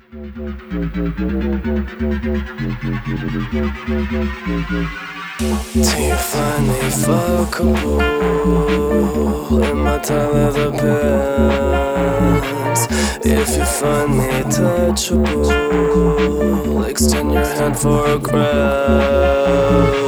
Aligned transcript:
Do 0.00 0.16
you 6.02 6.16
find 6.16 6.66
me 6.68 6.80
fuckable 7.02 8.00
in 9.70 9.76
my 9.78 9.98
tight 9.98 10.32
leather 10.32 10.70
pants? 10.70 11.62
If 13.26 13.56
you 13.56 13.64
find 13.64 14.10
me 14.18 14.28
touchable, 14.54 15.50
extend 16.88 17.32
your 17.32 17.44
hand 17.44 17.76
for 17.78 18.06
a 18.08 18.18
grab. 18.18 20.07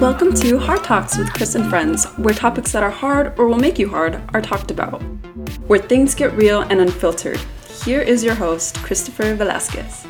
Welcome 0.00 0.32
to 0.36 0.58
Hard 0.58 0.82
Talks 0.82 1.18
with 1.18 1.30
Chris 1.34 1.54
and 1.54 1.68
Friends, 1.68 2.06
where 2.16 2.32
topics 2.32 2.72
that 2.72 2.82
are 2.82 2.90
hard 2.90 3.38
or 3.38 3.46
will 3.46 3.58
make 3.58 3.78
you 3.78 3.90
hard 3.90 4.22
are 4.32 4.40
talked 4.40 4.70
about, 4.70 5.02
where 5.66 5.78
things 5.78 6.14
get 6.14 6.32
real 6.32 6.62
and 6.62 6.80
unfiltered. 6.80 7.38
Here 7.84 8.00
is 8.00 8.24
your 8.24 8.34
host, 8.34 8.76
Christopher 8.76 9.34
Velasquez. 9.34 10.06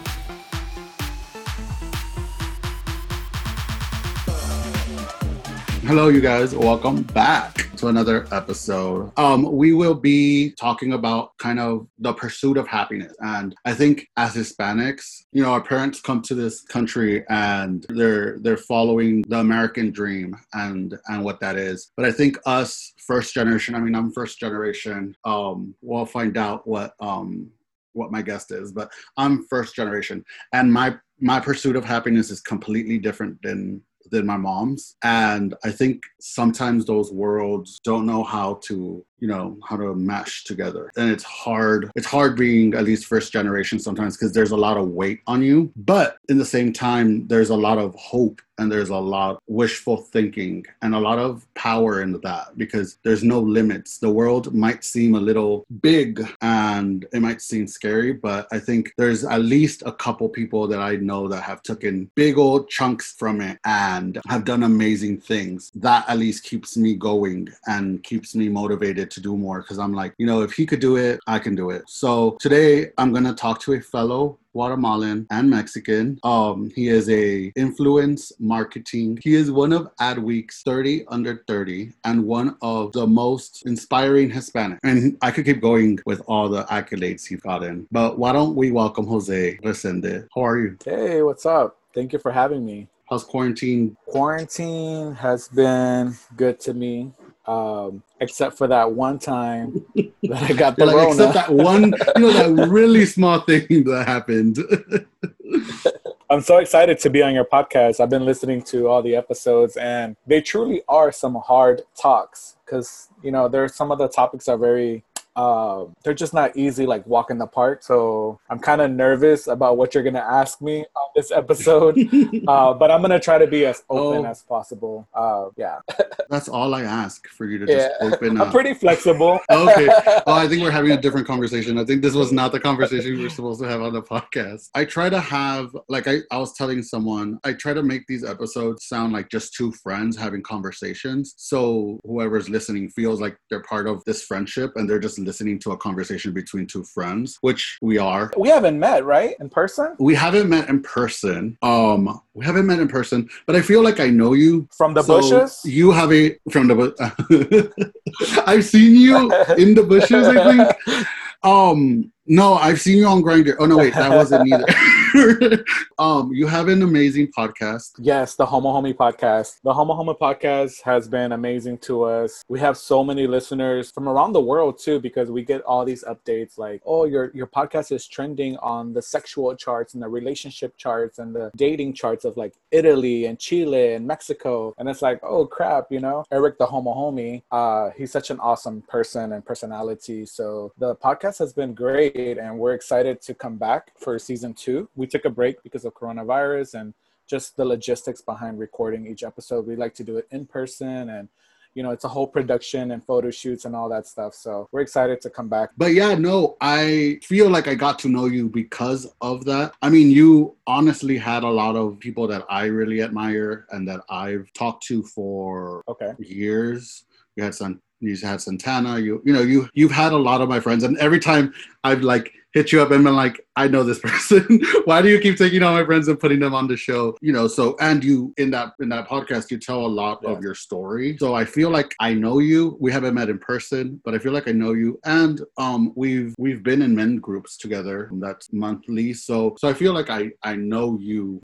Hello, 5.86 6.08
you 6.08 6.20
guys. 6.20 6.52
Welcome 6.52 7.04
back 7.04 7.70
to 7.76 7.86
another 7.86 8.26
episode. 8.32 9.12
Um, 9.16 9.45
we 9.52 9.72
will 9.72 9.95
be 9.95 10.50
talking 10.59 10.95
about 10.95 11.38
kind 11.38 11.60
of 11.60 11.86
the 12.00 12.12
pursuit 12.12 12.56
of 12.56 12.66
happiness. 12.66 13.14
And 13.20 13.54
I 13.64 13.72
think 13.72 14.09
as 14.16 14.34
Hispanics, 14.34 15.22
you 15.30 15.45
know, 15.45 15.52
our 15.52 15.62
parents 15.62 16.00
come 16.00 16.22
to 16.22 16.34
this 16.34 16.62
country 16.62 17.24
and 17.28 17.86
they're 17.88 18.40
they're 18.40 18.56
following 18.56 19.22
the 19.28 19.38
American 19.38 19.92
dream 19.92 20.36
and 20.54 20.98
and 21.06 21.22
what 21.22 21.38
that 21.38 21.54
is. 21.56 21.92
But 21.96 22.04
I 22.04 22.10
think 22.10 22.37
us 22.46 22.92
first 23.06 23.32
generation, 23.32 23.76
I 23.76 23.78
mean, 23.78 23.95
I'm 23.95 24.10
first 24.10 24.40
generation, 24.40 25.14
um, 25.24 25.73
we'll 25.82 26.04
find 26.04 26.37
out 26.37 26.66
what 26.66 26.95
um 26.98 27.48
what 27.92 28.10
my 28.10 28.23
guest 28.23 28.50
is, 28.50 28.73
but 28.73 28.90
I'm 29.16 29.46
first 29.46 29.76
generation 29.76 30.24
and 30.52 30.73
my 30.73 30.96
my 31.20 31.38
pursuit 31.38 31.76
of 31.76 31.84
happiness 31.84 32.30
is 32.30 32.40
completely 32.40 32.98
different 32.98 33.40
than 33.42 33.82
than 34.10 34.26
my 34.26 34.37
mom's. 34.37 34.96
And 35.02 35.54
i 35.65 35.71
think 35.71 36.02
sometimes 36.21 36.85
those 36.85 37.12
worlds 37.12 37.80
don't 37.85 38.07
know 38.07 38.23
how 38.24 38.60
to 38.65 39.04
you 39.18 39.28
know 39.28 39.56
how 39.64 39.76
to 39.76 39.95
mesh 39.95 40.45
together. 40.45 40.90
And 40.96 41.10
it's 41.10 41.24
hard 41.24 41.90
it's 41.95 42.06
hard 42.06 42.36
being 42.36 42.74
at 42.74 42.84
least 42.84 43.06
first 43.06 43.32
generation 43.32 43.78
sometimes 43.78 44.16
because 44.16 44.32
there's 44.32 44.52
a 44.52 44.56
lot 44.56 44.76
of 44.76 44.88
weight 44.88 45.20
on 45.26 45.42
you. 45.42 45.73
But 45.76 46.18
in 46.28 46.38
the 46.38 46.45
same 46.45 46.73
time 46.73 47.26
there's 47.26 47.50
a 47.50 47.56
lot 47.56 47.78
of 47.78 47.95
hope 47.95 48.40
and 48.58 48.73
there's 48.73 48.88
a 48.88 48.96
lot 48.96 49.42
wishful 49.46 49.98
thinking 49.98 50.64
and 50.80 50.95
a 50.95 50.98
lot 50.98 51.18
of 51.18 51.46
power 51.54 52.00
in 52.00 52.18
that 52.23 52.56
because 52.56 52.96
there's 53.04 53.23
no 53.23 53.38
limits. 53.38 53.98
The 53.98 54.10
world 54.10 54.54
might 54.54 54.82
seem 54.82 55.14
a 55.14 55.20
little 55.20 55.66
big 55.82 56.26
and 56.40 57.06
it 57.12 57.20
might 57.20 57.42
seem 57.42 57.66
scary 57.66 58.12
but 58.12 58.46
i 58.52 58.58
think 58.58 58.92
there's 58.96 59.24
at 59.24 59.40
least 59.40 59.82
a 59.84 59.92
couple 59.92 60.28
people 60.28 60.66
that 60.66 60.80
i 60.80 60.96
know 60.96 61.28
that 61.28 61.42
have 61.42 61.62
taken 61.62 62.10
big 62.14 62.38
old 62.38 62.68
chunks 62.68 63.12
from 63.12 63.40
it 63.40 63.58
and 63.64 64.20
have 64.28 64.44
done 64.44 64.62
amazing 64.62 65.20
things. 65.20 65.70
That 65.75 66.08
at 66.08 66.19
least 66.19 66.44
keeps 66.44 66.76
me 66.76 66.94
going 66.94 67.48
and 67.66 68.03
keeps 68.03 68.34
me 68.34 68.48
motivated 68.48 69.06
to 69.10 69.21
do 69.21 69.37
more 69.37 69.60
because 69.62 69.78
i'm 69.78 69.93
like 69.93 70.15
you 70.19 70.26
know 70.26 70.43
if 70.43 70.53
he 70.53 70.66
could 70.66 70.81
do 70.81 70.97
it 70.97 71.21
i 71.26 71.38
can 71.38 71.54
do 71.54 71.71
it 71.71 71.82
so 71.87 72.37
today 72.41 72.91
i'm 72.99 73.12
going 73.12 73.25
to 73.25 73.34
talk 73.34 73.60
to 73.60 73.72
a 73.75 73.81
fellow 73.81 74.38
Guatemalan 74.56 75.26
and 75.31 75.50
Mexican. 75.50 76.19
Um, 76.22 76.71
he 76.75 76.88
is 76.88 77.10
a 77.10 77.53
influence 77.56 78.32
marketing. 78.41 79.19
He 79.22 79.34
is 79.34 79.50
one 79.50 79.71
of 79.71 79.94
Adweek's 80.00 80.62
30 80.62 81.04
under 81.09 81.44
30 81.47 81.93
and 82.04 82.25
one 82.25 82.56
of 82.62 82.93
the 82.93 83.06
most 83.06 83.65
inspiring 83.66 84.31
Hispanic. 84.31 84.78
And 84.82 85.19
I 85.20 85.31
could 85.31 85.44
keep 85.44 85.60
going 85.60 85.98
with 86.06 86.22
all 86.26 86.48
the 86.48 86.65
accolades 86.65 87.26
he's 87.26 87.43
gotten. 87.43 87.87
But 87.93 88.19
why 88.19 88.32
don't 88.32 88.56
we 88.56 88.70
welcome 88.70 89.06
Jose 89.06 89.59
Resende? 89.62 90.26
How 90.34 90.47
are 90.47 90.59
you? 90.59 90.78
Hey, 90.82 91.20
what's 91.20 91.44
up? 91.44 91.78
Thank 91.93 92.15
you 92.15 92.19
for 92.19 92.32
having 92.32 92.65
me. 92.65 92.88
How's 93.10 93.25
quarantine? 93.25 93.97
Quarantine 94.06 95.14
has 95.14 95.48
been 95.48 96.16
good 96.34 96.59
to 96.60 96.72
me, 96.72 97.12
um, 97.46 98.02
except 98.20 98.58
for 98.58 98.66
that 98.66 98.92
one 98.92 99.18
time 99.18 99.84
that 99.94 100.42
I 100.42 100.52
got 100.52 100.76
the 100.76 100.86
like, 100.86 101.08
except 101.08 101.34
that 101.34 101.52
one, 101.52 101.94
you 102.16 102.22
know, 102.22 102.54
that 102.54 102.68
really 102.68 103.06
small 103.06 103.40
thing 103.40 103.66
that 103.84 104.04
happened. 104.06 104.58
I'm 106.30 106.40
so 106.40 106.58
excited 106.58 106.98
to 107.00 107.10
be 107.10 107.22
on 107.22 107.34
your 107.34 107.44
podcast. 107.44 108.00
I've 108.00 108.10
been 108.10 108.24
listening 108.24 108.62
to 108.62 108.88
all 108.88 109.00
the 109.00 109.14
episodes, 109.14 109.76
and 109.76 110.16
they 110.26 110.40
truly 110.40 110.82
are 110.88 111.12
some 111.12 111.36
hard 111.36 111.82
talks 111.96 112.56
because 112.64 113.08
you 113.22 113.30
know 113.30 113.48
there's 113.48 113.74
some 113.74 113.92
of 113.92 113.98
the 113.98 114.08
topics 114.08 114.48
are 114.48 114.58
very 114.58 115.04
uh, 115.36 115.84
they're 116.02 116.14
just 116.14 116.34
not 116.34 116.56
easy 116.56 116.86
like 116.86 117.06
walk 117.06 117.30
in 117.30 117.38
the 117.38 117.47
park. 117.47 117.82
So 117.82 118.41
I'm 118.50 118.58
kind 118.58 118.80
of 118.80 118.91
nervous 118.91 119.47
about 119.47 119.76
what 119.76 119.94
you're 119.94 120.02
gonna 120.02 120.19
ask 120.19 120.60
me 120.62 120.80
on 120.80 121.08
this 121.14 121.30
episode, 121.30 121.98
uh, 122.48 122.74
but 122.74 122.91
I'm 122.91 123.02
gonna 123.02 123.20
try 123.20 123.38
to 123.38 123.47
be 123.47 123.66
as 123.66 123.82
open 123.91 124.24
Oh. 124.26 124.30
as 124.30 124.42
possible. 124.42 125.06
Uh, 125.14 125.47
yeah, 125.56 125.78
That's 126.30 126.48
all 126.48 126.74
I 126.74 126.82
ask 126.82 127.26
for 127.28 127.44
you 127.47 127.58
to 127.58 127.66
just 127.66 127.91
yeah. 128.00 128.06
open 128.08 128.30
I'm 128.41 128.48
up. 128.48 128.52
pretty 128.52 128.74
flexible. 128.74 129.38
okay. 129.50 129.88
Oh, 130.26 130.32
I 130.32 130.48
think 130.48 130.62
we're 130.62 130.70
having 130.70 130.92
a 130.92 131.00
different 131.00 131.26
conversation. 131.26 131.78
I 131.78 131.84
think 131.84 132.03
this 132.03 132.14
was 132.14 132.32
not 132.32 132.50
the 132.53 132.60
conversation 132.60 133.16
we 133.16 133.22
were 133.22 133.30
supposed 133.30 133.60
to 133.60 133.68
have 133.68 133.82
on 133.82 133.92
the 133.92 134.03
podcast. 134.03 134.70
I 134.74 134.84
try 134.84 135.08
to 135.08 135.20
have, 135.20 135.76
like, 135.88 136.08
I, 136.08 136.18
I 136.30 136.38
was 136.38 136.53
telling 136.54 136.82
someone, 136.82 137.38
I 137.44 137.53
try 137.53 137.74
to 137.74 137.82
make 137.82 138.06
these 138.08 138.24
episodes 138.24 138.86
sound 138.86 139.12
like 139.12 139.28
just 139.30 139.54
two 139.54 139.70
friends 139.72 140.16
having 140.16 140.42
conversations. 140.42 141.34
So 141.36 142.00
whoever's 142.04 142.48
listening 142.48 142.88
feels 142.91 143.20
like 143.20 143.36
they're 143.50 143.62
part 143.62 143.86
of 143.86 144.03
this 144.04 144.22
friendship 144.24 144.72
and 144.76 144.88
they're 144.88 144.98
just 144.98 145.18
listening 145.26 145.59
to 145.60 145.72
a 145.72 145.76
conversation 145.76 146.32
between 146.32 146.66
two 146.66 146.84
friends, 146.84 147.38
which 147.42 147.76
we 147.82 147.98
are. 147.98 148.31
We 148.37 148.48
haven't 148.48 148.78
met, 148.78 149.04
right, 149.04 149.34
in 149.41 149.50
person 149.50 149.94
We 149.98 150.14
haven't 150.14 150.48
met 150.48 150.69
in 150.69 150.81
person. 150.82 151.59
Um, 151.62 152.20
we 152.34 152.44
haven't 152.44 152.66
met 152.66 152.78
in 152.78 152.88
person, 152.88 153.28
but 153.47 153.56
I 153.56 153.62
feel 153.62 153.82
like 153.82 154.00
I 154.00 154.09
know 154.09 154.32
you. 154.32 154.69
from 154.76 154.94
the 154.94 155.03
So 155.03 155.20
bushes. 155.20 155.60
You 155.65 155.91
have 155.91 156.12
a 156.12 156.36
from 156.50 156.69
the. 156.69 156.75
bu- 156.75 158.42
I've 158.47 158.65
seen 158.65 158.94
you 158.97 159.16
in 159.59 159.75
the 159.75 159.82
bushes. 159.82 160.26
I 160.28 160.38
think. 160.50 161.06
Um, 161.42 162.12
no, 162.26 162.54
I've 162.54 162.81
seen 162.81 162.98
you 162.98 163.06
on 163.06 163.22
Grindr. 163.22 163.56
Oh 163.59 163.66
no, 163.66 163.78
wait, 163.78 163.94
that 163.94 164.10
wasn't 164.10 164.53
either. 164.53 165.64
um, 165.98 166.32
you 166.32 166.47
have 166.47 166.69
an 166.69 166.82
amazing 166.82 167.28
podcast. 167.28 167.92
Yes, 167.98 168.34
the 168.34 168.44
Homo 168.44 168.72
Homie 168.72 168.94
podcast. 168.94 169.60
The 169.62 169.72
Homo 169.72 169.94
Homie 169.94 170.19
podcast 170.19 170.82
has 170.82 171.09
been 171.09 171.32
amazing 171.32 171.78
to 171.78 172.03
us. 172.03 172.44
We 172.48 172.59
have 172.60 172.76
so 172.76 173.04
many 173.04 173.26
listeners 173.26 173.91
from 173.91 174.09
around 174.09 174.32
the 174.32 174.41
world 174.41 174.78
too, 174.78 175.00
because 175.00 175.31
we 175.31 175.44
get 175.44 175.62
all 175.62 175.84
these 175.84 176.04
updates 176.04 176.59
like, 176.59 176.82
oh, 176.84 177.04
your 177.04 177.31
your 177.34 177.47
podcast 177.47 177.92
is 177.92 178.06
trending 178.06 178.56
on 178.59 178.92
the 178.92 179.03
sexual 179.03 179.54
charts 179.54 179.94
and 179.94 180.03
the 180.03 180.09
relationship 180.09 180.76
charts 180.76 181.19
and 181.19 181.34
the 181.34 181.50
dating 181.56 181.92
charts 181.92 182.25
of 182.25 182.36
like 182.36 182.54
Italy 182.70 183.26
and 183.26 183.38
Chile 183.38 183.94
and 183.94 184.06
Mexico. 184.06 184.75
And 184.78 184.88
it's 184.88 185.03
like, 185.03 185.20
oh 185.22 185.47
crap, 185.47 185.86
you 185.91 186.00
know, 186.00 186.25
Eric 186.31 186.59
the 186.59 186.66
Homo 186.66 186.92
Homie, 186.92 187.42
uh, 187.50 187.91
he's 187.97 188.10
such 188.10 188.31
an 188.31 188.41
awesome 188.41 188.82
person 188.82 189.32
and 189.32 189.44
personality. 189.44 190.26
So 190.26 190.72
the 190.78 190.97
podcast 190.97 191.38
has 191.38 191.53
been 191.53 191.75
great, 191.75 192.16
and 192.16 192.59
we're 192.59 192.75
excited 192.75 193.21
to 193.22 193.34
come 193.34 193.56
back 193.56 193.93
for 193.99 194.19
season 194.19 194.54
two. 194.54 194.88
We 194.94 195.06
took 195.06 195.25
a 195.25 195.31
break 195.31 195.62
because 195.62 195.84
of 195.84 195.94
coronavirus 195.94 196.81
and 196.81 196.94
just 197.27 197.56
the 197.56 197.65
logistics 197.65 198.21
behind 198.22 198.59
recording 198.59 199.06
each 199.06 199.22
episode. 199.22 199.66
We 199.66 199.77
like 199.77 199.94
to 199.94 200.04
do 200.04 200.16
it 200.16 200.27
in 200.31 200.47
person 200.47 201.10
and 201.10 201.28
you 201.75 201.82
know, 201.82 201.91
it's 201.91 202.04
a 202.04 202.09
whole 202.09 202.27
production 202.27 202.93
and 202.93 203.04
photo 203.04 203.31
shoots 203.31 203.66
and 203.66 203.77
all 203.77 203.91
that 203.91 204.06
stuff. 204.06 204.32
So 204.34 204.66
we're 204.72 204.81
excited 204.81 205.21
to 205.21 205.28
come 205.28 205.49
back. 205.49 205.72
But 205.77 205.93
yeah, 205.93 206.15
no, 206.15 206.56
I 206.62 207.21
feel 207.22 207.50
like 207.50 207.69
I 207.69 207.75
got 207.75 207.99
to 207.99 208.09
know 208.09 208.25
you 208.25 208.48
because 208.48 209.12
of 209.21 209.44
that. 209.44 209.75
I 209.83 209.91
mean, 209.91 210.10
you 210.10 210.56
honestly 210.66 211.19
had 211.19 211.43
a 211.43 211.50
lot 211.50 211.77
of 211.77 211.98
people 211.98 212.27
that 212.28 212.47
I 212.48 212.65
really 212.65 213.03
admire 213.03 213.66
and 213.72 213.87
that 213.88 214.00
I've 214.09 214.50
talked 214.54 214.84
to 214.87 215.03
for 215.03 215.83
Okay. 215.87 216.12
years. 216.19 217.04
You 217.37 217.44
had 217.44 217.54
some 217.54 217.83
you 218.00 218.16
had 218.22 218.40
Santana, 218.40 218.98
you 218.98 219.22
you 219.24 219.32
know, 219.32 219.42
you 219.42 219.68
you've 219.74 219.92
had 219.92 220.12
a 220.12 220.16
lot 220.16 220.40
of 220.40 220.48
my 220.48 220.60
friends, 220.60 220.84
and 220.84 220.96
every 220.98 221.18
time 221.20 221.53
I've 221.84 222.03
like 222.03 222.32
hit 222.53 222.72
you 222.72 222.80
up 222.80 222.91
and 222.91 223.04
been 223.04 223.15
like, 223.15 223.38
I 223.56 223.68
know 223.68 223.82
this 223.82 223.98
person. 224.10 224.62
Why 224.86 225.03
do 225.03 225.10
you 225.10 225.21
keep 225.21 225.36
taking 225.36 225.62
all 225.62 225.74
my 225.74 225.84
friends 225.84 226.09
and 226.09 226.18
putting 226.18 226.41
them 226.41 226.54
on 226.54 226.66
the 226.68 226.76
show? 226.76 227.15
You 227.21 227.32
know, 227.34 227.48
so 227.48 227.76
and 227.80 228.03
you 228.03 228.32
in 228.38 228.50
that 228.53 228.72
in 228.80 228.88
that 228.91 229.09
podcast 229.09 229.50
you 229.50 229.59
tell 229.59 229.84
a 229.84 229.86
lot 229.86 230.21
Yeah. 230.22 230.30
of 230.30 230.42
your 230.42 230.54
story. 230.54 231.16
So 231.18 231.34
I 231.34 231.44
feel 231.44 231.71
like 231.71 231.94
I 232.00 232.15
know 232.15 232.38
you. 232.38 232.76
We 232.80 232.92
haven't 232.92 233.15
met 233.15 233.28
in 233.28 233.38
person, 233.38 234.00
but 234.04 234.15
I 234.15 234.18
feel 234.18 234.32
like 234.32 234.48
I 234.48 234.53
know 234.53 234.72
you. 234.72 234.98
And 235.04 235.41
um 235.59 235.92
we've 235.97 236.34
we've 236.38 236.62
been 236.62 236.80
in 236.82 236.94
men 236.94 237.16
groups 237.16 237.56
together. 237.59 238.10
That's 238.15 238.53
monthly. 238.53 239.12
So 239.12 239.54
so 239.59 239.68
I 239.68 239.74
feel 239.74 239.92
like 239.92 240.09
I 240.10 240.30
I 240.42 240.56
know 240.56 240.98
you 241.00 241.42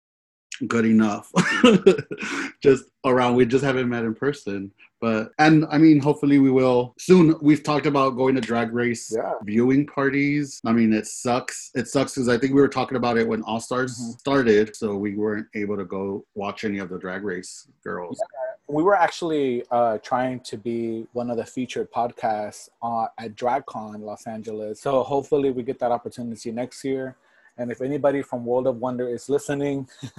good 0.69 0.85
enough 0.87 1.31
just 2.63 2.85
around 3.05 3.35
we 3.35 3.45
just 3.45 3.65
haven't 3.65 3.89
met 3.89 4.05
in 4.05 4.15
person 4.15 4.71
but 5.01 5.31
and 5.39 5.67
i 5.71 5.77
mean 5.77 5.99
hopefully 6.01 6.39
we 6.39 6.51
will 6.51 6.95
soon 6.99 7.35
we've 7.43 7.63
talked 7.63 7.87
about 7.87 8.11
going 8.11 8.35
to 8.35 8.41
drag 8.41 8.73
race 8.73 9.13
Yeah. 9.15 9.33
viewing 9.43 9.87
parties 9.87 10.61
i 10.65 10.73
mean 10.73 10.93
it 10.93 11.07
sucks 11.07 11.71
it 11.75 11.89
sucks 11.89 12.15
because 12.15 12.29
i 12.29 12.39
think 12.39 12.55
we 12.55 12.61
were 12.61 12.69
talking 12.69 12.97
about 12.97 13.19
it 13.19 13.27
when 13.27 13.43
all 13.43 13.61
stars 13.61 13.99
Mhm. 13.99 14.19
started 14.21 14.77
so 14.77 14.97
we 14.97 15.15
weren't 15.17 15.47
able 15.55 15.77
to 15.77 15.85
go 15.85 16.25
watch 16.35 16.65
any 16.65 16.79
of 16.79 16.89
the 16.89 16.99
drag 16.99 17.25
race 17.25 17.67
girls 17.83 18.19
we 18.67 18.83
were 18.83 18.97
actually 18.97 19.63
uh, 19.71 19.99
trying 19.99 20.41
to 20.41 20.57
be 20.57 21.07
one 21.13 21.29
of 21.31 21.37
the 21.37 21.45
featured 21.45 21.93
podcasts 21.93 22.71
uh, 22.83 23.07
at 23.19 23.35
DragCon 23.37 24.01
Los 24.01 24.27
Angeles. 24.27 24.81
So 24.81 25.03
hopefully 25.03 25.51
we 25.51 25.63
get 25.63 25.79
that 25.81 25.93
opportunity 25.93 26.51
next 26.51 26.83
year. 26.83 27.15
And 27.57 27.71
if 27.71 27.81
anybody 27.81 28.23
from 28.23 28.45
World 28.45 28.67
of 28.67 28.79
Wonder 28.79 29.09
is 29.09 29.29
listening, 29.29 29.89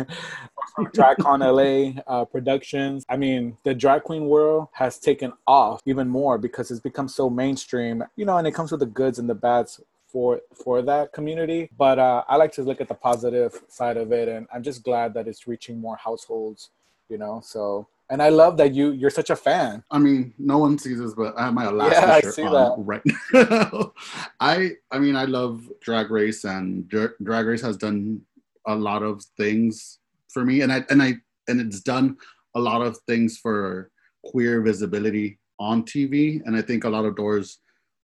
from 0.76 0.88
DragCon 0.88 1.42
LA 1.42 2.02
uh, 2.08 2.26
Productions, 2.26 3.06
I 3.10 3.18
mean, 3.18 3.58
the 3.64 3.74
drag 3.74 4.04
queen 4.04 4.26
world 4.26 4.70
has 4.74 4.98
taken 5.00 5.34
off 5.46 5.82
even 5.86 6.08
more 6.08 6.38
because 6.38 6.72
it's 6.72 6.80
become 6.80 7.08
so 7.08 7.30
mainstream, 7.30 8.04
you 8.16 8.26
know, 8.26 8.38
and 8.38 8.48
it 8.48 8.54
comes 8.54 8.72
with 8.72 8.80
the 8.80 8.86
goods 8.86 9.20
and 9.20 9.30
the 9.30 9.36
bads 9.36 9.82
for 10.08 10.40
for 10.54 10.82
that 10.82 11.12
community. 11.12 11.70
But 11.78 12.00
uh, 12.00 12.24
I 12.28 12.38
like 12.38 12.54
to 12.54 12.64
look 12.64 12.80
at 12.80 12.88
the 12.88 12.94
positive 12.94 13.64
side 13.68 13.98
of 13.98 14.14
it, 14.14 14.30
and 14.30 14.48
I'm 14.54 14.64
just 14.64 14.84
glad 14.84 15.14
that 15.16 15.28
it's 15.28 15.46
reaching 15.46 15.80
more 15.80 15.98
households, 15.98 16.70
you 17.10 17.18
know. 17.18 17.42
So 17.44 17.88
and 18.10 18.22
I 18.22 18.30
love 18.30 18.58
that 18.58 18.74
you 18.74 18.92
you're 18.92 19.10
such 19.10 19.30
a 19.30 19.36
fan. 19.36 19.84
I 19.92 19.98
mean, 20.00 20.34
no 20.38 20.58
one 20.60 20.78
sees 20.78 21.00
this, 21.00 21.14
but 21.14 21.38
I 21.38 21.46
have 21.46 21.54
my 21.54 21.66
Alaska 21.66 22.02
Yeah, 22.08 22.14
I 22.14 22.22
see 22.22 22.44
on 22.44 22.54
that. 22.54 22.76
right 22.78 23.02
now. 23.34 23.94
I 24.40 24.72
I 24.92 25.00
mean, 25.00 25.16
I 25.16 25.26
love 25.26 25.68
Drag 25.82 26.12
Race, 26.12 26.44
and 26.44 26.88
Dra- 26.88 27.14
Drag 27.24 27.46
Race 27.46 27.62
has 27.62 27.78
done 27.78 28.22
a 28.68 28.76
lot 28.76 29.04
of 29.04 29.24
things 29.38 30.00
for 30.30 30.46
me, 30.46 30.62
and 30.62 30.72
I 30.72 30.84
and 30.90 31.02
I 31.02 31.16
and 31.48 31.60
it's 31.62 31.82
done 31.82 32.18
a 32.56 32.60
lot 32.60 32.82
of 32.82 32.98
things 33.08 33.38
for 33.38 33.90
queer 34.24 34.62
visibility 34.62 35.40
on 35.60 35.84
TV, 35.84 36.42
and 36.46 36.56
I 36.56 36.62
think 36.62 36.84
a 36.84 36.90
lot 36.90 37.06
of 37.06 37.16
doors 37.16 37.60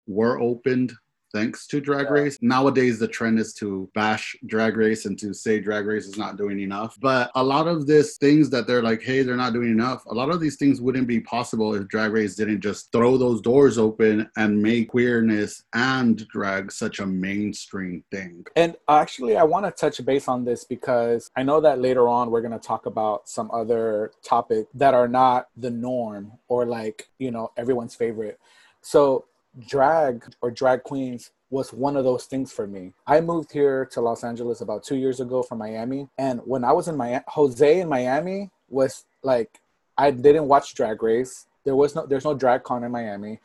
were 0.07 0.39
opened 0.39 0.93
thanks 1.33 1.67
to 1.67 1.79
Drag 1.79 2.05
Yeah. 2.05 2.11
Race. 2.13 2.37
Nowadays, 2.41 2.99
the 2.99 3.07
trend 3.07 3.39
is 3.39 3.53
to 3.55 3.89
bash 3.93 4.35
Drag 4.45 4.77
Race 4.77 5.05
and 5.05 5.17
to 5.19 5.33
say 5.33 5.59
Drag 5.59 5.85
Race 5.85 6.05
is 6.05 6.17
not 6.17 6.37
doing 6.37 6.59
enough. 6.59 6.97
But 6.99 7.31
a 7.35 7.43
lot 7.43 7.67
of 7.67 7.87
this 7.87 8.17
things 8.17 8.49
that 8.49 8.67
they're 8.67 8.83
like, 8.83 9.01
hey, 9.01 9.23
they're 9.23 9.35
not 9.35 9.53
doing 9.53 9.71
enough. 9.71 10.05
A 10.07 10.13
lot 10.13 10.29
of 10.29 10.39
these 10.39 10.55
things 10.55 10.81
wouldn't 10.81 11.07
be 11.07 11.19
possible 11.19 11.73
if 11.75 11.87
Drag 11.87 12.11
Race 12.11 12.35
didn't 12.35 12.61
just 12.61 12.91
throw 12.91 13.17
those 13.17 13.41
doors 13.41 13.77
open 13.77 14.29
and 14.37 14.61
make 14.61 14.89
queerness 14.89 15.63
and 15.73 16.27
drag 16.29 16.71
such 16.71 16.99
a 16.99 17.05
mainstream 17.05 18.03
thing. 18.11 18.45
And 18.55 18.75
actually, 18.87 19.37
I 19.37 19.43
want 19.43 19.65
to 19.65 19.71
touch 19.71 20.03
base 20.05 20.27
on 20.27 20.45
this 20.45 20.63
because 20.63 21.29
I 21.35 21.43
know 21.43 21.61
that 21.61 21.79
later 21.79 22.07
on 22.07 22.31
we're 22.31 22.41
going 22.41 22.59
to 22.59 22.59
talk 22.59 22.85
about 22.85 23.29
some 23.29 23.49
other 23.51 24.11
topic 24.23 24.67
that 24.73 24.93
are 24.93 25.07
not 25.07 25.47
the 25.55 25.69
norm 25.69 26.33
or 26.47 26.65
like, 26.65 27.09
you 27.19 27.31
know, 27.31 27.51
everyone's 27.57 27.95
favorite. 27.95 28.39
So, 28.81 29.25
drag 29.67 30.23
or 30.41 30.51
drag 30.51 30.83
queens 30.83 31.31
was 31.49 31.73
one 31.73 31.97
of 31.97 32.03
those 32.03 32.25
things 32.25 32.51
for 32.51 32.67
me. 32.67 32.93
I 33.07 33.21
moved 33.21 33.51
here 33.51 33.85
to 33.93 34.01
Los 34.01 34.23
Angeles 34.23 34.61
about 34.61 34.83
two 34.83 34.95
years 34.95 35.19
ago 35.19 35.41
from 35.41 35.57
Miami. 35.57 36.07
And 36.17 36.41
when 36.45 36.63
I 36.63 36.71
was 36.71 36.87
in 36.87 36.95
Miami, 36.95 37.23
Jose 37.27 37.79
in 37.79 37.89
Miami 37.89 38.51
was 38.69 39.05
like, 39.23 39.59
I 39.97 40.11
didn't 40.11 40.47
watch 40.47 40.75
Drag 40.75 41.01
Race. 41.01 41.47
There 41.65 41.75
was 41.75 41.95
no, 41.95 42.05
there's 42.05 42.23
no 42.23 42.33
drag 42.33 42.63
con 42.63 42.83
in 42.83 42.91
Miami. 42.91 43.39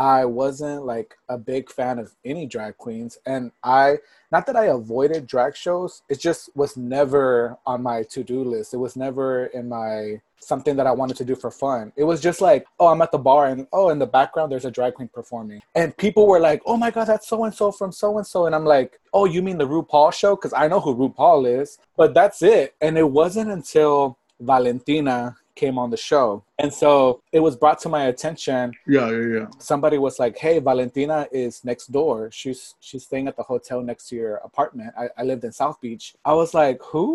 I 0.00 0.24
wasn't 0.24 0.86
like 0.86 1.18
a 1.28 1.36
big 1.36 1.70
fan 1.70 1.98
of 1.98 2.14
any 2.24 2.46
drag 2.46 2.78
queens. 2.78 3.18
And 3.26 3.52
I, 3.62 3.98
not 4.32 4.46
that 4.46 4.56
I 4.56 4.68
avoided 4.68 5.26
drag 5.26 5.54
shows, 5.54 6.00
it 6.08 6.18
just 6.18 6.48
was 6.56 6.74
never 6.74 7.58
on 7.66 7.82
my 7.82 8.04
to 8.04 8.24
do 8.24 8.42
list. 8.42 8.72
It 8.72 8.78
was 8.78 8.96
never 8.96 9.46
in 9.46 9.68
my 9.68 10.22
something 10.38 10.74
that 10.76 10.86
I 10.86 10.92
wanted 10.92 11.18
to 11.18 11.24
do 11.26 11.36
for 11.36 11.50
fun. 11.50 11.92
It 11.96 12.04
was 12.04 12.22
just 12.22 12.40
like, 12.40 12.64
oh, 12.78 12.86
I'm 12.86 13.02
at 13.02 13.12
the 13.12 13.18
bar 13.18 13.48
and 13.48 13.66
oh, 13.74 13.90
in 13.90 13.98
the 13.98 14.06
background, 14.06 14.50
there's 14.50 14.64
a 14.64 14.70
drag 14.70 14.94
queen 14.94 15.10
performing. 15.12 15.60
And 15.74 15.94
people 15.94 16.26
were 16.26 16.40
like, 16.40 16.62
oh 16.64 16.78
my 16.78 16.90
God, 16.90 17.04
that's 17.04 17.28
so 17.28 17.44
and 17.44 17.54
so 17.54 17.70
from 17.70 17.92
so 17.92 18.16
and 18.16 18.26
so. 18.26 18.46
And 18.46 18.54
I'm 18.54 18.64
like, 18.64 18.98
oh, 19.12 19.26
you 19.26 19.42
mean 19.42 19.58
the 19.58 19.68
RuPaul 19.68 20.14
show? 20.14 20.34
Because 20.34 20.54
I 20.54 20.66
know 20.66 20.80
who 20.80 20.96
RuPaul 20.96 21.60
is, 21.60 21.78
but 21.98 22.14
that's 22.14 22.40
it. 22.40 22.74
And 22.80 22.96
it 22.96 23.10
wasn't 23.10 23.50
until 23.50 24.16
Valentina 24.40 25.36
came 25.62 25.76
on 25.82 25.88
the 25.94 26.02
show. 26.10 26.26
And 26.62 26.70
so 26.82 26.90
it 27.36 27.40
was 27.46 27.54
brought 27.62 27.78
to 27.84 27.88
my 27.96 28.02
attention 28.12 28.62
Yeah, 28.96 29.08
yeah, 29.16 29.28
yeah. 29.36 29.46
somebody 29.72 29.98
was 30.06 30.14
like, 30.24 30.34
"Hey, 30.44 30.56
Valentina 30.70 31.18
is 31.44 31.52
next 31.70 31.86
door. 31.98 32.16
She's 32.40 32.60
she's 32.86 33.04
staying 33.08 33.26
at 33.30 33.36
the 33.40 33.46
hotel 33.52 33.78
next 33.90 34.02
to 34.08 34.12
your 34.20 34.34
apartment." 34.48 34.90
I, 35.02 35.04
I 35.20 35.22
lived 35.30 35.44
in 35.48 35.52
South 35.62 35.78
Beach. 35.84 36.04
I 36.24 36.34
was 36.40 36.50
like, 36.62 36.78
"Who?" 36.92 37.08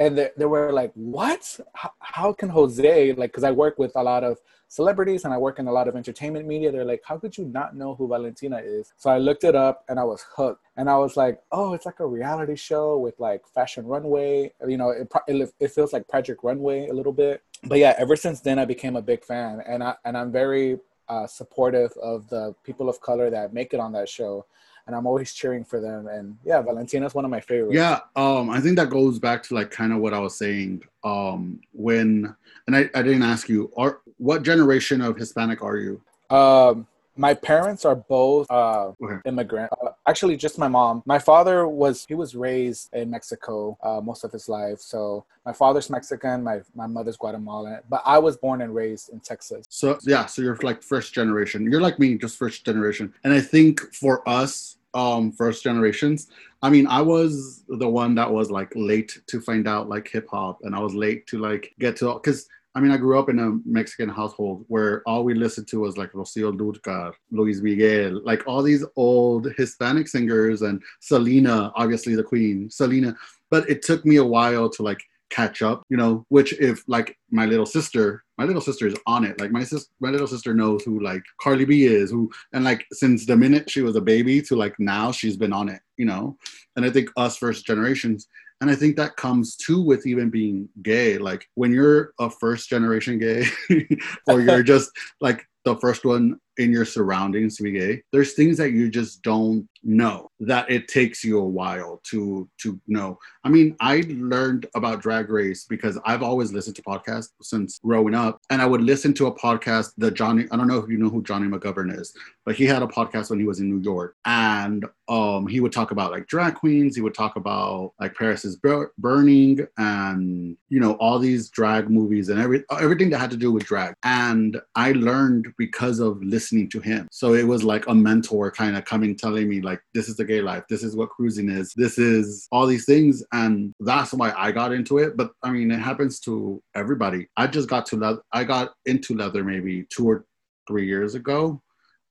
And 0.00 0.18
they, 0.18 0.30
they 0.36 0.46
were 0.46 0.72
like, 0.72 0.92
"What? 0.94 1.60
How, 1.74 1.92
how 2.00 2.32
can 2.32 2.48
Jose 2.48 3.12
like?" 3.12 3.30
Because 3.30 3.44
I 3.44 3.52
work 3.52 3.78
with 3.78 3.92
a 3.94 4.02
lot 4.02 4.24
of 4.24 4.38
celebrities 4.66 5.24
and 5.24 5.34
I 5.34 5.38
work 5.38 5.58
in 5.58 5.66
a 5.68 5.72
lot 5.72 5.88
of 5.88 5.94
entertainment 5.94 6.46
media. 6.46 6.72
They're 6.72 6.86
like, 6.92 7.02
"How 7.04 7.18
could 7.18 7.36
you 7.36 7.44
not 7.44 7.76
know 7.76 7.94
who 7.94 8.08
Valentina 8.08 8.58
is?" 8.64 8.92
So 8.96 9.10
I 9.10 9.18
looked 9.18 9.44
it 9.44 9.54
up 9.54 9.84
and 9.88 10.00
I 10.00 10.04
was 10.04 10.24
hooked. 10.36 10.64
And 10.76 10.88
I 10.88 10.96
was 10.96 11.16
like, 11.16 11.42
"Oh, 11.52 11.74
it's 11.74 11.86
like 11.86 12.00
a 12.00 12.06
reality 12.06 12.56
show 12.56 12.98
with 12.98 13.20
like 13.20 13.42
fashion 13.54 13.86
runway. 13.86 14.52
You 14.66 14.78
know, 14.78 14.90
it 14.90 15.12
it, 15.28 15.54
it 15.60 15.70
feels 15.70 15.92
like 15.92 16.08
Project 16.08 16.42
Runway 16.42 16.88
a 16.88 16.94
little 16.94 17.12
bit." 17.12 17.42
But 17.62 17.78
yeah, 17.78 17.94
ever 17.98 18.16
since 18.16 18.40
then 18.40 18.58
I 18.58 18.64
became 18.64 18.96
a 18.96 19.02
big 19.02 19.22
fan, 19.22 19.62
and 19.66 19.84
I 19.84 19.96
and 20.06 20.16
I'm 20.16 20.32
very 20.32 20.78
uh, 21.10 21.26
supportive 21.26 21.92
of 22.02 22.28
the 22.28 22.54
people 22.64 22.88
of 22.88 23.00
color 23.00 23.28
that 23.30 23.52
make 23.52 23.74
it 23.74 23.80
on 23.80 23.92
that 23.92 24.08
show, 24.08 24.46
and 24.90 24.96
I'm 24.96 25.06
always 25.06 25.32
cheering 25.32 25.64
for 25.64 25.80
them. 25.80 26.08
And 26.08 26.36
yeah, 26.44 26.60
Valentina's 26.60 27.14
one 27.14 27.24
of 27.24 27.30
my 27.30 27.40
favorites. 27.40 27.76
Yeah, 27.76 28.00
um, 28.16 28.50
I 28.50 28.60
think 28.60 28.76
that 28.76 28.90
goes 28.90 29.20
back 29.20 29.40
to 29.44 29.54
like 29.54 29.70
kind 29.70 29.92
of 29.92 30.00
what 30.00 30.12
I 30.12 30.18
was 30.18 30.36
saying. 30.36 30.82
Um, 31.04 31.60
when 31.72 32.34
and 32.66 32.74
I, 32.76 32.90
I 32.92 33.02
didn't 33.02 33.22
ask 33.22 33.48
you, 33.48 33.70
are 33.76 34.00
what 34.18 34.42
generation 34.42 35.00
of 35.00 35.16
Hispanic 35.16 35.62
are 35.62 35.76
you? 35.76 36.02
Um, 36.28 36.88
my 37.16 37.34
parents 37.34 37.84
are 37.84 37.94
both 37.96 38.50
uh, 38.50 38.92
Okay. 39.02 39.20
immigrant. 39.26 39.70
Uh, 39.80 39.90
actually, 40.08 40.36
just 40.36 40.58
my 40.58 40.68
mom. 40.68 41.02
My 41.06 41.18
father 41.20 41.68
was 41.68 42.04
he 42.08 42.14
was 42.14 42.34
raised 42.34 42.92
in 42.92 43.10
Mexico 43.10 43.78
uh, 43.82 44.00
most 44.00 44.24
of 44.24 44.32
his 44.32 44.48
life. 44.48 44.80
So 44.80 45.24
my 45.46 45.52
father's 45.52 45.88
Mexican, 45.88 46.42
my 46.42 46.62
my 46.74 46.88
mother's 46.88 47.16
Guatemalan, 47.16 47.80
but 47.88 48.02
I 48.04 48.18
was 48.18 48.36
born 48.36 48.62
and 48.62 48.74
raised 48.74 49.10
in 49.10 49.20
Texas. 49.20 49.64
So 49.68 49.98
yeah, 50.02 50.26
so 50.26 50.42
you're 50.42 50.58
like 50.62 50.82
first 50.82 51.14
generation. 51.14 51.70
You're 51.70 51.80
like 51.80 51.98
me, 52.00 52.16
just 52.16 52.36
first 52.36 52.64
generation. 52.64 53.14
And 53.22 53.32
I 53.32 53.40
think 53.40 53.80
for 53.94 54.28
us, 54.28 54.76
um, 54.94 55.32
first 55.32 55.62
generations, 55.62 56.28
I 56.62 56.70
mean, 56.70 56.86
I 56.86 57.00
was 57.00 57.64
the 57.68 57.88
one 57.88 58.14
that 58.16 58.30
was 58.30 58.50
like 58.50 58.72
late 58.74 59.20
to 59.26 59.40
find 59.40 59.66
out 59.66 59.88
like 59.88 60.08
hip 60.08 60.28
hop, 60.30 60.60
and 60.62 60.74
I 60.74 60.80
was 60.80 60.94
late 60.94 61.26
to 61.28 61.38
like 61.38 61.74
get 61.78 61.96
to 61.96 62.14
because. 62.14 62.48
I 62.72 62.78
mean, 62.78 62.92
I 62.92 62.98
grew 62.98 63.18
up 63.18 63.28
in 63.28 63.40
a 63.40 63.58
Mexican 63.64 64.08
household 64.08 64.64
where 64.68 65.02
all 65.04 65.24
we 65.24 65.34
listened 65.34 65.66
to 65.70 65.80
was 65.80 65.98
like 65.98 66.12
Rocio 66.12 66.56
Durcal, 66.56 67.12
Luis 67.32 67.60
Miguel, 67.60 68.20
like 68.24 68.46
all 68.46 68.62
these 68.62 68.84
old 68.94 69.52
Hispanic 69.56 70.06
singers, 70.06 70.62
and 70.62 70.80
Selena, 71.00 71.72
obviously 71.74 72.14
the 72.14 72.22
queen, 72.22 72.70
Selena. 72.70 73.16
But 73.50 73.68
it 73.68 73.82
took 73.82 74.04
me 74.04 74.16
a 74.16 74.24
while 74.24 74.70
to 74.70 74.84
like 74.84 75.02
catch 75.30 75.62
up, 75.62 75.84
you 75.88 75.96
know, 75.96 76.24
which 76.28 76.52
if 76.54 76.82
like 76.86 77.16
my 77.30 77.46
little 77.46 77.66
sister, 77.66 78.24
my 78.36 78.44
little 78.44 78.60
sister 78.60 78.86
is 78.86 78.94
on 79.06 79.24
it. 79.24 79.40
Like 79.40 79.50
my 79.50 79.64
sis 79.64 79.86
my 80.00 80.10
little 80.10 80.26
sister 80.26 80.52
knows 80.54 80.82
who 80.84 81.00
like 81.00 81.22
Cardi 81.40 81.64
B 81.64 81.84
is, 81.84 82.10
who 82.10 82.30
and 82.52 82.64
like 82.64 82.84
since 82.92 83.26
the 83.26 83.36
minute 83.36 83.70
she 83.70 83.82
was 83.82 83.96
a 83.96 84.00
baby 84.00 84.42
to 84.42 84.56
like 84.56 84.74
now 84.78 85.12
she's 85.12 85.36
been 85.36 85.52
on 85.52 85.68
it, 85.68 85.80
you 85.96 86.04
know. 86.04 86.36
And 86.76 86.84
I 86.84 86.90
think 86.90 87.10
us 87.16 87.36
first 87.36 87.66
generations, 87.66 88.28
and 88.60 88.70
I 88.70 88.74
think 88.74 88.96
that 88.96 89.16
comes 89.16 89.56
too 89.56 89.80
with 89.80 90.06
even 90.06 90.30
being 90.30 90.68
gay. 90.82 91.18
Like 91.18 91.48
when 91.54 91.72
you're 91.72 92.12
a 92.18 92.28
first 92.28 92.68
generation 92.68 93.18
gay, 93.18 93.46
or 94.26 94.40
you're 94.40 94.62
just 94.74 94.90
like 95.20 95.46
the 95.64 95.76
first 95.76 96.04
one 96.04 96.38
in 96.60 96.70
your 96.70 96.84
surroundings 96.84 97.56
to 97.56 97.62
be 97.62 97.72
gay, 97.72 98.02
there's 98.12 98.34
things 98.34 98.58
that 98.58 98.72
you 98.72 98.90
just 98.90 99.22
don't 99.22 99.66
know 99.82 100.30
that 100.40 100.70
it 100.70 100.88
takes 100.88 101.24
you 101.24 101.38
a 101.38 101.44
while 101.44 102.00
to 102.04 102.48
to 102.58 102.78
know. 102.86 103.18
I 103.44 103.48
mean, 103.48 103.76
I 103.80 104.04
learned 104.08 104.66
about 104.74 105.00
Drag 105.00 105.30
Race 105.30 105.64
because 105.64 105.98
I've 106.04 106.22
always 106.22 106.52
listened 106.52 106.76
to 106.76 106.82
podcasts 106.82 107.30
since 107.40 107.78
growing 107.78 108.14
up, 108.14 108.40
and 108.50 108.60
I 108.60 108.66
would 108.66 108.82
listen 108.82 109.14
to 109.14 109.26
a 109.26 109.34
podcast 109.34 109.92
that 109.98 110.14
Johnny. 110.14 110.46
I 110.50 110.56
don't 110.56 110.68
know 110.68 110.78
if 110.78 110.90
you 110.90 110.98
know 110.98 111.08
who 111.08 111.22
Johnny 111.22 111.48
McGovern 111.48 111.98
is, 111.98 112.14
but 112.44 112.54
he 112.54 112.66
had 112.66 112.82
a 112.82 112.86
podcast 112.86 113.30
when 113.30 113.40
he 113.40 113.46
was 113.46 113.60
in 113.60 113.70
New 113.70 113.82
York, 113.82 114.16
and 114.26 114.84
um, 115.08 115.46
he 115.46 115.60
would 115.60 115.72
talk 115.72 115.90
about 115.90 116.12
like 116.12 116.26
drag 116.26 116.54
queens. 116.54 116.94
He 116.94 117.02
would 117.02 117.14
talk 117.14 117.36
about 117.36 117.92
like 117.98 118.14
Paris 118.14 118.44
is 118.44 118.56
Bur- 118.56 118.92
Burning, 118.98 119.66
and 119.78 120.56
you 120.68 120.80
know 120.80 120.92
all 120.94 121.18
these 121.18 121.48
drag 121.48 121.90
movies 121.90 122.28
and 122.28 122.40
every 122.40 122.64
everything 122.78 123.10
that 123.10 123.18
had 123.18 123.30
to 123.30 123.36
do 123.36 123.50
with 123.50 123.64
drag. 123.64 123.94
And 124.04 124.60
I 124.74 124.92
learned 124.92 125.48
because 125.56 126.00
of 126.00 126.22
listening 126.22 126.49
to 126.50 126.80
him. 126.80 127.08
So 127.10 127.34
it 127.34 127.46
was 127.46 127.64
like 127.64 127.86
a 127.86 127.94
mentor 127.94 128.50
kind 128.50 128.76
of 128.76 128.84
coming, 128.84 129.16
telling 129.16 129.48
me 129.48 129.60
like, 129.60 129.80
this 129.94 130.08
is 130.08 130.16
the 130.16 130.24
gay 130.24 130.40
life. 130.40 130.64
This 130.68 130.82
is 130.82 130.96
what 130.96 131.10
cruising 131.10 131.48
is. 131.48 131.72
This 131.76 131.98
is 131.98 132.46
all 132.50 132.66
these 132.66 132.84
things, 132.84 133.22
and 133.32 133.72
that's 133.80 134.12
why 134.12 134.32
I 134.36 134.52
got 134.52 134.72
into 134.72 134.98
it. 134.98 135.16
But 135.16 135.32
I 135.42 135.50
mean, 135.50 135.70
it 135.70 135.78
happens 135.78 136.20
to 136.20 136.62
everybody. 136.74 137.28
I 137.36 137.46
just 137.46 137.68
got 137.68 137.86
to 137.86 137.96
leather. 137.96 138.22
I 138.32 138.44
got 138.44 138.72
into 138.86 139.14
leather 139.14 139.44
maybe 139.44 139.86
two 139.90 140.08
or 140.08 140.26
three 140.66 140.86
years 140.86 141.14
ago 141.14 141.62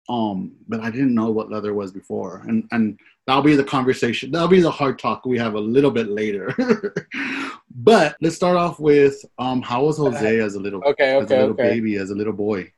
um 0.09 0.51
but 0.67 0.79
i 0.81 0.89
didn't 0.89 1.13
know 1.13 1.29
what 1.29 1.51
leather 1.51 1.73
was 1.73 1.91
before 1.91 2.43
and 2.47 2.67
and 2.71 2.99
that'll 3.27 3.43
be 3.43 3.55
the 3.55 3.63
conversation 3.63 4.31
that'll 4.31 4.47
be 4.47 4.59
the 4.59 4.69
hard 4.69 4.97
talk 4.97 5.23
we 5.25 5.37
have 5.37 5.53
a 5.53 5.59
little 5.59 5.91
bit 5.91 6.09
later 6.09 6.53
but 7.75 8.17
let's 8.21 8.35
start 8.35 8.57
off 8.57 8.79
with 8.79 9.23
um 9.37 9.61
how 9.61 9.83
was 9.85 9.97
jose 9.97 10.39
as 10.39 10.55
a 10.55 10.59
little 10.59 10.83
Okay, 10.83 11.15
as 11.15 11.29
a 11.29 11.35
little 11.35 11.51
okay. 11.51 11.69
baby 11.69 11.95
as 11.97 12.09
a 12.09 12.15
little 12.15 12.33
boy 12.33 12.71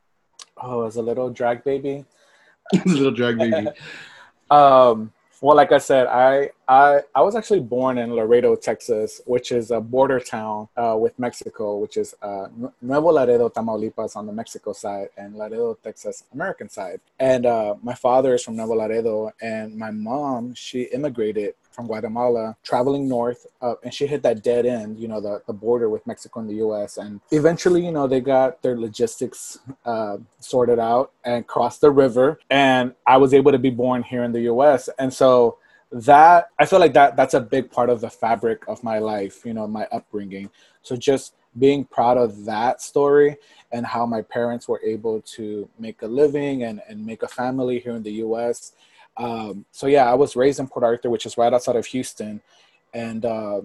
Oh, 0.57 0.85
as 0.85 0.95
a 0.95 1.01
little 1.01 1.29
drag 1.29 1.63
baby. 1.63 2.05
as 2.73 2.85
a 2.85 2.95
little 2.95 3.11
drag 3.11 3.37
baby 3.37 3.67
Um, 4.51 5.13
well, 5.41 5.55
like 5.55 5.71
I 5.71 5.79
said, 5.79 6.05
I 6.05 6.51
I 6.67 7.01
I 7.15 7.21
was 7.21 7.35
actually 7.35 7.61
born 7.61 7.97
in 7.97 8.13
Laredo, 8.13 8.55
Texas, 8.55 9.21
which 9.25 9.51
is 9.51 9.71
a 9.71 9.81
border 9.81 10.19
town 10.19 10.67
uh, 10.77 10.95
with 10.99 11.17
Mexico, 11.17 11.77
which 11.77 11.97
is 11.97 12.13
uh, 12.21 12.47
Nuevo 12.81 13.11
Laredo, 13.11 13.49
Tamaulipas 13.49 14.15
on 14.15 14.27
the 14.27 14.33
Mexico 14.33 14.73
side, 14.73 15.09
and 15.17 15.35
Laredo, 15.35 15.73
Texas, 15.81 16.25
American 16.33 16.69
side. 16.69 16.99
And 17.19 17.47
uh, 17.47 17.73
my 17.81 17.95
father 17.95 18.35
is 18.35 18.43
from 18.43 18.55
Nuevo 18.55 18.75
Laredo, 18.75 19.31
and 19.41 19.75
my 19.75 19.89
mom 19.89 20.53
she 20.53 20.83
immigrated 20.83 21.55
from 21.71 21.87
Guatemala, 21.87 22.55
traveling 22.63 23.07
north, 23.07 23.47
uh, 23.61 23.75
and 23.83 23.93
she 23.93 24.05
hit 24.05 24.23
that 24.23 24.43
dead 24.43 24.65
end, 24.65 24.99
you 24.99 25.07
know, 25.07 25.21
the, 25.21 25.41
the 25.47 25.53
border 25.53 25.89
with 25.89 26.05
Mexico 26.05 26.41
and 26.41 26.49
the 26.49 26.55
U.S. 26.55 26.97
And 26.97 27.21
eventually, 27.31 27.85
you 27.85 27.91
know, 27.91 28.07
they 28.07 28.19
got 28.19 28.61
their 28.61 28.77
logistics 28.77 29.59
uh, 29.85 30.17
sorted 30.39 30.79
out 30.79 31.11
and 31.23 31.47
crossed 31.47 31.81
the 31.81 31.91
river, 31.91 32.39
and 32.49 32.93
I 33.07 33.17
was 33.17 33.33
able 33.33 33.51
to 33.51 33.59
be 33.59 33.69
born 33.69 34.03
here 34.03 34.23
in 34.23 34.31
the 34.31 34.41
U.S. 34.41 34.89
And 34.99 35.13
so 35.13 35.57
that 35.91 36.49
I 36.57 36.65
feel 36.65 36.79
like 36.79 36.93
that 36.93 37.15
that's 37.17 37.33
a 37.33 37.41
big 37.41 37.69
part 37.69 37.89
of 37.89 38.01
the 38.01 38.09
fabric 38.09 38.63
of 38.67 38.83
my 38.83 38.99
life, 38.99 39.45
you 39.45 39.53
know, 39.53 39.67
my 39.67 39.87
upbringing. 39.91 40.49
So 40.83 40.95
just 40.95 41.35
being 41.57 41.83
proud 41.83 42.17
of 42.17 42.45
that 42.45 42.81
story 42.81 43.35
and 43.71 43.85
how 43.85 44.05
my 44.05 44.21
parents 44.21 44.67
were 44.67 44.81
able 44.83 45.21
to 45.21 45.67
make 45.77 46.01
a 46.01 46.07
living 46.07 46.63
and, 46.63 46.81
and 46.87 47.05
make 47.05 47.23
a 47.23 47.27
family 47.27 47.79
here 47.79 47.93
in 47.93 48.03
the 48.03 48.13
US 48.25 48.73
um, 49.17 49.65
so 49.71 49.87
yeah, 49.87 50.09
I 50.09 50.13
was 50.15 50.35
raised 50.35 50.59
in 50.59 50.67
Port 50.67 50.83
Arthur, 50.83 51.09
which 51.09 51.25
is 51.25 51.37
right 51.37 51.53
outside 51.53 51.75
of 51.75 51.85
Houston, 51.87 52.41
and 52.93 53.25
uh, 53.25 53.61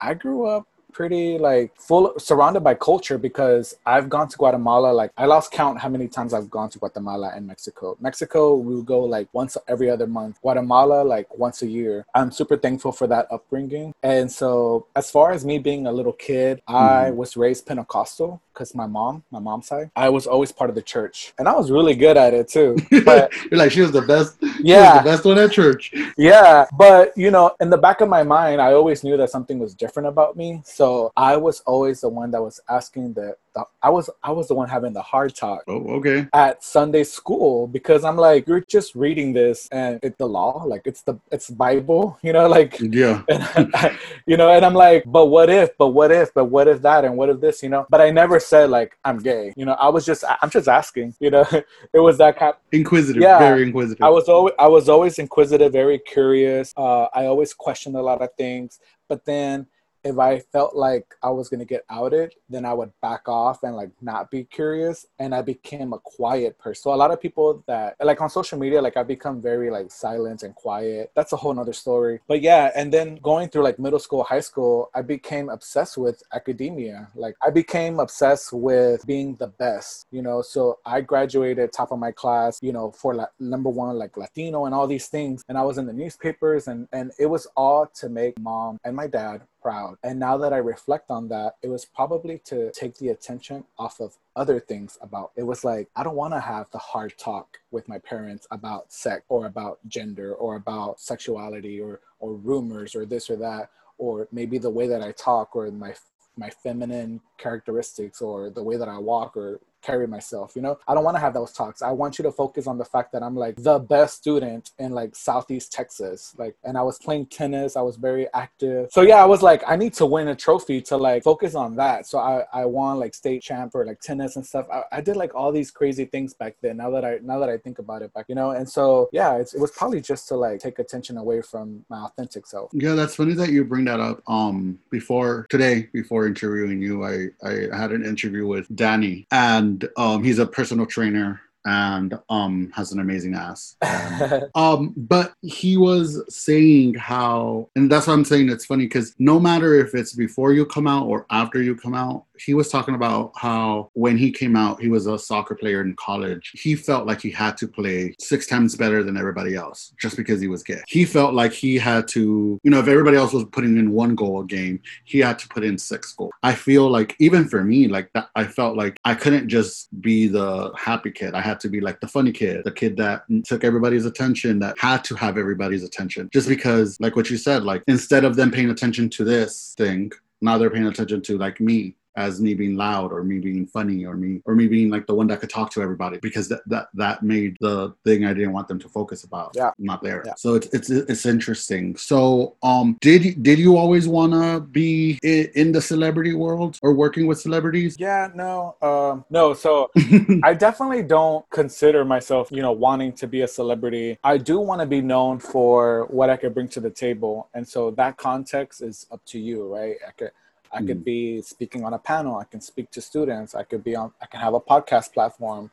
I 0.00 0.14
grew 0.14 0.46
up 0.46 0.66
pretty 0.92 1.38
like 1.38 1.74
full 1.76 2.14
surrounded 2.18 2.60
by 2.60 2.74
culture 2.74 3.18
because 3.18 3.76
I've 3.86 4.08
gone 4.08 4.28
to 4.28 4.36
Guatemala 4.36 4.92
like 4.92 5.10
I 5.16 5.26
lost 5.26 5.52
count 5.52 5.78
how 5.78 5.88
many 5.88 6.08
times 6.08 6.34
I've 6.34 6.50
gone 6.50 6.70
to 6.70 6.78
Guatemala 6.78 7.32
and 7.34 7.46
Mexico. 7.46 7.96
Mexico 8.00 8.56
we 8.56 8.82
go 8.82 9.00
like 9.00 9.28
once 9.32 9.56
every 9.68 9.90
other 9.90 10.06
month. 10.06 10.40
Guatemala 10.42 11.02
like 11.04 11.26
once 11.38 11.62
a 11.62 11.66
year. 11.66 12.06
I'm 12.14 12.30
super 12.30 12.56
thankful 12.56 12.92
for 12.92 13.06
that 13.08 13.26
upbringing. 13.30 13.94
And 14.02 14.30
so 14.30 14.86
as 14.96 15.10
far 15.10 15.32
as 15.32 15.44
me 15.44 15.58
being 15.58 15.86
a 15.86 15.92
little 15.92 16.12
kid, 16.12 16.62
mm. 16.68 16.74
I 16.74 17.06
mm-hmm. 17.06 17.16
was 17.16 17.36
raised 17.36 17.66
Pentecostal 17.66 18.40
because 18.60 18.74
my 18.74 18.86
mom, 18.86 19.22
my 19.30 19.38
mom's 19.38 19.66
side, 19.68 19.90
I 19.96 20.10
was 20.10 20.26
always 20.26 20.52
part 20.52 20.68
of 20.68 20.76
the 20.76 20.82
church, 20.82 21.32
and 21.38 21.48
I 21.48 21.54
was 21.54 21.70
really 21.70 21.94
good 21.94 22.16
at 22.16 22.34
it 22.34 22.48
too. 22.48 22.76
But 23.10 23.32
you're 23.50 23.58
like 23.58 23.72
she 23.72 23.80
was 23.80 23.92
the 23.92 24.02
best. 24.02 24.36
Yeah, 24.60 24.98
the 24.98 25.10
best 25.10 25.24
one 25.24 25.38
at 25.38 25.52
church. 25.52 25.92
Yeah, 26.18 26.66
but 26.76 27.16
you 27.16 27.30
know, 27.30 27.46
in 27.60 27.70
the 27.70 27.78
back 27.78 28.02
of 28.02 28.08
my 28.08 28.22
mind, 28.22 28.60
I 28.60 28.72
always 28.74 29.02
knew 29.02 29.16
that 29.16 29.30
something 29.30 29.58
was 29.58 29.72
different 29.74 30.08
about 30.08 30.36
me. 30.36 30.60
So 30.64 30.79
I 31.16 31.36
was 31.36 31.60
always 31.60 32.00
the 32.00 32.08
one 32.08 32.30
that 32.32 32.42
was 32.42 32.60
asking 32.68 33.14
the 33.14 33.36
the, 33.54 33.64
I 33.82 33.90
was 33.90 34.08
I 34.22 34.30
was 34.30 34.48
the 34.48 34.54
one 34.54 34.68
having 34.68 34.92
the 34.92 35.02
hard 35.02 35.34
talk. 35.34 35.64
Oh, 35.66 35.96
okay. 35.96 36.28
At 36.32 36.62
Sunday 36.62 37.04
school 37.04 37.66
because 37.66 38.04
I'm 38.04 38.16
like, 38.16 38.46
you're 38.46 38.60
just 38.60 38.94
reading 38.94 39.32
this 39.32 39.68
and 39.72 39.98
it's 40.02 40.16
the 40.18 40.26
law, 40.26 40.64
like 40.64 40.82
it's 40.84 41.02
the 41.02 41.18
it's 41.30 41.50
Bible, 41.50 42.18
you 42.22 42.32
know, 42.32 42.48
like 42.48 42.78
yeah, 42.80 43.22
I, 43.30 43.98
you 44.26 44.36
know, 44.36 44.50
and 44.50 44.64
I'm 44.64 44.74
like, 44.74 45.04
but 45.06 45.26
what 45.26 45.50
if, 45.50 45.76
but 45.78 45.88
what 45.88 46.10
if, 46.10 46.32
but 46.34 46.46
what 46.46 46.68
if 46.68 46.82
that, 46.82 47.04
and 47.04 47.16
what 47.16 47.28
if 47.28 47.40
this, 47.40 47.62
you 47.62 47.68
know? 47.68 47.86
But 47.90 48.00
I 48.00 48.10
never 48.10 48.38
said 48.40 48.70
like 48.70 48.96
I'm 49.04 49.18
gay, 49.18 49.52
you 49.56 49.64
know. 49.64 49.72
I 49.74 49.88
was 49.88 50.06
just 50.06 50.24
I'm 50.42 50.50
just 50.50 50.68
asking, 50.68 51.14
you 51.20 51.30
know. 51.30 51.44
it 51.50 52.00
was 52.00 52.18
that 52.18 52.38
kind. 52.38 52.54
Inquisitive, 52.72 53.22
yeah, 53.22 53.38
very 53.38 53.62
inquisitive. 53.64 54.02
I 54.02 54.10
was 54.10 54.28
always 54.28 54.54
I 54.58 54.68
was 54.68 54.88
always 54.88 55.18
inquisitive, 55.18 55.72
very 55.72 55.98
curious. 55.98 56.72
Uh, 56.76 57.04
I 57.14 57.26
always 57.26 57.52
questioned 57.52 57.96
a 57.96 58.02
lot 58.02 58.22
of 58.22 58.30
things, 58.36 58.78
but 59.08 59.24
then 59.24 59.66
if 60.04 60.18
I 60.18 60.38
felt 60.38 60.74
like 60.74 61.14
I 61.22 61.30
was 61.30 61.48
gonna 61.48 61.64
get 61.64 61.84
outed, 61.90 62.34
then 62.48 62.64
I 62.64 62.72
would 62.72 62.92
back 63.00 63.28
off 63.28 63.62
and 63.62 63.76
like 63.76 63.90
not 64.00 64.30
be 64.30 64.44
curious, 64.44 65.06
and 65.18 65.34
I 65.34 65.42
became 65.42 65.92
a 65.92 65.98
quiet 65.98 66.58
person. 66.58 66.82
So 66.82 66.94
a 66.94 66.96
lot 66.96 67.10
of 67.10 67.20
people 67.20 67.62
that 67.66 67.96
like 68.00 68.20
on 68.20 68.30
social 68.30 68.58
media, 68.58 68.80
like 68.80 68.96
I 68.96 69.02
become 69.02 69.42
very 69.42 69.70
like 69.70 69.90
silent 69.90 70.42
and 70.42 70.54
quiet. 70.54 71.10
That's 71.14 71.32
a 71.32 71.36
whole 71.36 71.54
nother 71.54 71.72
story. 71.72 72.20
But 72.26 72.40
yeah, 72.40 72.70
and 72.74 72.92
then 72.92 73.16
going 73.16 73.48
through 73.48 73.64
like 73.64 73.78
middle 73.78 73.98
school, 73.98 74.24
high 74.24 74.40
school, 74.40 74.90
I 74.94 75.02
became 75.02 75.48
obsessed 75.48 75.98
with 75.98 76.22
academia. 76.32 77.08
Like 77.14 77.36
I 77.42 77.50
became 77.50 78.00
obsessed 78.00 78.52
with 78.52 79.06
being 79.06 79.36
the 79.36 79.48
best, 79.48 80.06
you 80.10 80.22
know. 80.22 80.42
So 80.42 80.78
I 80.86 81.00
graduated 81.00 81.72
top 81.72 81.92
of 81.92 81.98
my 81.98 82.12
class, 82.12 82.58
you 82.62 82.72
know, 82.72 82.90
for 82.92 83.14
like 83.14 83.28
number 83.38 83.70
one 83.70 83.98
like 83.98 84.16
Latino 84.16 84.64
and 84.64 84.74
all 84.74 84.86
these 84.86 85.08
things, 85.08 85.44
and 85.48 85.58
I 85.58 85.62
was 85.62 85.78
in 85.78 85.86
the 85.86 85.92
newspapers, 85.92 86.68
and 86.68 86.88
and 86.92 87.12
it 87.18 87.26
was 87.26 87.46
all 87.56 87.86
to 87.86 88.08
make 88.08 88.38
mom 88.38 88.78
and 88.84 88.96
my 88.96 89.06
dad 89.06 89.42
proud. 89.60 89.96
And 90.02 90.18
now 90.18 90.36
that 90.38 90.52
I 90.52 90.58
reflect 90.58 91.10
on 91.10 91.28
that, 91.28 91.56
it 91.62 91.68
was 91.68 91.84
probably 91.84 92.38
to 92.46 92.70
take 92.72 92.96
the 92.96 93.08
attention 93.08 93.64
off 93.78 94.00
of 94.00 94.16
other 94.36 94.60
things 94.60 94.96
about 95.02 95.32
it 95.36 95.42
was 95.42 95.64
like 95.64 95.88
I 95.96 96.02
don't 96.02 96.16
want 96.16 96.34
to 96.34 96.40
have 96.40 96.70
the 96.70 96.78
hard 96.78 97.14
talk 97.18 97.58
with 97.70 97.88
my 97.88 97.98
parents 97.98 98.46
about 98.50 98.92
sex 98.92 99.22
or 99.28 99.46
about 99.46 99.78
gender 99.88 100.34
or 100.34 100.56
about 100.56 101.00
sexuality 101.00 101.80
or 101.80 102.00
or 102.20 102.34
rumors 102.34 102.94
or 102.94 103.04
this 103.04 103.28
or 103.28 103.36
that 103.36 103.70
or 103.98 104.28
maybe 104.32 104.56
the 104.56 104.70
way 104.70 104.86
that 104.86 105.02
I 105.02 105.12
talk 105.12 105.54
or 105.54 105.70
my 105.70 105.94
my 106.36 106.48
feminine 106.48 107.20
characteristics 107.38 108.22
or 108.22 108.50
the 108.50 108.62
way 108.62 108.76
that 108.76 108.88
I 108.88 108.98
walk 108.98 109.36
or 109.36 109.60
carry 109.82 110.06
myself 110.06 110.52
you 110.54 110.62
know? 110.62 110.78
I 110.86 110.94
don't 110.94 111.04
want 111.04 111.16
to 111.16 111.20
have 111.20 111.34
those 111.34 111.52
talks. 111.52 111.82
I 111.82 111.90
want 111.90 112.18
you 112.18 112.22
to 112.24 112.32
focus 112.32 112.66
on 112.66 112.78
the 112.78 112.84
fact 112.84 113.12
that 113.12 113.22
i'm 113.22 113.36
like 113.36 113.56
the 113.56 113.78
best 113.78 114.16
student 114.18 114.70
in 114.78 114.92
like 114.92 115.14
southeast 115.14 115.72
texas 115.72 116.34
like 116.38 116.56
and 116.64 116.76
i 116.76 116.82
was 116.82 116.98
playing 116.98 117.26
tennis 117.26 117.76
i 117.76 117.82
was 117.82 117.96
very 117.96 118.26
active. 118.34 118.88
So 118.92 119.02
yeah 119.02 119.22
i 119.22 119.26
was 119.26 119.42
like 119.42 119.62
i 119.66 119.76
need 119.76 119.94
to 119.94 120.06
win 120.06 120.28
a 120.28 120.34
trophy 120.34 120.80
to 120.82 120.96
like 120.96 121.22
focus 121.22 121.54
on 121.54 121.76
that. 121.76 122.06
So 122.06 122.18
i 122.18 122.44
i 122.52 122.64
won 122.64 122.98
like 122.98 123.14
state 123.14 123.42
champ 123.42 123.72
for 123.72 123.84
like 123.84 124.00
tennis 124.00 124.36
and 124.36 124.44
stuff. 124.44 124.66
I, 124.72 124.82
I 124.92 125.00
did 125.00 125.16
like 125.16 125.34
all 125.34 125.52
these 125.52 125.70
crazy 125.70 126.04
things 126.04 126.34
back 126.34 126.56
then 126.62 126.78
now 126.78 126.90
that 126.90 127.04
i 127.04 127.18
now 127.22 127.38
that 127.40 127.48
i 127.48 127.58
think 127.58 127.78
about 127.78 128.02
it 128.02 128.12
back 128.14 128.26
you 128.28 128.34
know? 128.34 128.50
And 128.50 128.68
so 128.68 129.08
yeah 129.12 129.36
it 129.36 129.52
was 129.58 129.70
probably 129.70 130.00
just 130.00 130.28
to 130.28 130.36
like 130.36 130.60
take 130.60 130.78
attention 130.78 131.16
away 131.16 131.42
from 131.42 131.84
my 131.88 132.00
authentic 132.02 132.46
self. 132.46 132.70
Yeah 132.72 132.94
that's 132.94 133.16
funny 133.16 133.34
that 133.34 133.50
you 133.50 133.64
bring 133.64 133.84
that 133.86 134.00
up. 134.00 134.22
Um 134.26 134.78
before 134.90 135.46
today 135.48 135.88
before 135.92 136.26
interviewing 136.26 136.80
you 136.80 137.04
i 137.04 137.28
i 137.42 137.52
had 137.76 137.92
an 137.92 138.04
interview 138.04 138.46
with 138.46 138.66
danny 138.74 139.26
and 139.30 139.69
and 139.70 139.88
um, 139.96 140.24
he's 140.24 140.38
a 140.38 140.46
personal 140.46 140.86
trainer 140.86 141.40
and 141.66 142.18
um 142.30 142.72
has 142.74 142.90
an 142.92 143.00
amazing 143.00 143.34
ass. 143.34 143.76
Um, 144.54 144.94
but 144.96 145.34
he 145.42 145.76
was 145.76 146.22
saying 146.28 146.94
how, 146.94 147.68
and 147.76 147.90
that's 147.90 148.06
why 148.06 148.14
I'm 148.14 148.24
saying 148.24 148.48
it's 148.48 148.64
funny 148.64 148.86
because 148.86 149.14
no 149.18 149.38
matter 149.38 149.74
if 149.74 149.94
it's 149.94 150.12
before 150.12 150.52
you 150.52 150.64
come 150.66 150.86
out 150.86 151.06
or 151.06 151.26
after 151.30 151.62
you 151.62 151.76
come 151.76 151.94
out, 151.94 152.24
he 152.44 152.54
was 152.54 152.68
talking 152.68 152.94
about 152.94 153.32
how 153.36 153.90
when 153.94 154.16
he 154.16 154.30
came 154.30 154.56
out, 154.56 154.80
he 154.80 154.88
was 154.88 155.06
a 155.06 155.18
soccer 155.18 155.54
player 155.54 155.82
in 155.82 155.94
college. 155.96 156.52
He 156.54 156.74
felt 156.74 157.06
like 157.06 157.20
he 157.20 157.30
had 157.30 157.56
to 157.58 157.68
play 157.68 158.14
six 158.18 158.46
times 158.46 158.76
better 158.76 159.02
than 159.02 159.16
everybody 159.16 159.54
else 159.54 159.92
just 160.00 160.16
because 160.16 160.40
he 160.40 160.48
was 160.48 160.62
gay. 160.62 160.82
He 160.88 161.04
felt 161.04 161.34
like 161.34 161.52
he 161.52 161.76
had 161.76 162.08
to, 162.08 162.58
you 162.62 162.70
know, 162.70 162.80
if 162.80 162.88
everybody 162.88 163.16
else 163.16 163.32
was 163.32 163.44
putting 163.52 163.76
in 163.76 163.92
one 163.92 164.14
goal 164.14 164.40
a 164.40 164.44
game, 164.44 164.80
he 165.04 165.18
had 165.18 165.38
to 165.40 165.48
put 165.48 165.64
in 165.64 165.76
six 165.78 166.12
goals. 166.12 166.32
I 166.42 166.54
feel 166.54 166.88
like 166.90 167.14
even 167.18 167.48
for 167.48 167.62
me, 167.62 167.88
like 167.88 168.10
that, 168.14 168.28
I 168.34 168.44
felt 168.44 168.76
like 168.76 168.98
I 169.04 169.14
couldn't 169.14 169.48
just 169.48 169.88
be 170.00 170.26
the 170.26 170.72
happy 170.76 171.10
kid. 171.10 171.34
I 171.34 171.40
had 171.40 171.60
to 171.60 171.68
be 171.68 171.80
like 171.80 172.00
the 172.00 172.08
funny 172.08 172.32
kid, 172.32 172.64
the 172.64 172.72
kid 172.72 172.96
that 172.96 173.24
took 173.44 173.64
everybody's 173.64 174.06
attention, 174.06 174.58
that 174.60 174.78
had 174.78 175.04
to 175.04 175.14
have 175.16 175.36
everybody's 175.36 175.84
attention. 175.84 176.30
Just 176.32 176.48
because, 176.48 176.96
like 177.00 177.16
what 177.16 177.30
you 177.30 177.36
said, 177.36 177.64
like 177.64 177.82
instead 177.86 178.24
of 178.24 178.36
them 178.36 178.50
paying 178.50 178.70
attention 178.70 179.08
to 179.10 179.24
this 179.24 179.74
thing, 179.76 180.10
now 180.40 180.56
they're 180.56 180.70
paying 180.70 180.86
attention 180.86 181.20
to 181.22 181.38
like 181.38 181.60
me 181.60 181.96
as 182.16 182.40
me 182.40 182.54
being 182.54 182.76
loud 182.76 183.12
or 183.12 183.22
me 183.22 183.38
being 183.38 183.66
funny 183.66 184.04
or 184.04 184.14
me 184.14 184.40
or 184.44 184.54
me 184.54 184.66
being 184.66 184.90
like 184.90 185.06
the 185.06 185.14
one 185.14 185.26
that 185.28 185.40
could 185.40 185.50
talk 185.50 185.70
to 185.72 185.82
everybody 185.82 186.18
because 186.18 186.48
that 186.48 186.60
that, 186.66 186.88
that 186.94 187.22
made 187.22 187.56
the 187.60 187.94
thing 188.04 188.24
I 188.24 188.34
didn't 188.34 188.52
want 188.52 188.68
them 188.68 188.78
to 188.80 188.88
focus 188.88 189.24
about 189.24 189.52
yeah. 189.54 189.70
not 189.78 190.02
there. 190.02 190.22
Yeah. 190.26 190.34
So 190.36 190.54
it's 190.54 190.66
it's 190.68 190.90
it's 190.90 191.26
interesting. 191.26 191.96
So 191.96 192.56
um 192.62 192.98
did 193.00 193.42
did 193.42 193.58
you 193.58 193.76
always 193.76 194.08
want 194.08 194.32
to 194.32 194.60
be 194.60 195.18
in 195.22 195.72
the 195.72 195.80
celebrity 195.80 196.34
world 196.34 196.78
or 196.82 196.94
working 196.94 197.26
with 197.26 197.40
celebrities? 197.40 197.96
Yeah, 197.98 198.28
no. 198.34 198.76
Um 198.82 199.24
no, 199.30 199.54
so 199.54 199.90
I 200.42 200.54
definitely 200.54 201.02
don't 201.02 201.48
consider 201.50 202.04
myself, 202.04 202.48
you 202.50 202.62
know, 202.62 202.72
wanting 202.72 203.12
to 203.14 203.26
be 203.26 203.42
a 203.42 203.48
celebrity. 203.48 204.18
I 204.24 204.36
do 204.36 204.58
want 204.58 204.80
to 204.80 204.86
be 204.86 205.00
known 205.00 205.38
for 205.38 206.06
what 206.10 206.30
I 206.30 206.36
could 206.36 206.54
bring 206.54 206.68
to 206.68 206.80
the 206.80 206.90
table. 206.90 207.48
And 207.54 207.66
so 207.66 207.90
that 207.92 208.16
context 208.16 208.82
is 208.82 209.06
up 209.10 209.24
to 209.26 209.38
you, 209.38 209.72
right? 209.72 209.96
I 210.06 210.10
could 210.12 210.30
I 210.72 210.78
could 210.82 211.00
mm. 211.00 211.04
be 211.04 211.42
speaking 211.42 211.84
on 211.84 211.94
a 211.94 211.98
panel. 211.98 212.36
I 212.36 212.44
can 212.44 212.60
speak 212.60 212.90
to 212.92 213.00
students. 213.00 213.54
I 213.54 213.64
could 213.64 213.82
be 213.82 213.96
on. 213.96 214.12
I 214.22 214.26
can 214.26 214.40
have 214.40 214.54
a 214.54 214.60
podcast 214.60 215.12
platform. 215.12 215.70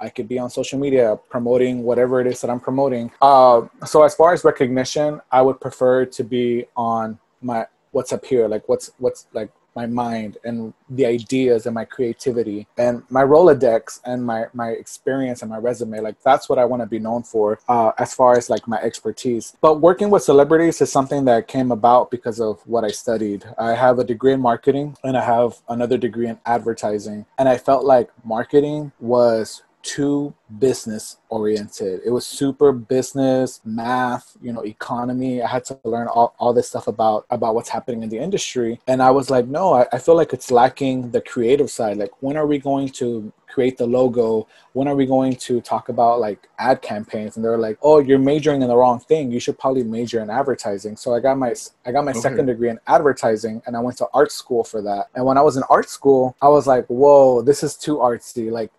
I 0.00 0.08
could 0.08 0.28
be 0.28 0.38
on 0.38 0.48
social 0.48 0.78
media 0.78 1.18
promoting 1.28 1.82
whatever 1.82 2.20
it 2.20 2.26
is 2.26 2.40
that 2.40 2.50
I'm 2.50 2.60
promoting. 2.60 3.12
Uh, 3.20 3.66
so 3.84 4.02
as 4.02 4.14
far 4.14 4.32
as 4.32 4.44
recognition, 4.44 5.20
I 5.30 5.42
would 5.42 5.60
prefer 5.60 6.06
to 6.06 6.24
be 6.24 6.64
on 6.74 7.18
my 7.42 7.66
what's 7.92 8.12
up 8.12 8.24
here, 8.24 8.48
like 8.48 8.68
what's 8.68 8.92
what's 8.98 9.26
like 9.32 9.50
my 9.74 9.86
mind 9.86 10.38
and 10.44 10.72
the 10.88 11.06
ideas 11.06 11.66
and 11.66 11.74
my 11.74 11.84
creativity 11.84 12.66
and 12.78 13.02
my 13.10 13.22
rolodex 13.22 14.00
and 14.04 14.24
my 14.24 14.46
my 14.52 14.70
experience 14.70 15.42
and 15.42 15.50
my 15.50 15.58
resume. 15.58 16.00
Like 16.00 16.20
that's 16.22 16.48
what 16.48 16.58
i 16.58 16.64
want 16.64 16.82
to 16.82 16.86
be 16.86 16.98
known 16.98 17.22
for 17.22 17.58
uh, 17.68 17.92
as 17.98 18.14
far 18.14 18.36
as 18.36 18.50
like 18.50 18.66
my 18.66 18.78
expertise. 18.78 19.56
But 19.60 19.80
working 19.80 20.10
with 20.10 20.22
celebrities 20.22 20.80
is 20.80 20.90
something 20.90 21.24
that 21.26 21.48
came 21.48 21.70
about 21.72 22.10
because 22.10 22.40
of 22.40 22.60
what 22.66 22.84
i 22.84 22.90
studied. 22.90 23.44
I 23.58 23.74
have 23.74 23.98
a 23.98 24.04
degree 24.04 24.32
in 24.32 24.40
marketing 24.40 24.96
and 25.04 25.16
i 25.16 25.24
have 25.24 25.60
another 25.68 25.98
degree 25.98 26.28
in 26.28 26.38
advertising. 26.46 27.26
And 27.38 27.48
i 27.48 27.56
felt 27.56 27.84
like 27.84 28.10
marketing 28.24 28.92
was 29.00 29.62
too 29.82 30.34
business 30.58 31.18
oriented. 31.28 32.00
It 32.04 32.10
was 32.10 32.26
super 32.26 32.72
business, 32.72 33.60
math, 33.64 34.36
you 34.42 34.52
know, 34.52 34.62
economy. 34.62 35.42
I 35.42 35.48
had 35.48 35.64
to 35.66 35.78
learn 35.84 36.08
all, 36.08 36.34
all 36.38 36.52
this 36.52 36.68
stuff 36.68 36.86
about 36.86 37.26
about 37.30 37.54
what's 37.54 37.68
happening 37.68 38.02
in 38.02 38.08
the 38.08 38.18
industry. 38.18 38.80
And 38.86 39.02
I 39.02 39.10
was 39.10 39.30
like, 39.30 39.46
no, 39.46 39.74
I, 39.74 39.86
I 39.92 39.98
feel 39.98 40.16
like 40.16 40.32
it's 40.32 40.50
lacking 40.50 41.10
the 41.12 41.20
creative 41.20 41.70
side. 41.70 41.96
Like 41.96 42.10
when 42.20 42.36
are 42.36 42.46
we 42.46 42.58
going 42.58 42.88
to 43.00 43.32
create 43.48 43.78
the 43.78 43.86
logo? 43.86 44.46
When 44.72 44.86
are 44.88 44.94
we 44.94 45.06
going 45.06 45.36
to 45.36 45.60
talk 45.60 45.88
about 45.88 46.20
like 46.20 46.48
ad 46.58 46.82
campaigns? 46.82 47.36
And 47.36 47.44
they're 47.44 47.58
like, 47.58 47.78
oh, 47.82 47.98
you're 48.00 48.18
majoring 48.18 48.62
in 48.62 48.68
the 48.68 48.76
wrong 48.76 49.00
thing. 49.00 49.30
You 49.32 49.40
should 49.40 49.58
probably 49.58 49.82
major 49.84 50.20
in 50.20 50.30
advertising. 50.30 50.96
So 50.96 51.14
I 51.14 51.20
got 51.20 51.38
my 51.38 51.54
I 51.86 51.92
got 51.92 52.04
my 52.04 52.12
Okay. 52.14 52.20
second 52.20 52.46
degree 52.46 52.68
in 52.70 52.78
advertising, 52.86 53.62
and 53.66 53.76
I 53.76 53.80
went 53.80 53.96
to 53.98 54.06
art 54.12 54.32
school 54.32 54.64
for 54.64 54.82
that. 54.82 55.06
And 55.14 55.24
when 55.24 55.38
I 55.38 55.42
was 55.42 55.56
in 55.56 55.62
art 55.70 55.88
school, 55.88 56.36
I 56.42 56.48
was 56.48 56.66
like, 56.66 56.86
whoa, 56.86 57.42
this 57.42 57.62
is 57.62 57.76
too 57.76 57.96
artsy. 57.96 58.50
Like 58.50 58.70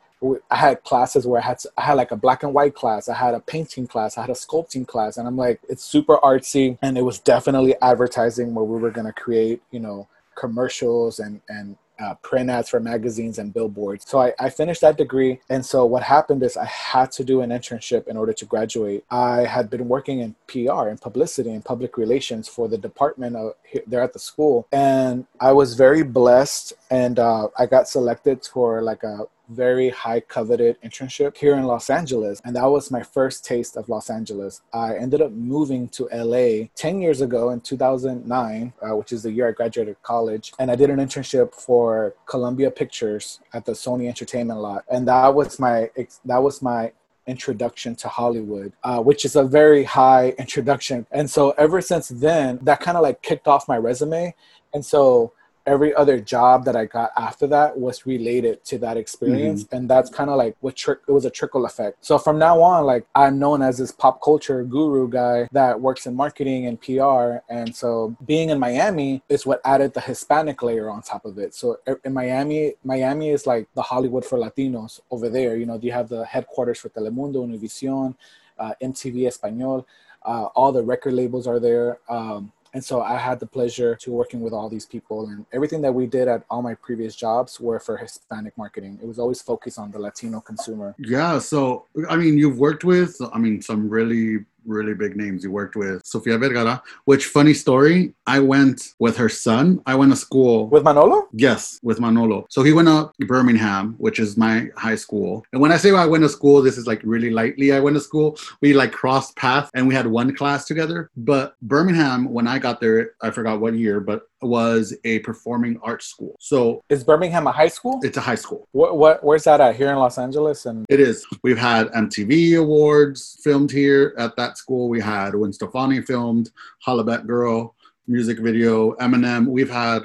I 0.49 0.55
had 0.55 0.83
classes 0.83 1.25
where 1.25 1.41
I 1.41 1.45
had 1.45 1.57
I 1.77 1.81
had 1.81 1.93
like 1.93 2.11
a 2.11 2.15
black 2.15 2.43
and 2.43 2.53
white 2.53 2.75
class, 2.75 3.09
I 3.09 3.15
had 3.15 3.33
a 3.33 3.39
painting 3.39 3.87
class, 3.87 4.17
I 4.17 4.21
had 4.21 4.29
a 4.29 4.33
sculpting 4.33 4.87
class, 4.87 5.17
and 5.17 5.27
I'm 5.27 5.37
like, 5.37 5.59
it's 5.67 5.83
super 5.83 6.17
artsy, 6.17 6.77
and 6.81 6.97
it 6.97 7.01
was 7.01 7.19
definitely 7.19 7.75
advertising 7.81 8.53
where 8.53 8.65
we 8.65 8.79
were 8.79 8.91
gonna 8.91 9.13
create, 9.13 9.61
you 9.71 9.79
know, 9.79 10.07
commercials 10.35 11.19
and 11.19 11.41
and 11.49 11.77
uh, 12.01 12.15
print 12.15 12.49
ads 12.49 12.69
for 12.69 12.79
magazines 12.79 13.37
and 13.37 13.53
billboards. 13.53 14.05
So 14.07 14.19
I, 14.19 14.33
I 14.39 14.49
finished 14.49 14.81
that 14.81 14.97
degree, 14.97 15.39
and 15.49 15.65
so 15.65 15.85
what 15.85 16.03
happened 16.03 16.43
is 16.43 16.57
I 16.57 16.65
had 16.65 17.11
to 17.13 17.23
do 17.23 17.41
an 17.41 17.51
internship 17.51 18.07
in 18.07 18.17
order 18.17 18.33
to 18.33 18.45
graduate. 18.45 19.05
I 19.11 19.41
had 19.41 19.69
been 19.69 19.87
working 19.87 20.19
in 20.19 20.35
PR 20.47 20.87
and 20.87 20.99
publicity 20.99 21.51
and 21.51 21.63
public 21.63 21.97
relations 21.97 22.47
for 22.47 22.67
the 22.67 22.77
department 22.77 23.35
of 23.35 23.53
there 23.85 24.01
at 24.01 24.13
the 24.13 24.19
school, 24.19 24.67
and 24.71 25.25
I 25.39 25.51
was 25.51 25.75
very 25.75 26.03
blessed, 26.03 26.73
and 26.91 27.19
uh, 27.19 27.48
I 27.57 27.65
got 27.65 27.88
selected 27.88 28.45
for 28.45 28.81
like 28.81 29.03
a 29.03 29.25
very 29.50 29.89
high 29.89 30.19
coveted 30.19 30.77
internship 30.81 31.38
here 31.38 31.55
in 31.55 31.63
Los 31.63 31.89
Angeles. 31.89 32.41
And 32.43 32.55
that 32.55 32.65
was 32.65 32.91
my 32.91 33.01
first 33.01 33.45
taste 33.45 33.77
of 33.77 33.89
Los 33.89 34.10
Angeles. 34.10 34.62
I 34.74 34.95
ended 34.95 35.21
up 35.21 35.31
moving 35.31 35.88
to 35.89 36.10
LA 36.13 36.67
10 36.75 37.01
years 37.01 37.21
ago 37.21 37.50
in 37.51 37.62
2009, 37.62 38.74
uh, 38.81 38.95
which 38.95 39.12
is 39.12 39.24
the 39.24 39.31
year 39.31 39.48
I 39.48 39.51
graduated 39.51 40.01
college. 40.03 40.53
And 40.60 40.69
I 40.69 40.75
did 40.75 40.89
an 40.89 40.98
internship 40.98 41.53
for 41.53 42.13
Columbia 42.25 42.71
Pictures 42.71 43.39
at 43.53 43.65
the 43.65 43.74
Sony 43.74 44.07
Entertainment 44.07 44.60
lot. 44.60 44.83
And 44.89 45.07
that 45.07 45.33
was 45.33 45.60
my, 45.60 45.89
that 46.25 46.43
was 46.43 46.62
my 46.62 46.91
introduction 47.27 47.95
to 47.95 48.10
Hollywood, 48.10 48.74
uh, 48.83 49.00
which 49.00 49.24
is 49.24 49.36
a 49.36 49.43
very 49.43 49.83
high 49.83 50.29
introduction. 50.38 51.05
And 51.12 51.29
so 51.29 51.51
ever 51.51 51.79
since 51.81 52.10
then, 52.10 52.60
that 52.63 52.81
kind 52.81 52.98
of 52.98 53.03
like 53.03 53.21
kicked 53.21 53.48
off 53.48 53.67
my 53.67 53.77
resume. 53.77 54.33
And 54.74 54.86
so 54.86 55.33
every 55.65 55.94
other 55.94 56.20
job 56.20 56.65
that 56.65 56.75
I 56.75 56.86
got 56.86 57.12
after 57.18 57.48
that 57.48 57.77
was 57.77 58.06
related 58.06 58.63
to 58.65 58.77
that 58.80 58.98
experience. 58.98 59.65
And 59.72 59.89
that's 59.89 60.10
kind 60.10 60.30
of 60.30 60.38
like 60.38 60.56
what 60.62 60.75
tri- 60.75 60.96
it 61.08 61.12
was 61.12 61.25
a 61.25 61.30
trickle 61.30 61.65
effect. 61.65 61.98
So 62.01 62.18
from 62.18 62.39
now 62.39 62.62
on, 62.62 62.86
like 62.86 63.06
I'm 63.15 63.39
known 63.39 63.62
as 63.62 63.77
this 63.77 63.91
pop 63.91 64.22
culture 64.22 64.63
guru 64.63 65.08
guy 65.10 65.48
that 65.51 65.80
works 65.80 66.06
in 66.06 66.15
marketing 66.15 66.65
and 66.68 66.82
PR. 66.82 67.38
And 67.50 67.75
so 67.75 68.15
being 68.25 68.50
in 68.50 68.60
Miami 68.60 69.22
is 69.30 69.46
what 69.46 69.62
added 69.65 69.94
the 69.94 70.01
Hispanic 70.01 70.63
layer 70.63 70.89
on 70.89 71.01
top 71.01 71.25
of 71.25 71.38
it. 71.38 71.53
So 71.53 71.77
in 72.03 72.13
Miami, 72.13 72.74
Miami 72.84 73.30
is 73.30 73.46
like 73.46 73.68
the 73.75 73.82
Hollywood 73.82 74.25
for 74.25 74.38
Latinos 74.38 75.00
over 75.12 75.30
there. 75.30 75.56
You 75.58 75.65
know, 75.65 75.80
you 75.82 75.91
have 75.91 76.10
the 76.10 76.25
headquarters 76.25 76.80
for 76.80 76.89
Telemundo, 76.89 77.46
Univision, 77.46 78.15
uh, 78.58 78.74
MTV 78.82 79.27
Espanol. 79.27 79.88
Uh, 80.24 80.46
all 80.56 80.72
the 80.72 80.84
record 80.84 81.13
labels 81.13 81.48
are 81.48 81.60
there. 81.60 82.00
Um, 82.10 82.51
and 82.73 82.83
so 82.83 83.01
I 83.01 83.17
had 83.17 83.39
the 83.39 83.45
pleasure 83.45 83.95
to 83.97 84.11
working 84.11 84.41
with 84.41 84.53
all 84.53 84.69
these 84.69 84.85
people, 84.85 85.27
and 85.27 85.45
everything 85.51 85.81
that 85.81 85.93
we 85.93 86.07
did 86.07 86.27
at 86.27 86.43
all 86.49 86.61
my 86.61 86.75
previous 86.75 87.15
jobs 87.15 87.59
were 87.59 87.79
for 87.79 87.97
Hispanic 87.97 88.57
marketing. 88.57 88.99
It 89.01 89.07
was 89.07 89.19
always 89.19 89.41
focused 89.41 89.77
on 89.77 89.91
the 89.91 89.99
Latino 89.99 90.39
consumer. 90.39 90.95
Yeah, 90.97 91.39
so 91.39 91.85
I 92.09 92.15
mean, 92.15 92.37
you've 92.37 92.57
worked 92.57 92.83
with, 92.83 93.15
I 93.33 93.37
mean, 93.39 93.61
some 93.61 93.89
really, 93.89 94.45
really 94.65 94.94
big 94.94 95.15
names. 95.15 95.44
You 95.44 95.51
worked 95.51 95.75
with 95.75 96.01
Sofia 96.06 96.38
Vergara, 96.38 96.82
which 97.06 97.27
funny 97.27 97.53
story, 97.53 98.13
I 98.27 98.39
went 98.39 98.94
with 99.00 99.18
her 99.18 99.30
son. 99.30 99.82
I 99.86 99.96
went 99.96 100.12
to 100.12 100.18
school 100.18 100.68
With 100.68 100.84
Manolo? 100.84 101.27
Yes, 101.34 101.80
with 101.84 102.00
Manolo. 102.00 102.46
So 102.50 102.63
he 102.63 102.74
went 102.74 102.88
up 102.88 103.13
to 103.20 103.25
Birmingham, 103.25 103.96
which 103.98 104.20
is 104.20 104.38
my 104.38 104.70
high 104.75 104.96
school. 104.96 105.46
And 105.53 105.62
when 105.62 105.72
I 105.72 105.77
say 105.77 105.91
I 105.91 106.06
went 106.06 106.24
to 106.24 106.30
school, 106.30 106.62
this 106.62 106.77
is 106.77 106.88
like 106.88 107.01
really 107.03 107.30
lightly. 107.30 107.74
I 107.74 107.80
went 107.80 107.96
to 107.96 108.01
school. 108.01 108.38
We 108.62 108.74
like 108.74 108.91
crossed 108.91 109.36
paths 109.36 109.70
and 109.74 109.88
we 109.88 109.96
had 109.96 110.08
one 110.08 110.36
class 110.36 110.65
together. 110.65 111.10
But 111.18 111.56
Birmingham, 111.62 112.32
when 112.32 112.48
I 112.48 112.60
got 112.60 112.80
there, 112.82 113.12
I 113.22 113.32
forgot 113.32 113.60
what 113.60 113.74
year, 113.74 114.00
but 114.00 114.28
was 114.41 114.95
a 115.04 115.19
performing 115.19 115.80
arts 115.84 116.08
school. 116.08 116.36
So 116.39 116.82
Is 116.89 117.04
Birmingham 117.04 117.47
a 117.47 117.51
high 117.51 117.67
school? 117.67 117.99
it's 118.04 118.17
a 118.17 118.21
high 118.21 118.36
school. 118.36 118.67
What, 118.71 118.97
what 118.97 119.23
where's 119.23 119.43
that 119.43 119.62
at? 119.62 119.75
Here 119.75 119.91
in 119.91 119.97
Los 119.97 120.17
Angeles? 120.17 120.65
And 120.65 120.86
It 120.89 120.99
is. 120.99 121.25
We've 121.43 121.58
had 121.58 121.88
MTV 121.89 122.60
awards 122.60 123.39
filmed 123.43 123.71
here 123.71 124.13
at 124.17 124.36
that 124.38 124.58
school. 124.58 124.89
We 124.89 124.99
had 125.01 125.36
when 125.36 125.54
Stefani 125.54 126.01
filmed, 126.01 126.51
Hollaback 126.86 127.25
Girl 127.25 127.75
music 128.08 128.39
video, 128.39 128.93
Eminem. 128.95 129.47
We've 129.47 129.69
had 129.69 130.04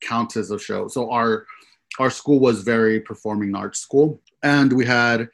countless 0.00 0.50
of 0.50 0.62
shows. 0.62 0.94
So 0.94 1.10
our 1.10 1.46
our 1.98 2.10
school 2.10 2.40
was 2.40 2.62
very 2.62 3.00
performing 3.00 3.54
arts 3.54 3.78
school, 3.78 4.20
and 4.42 4.72
we 4.72 4.84
had 4.84 5.28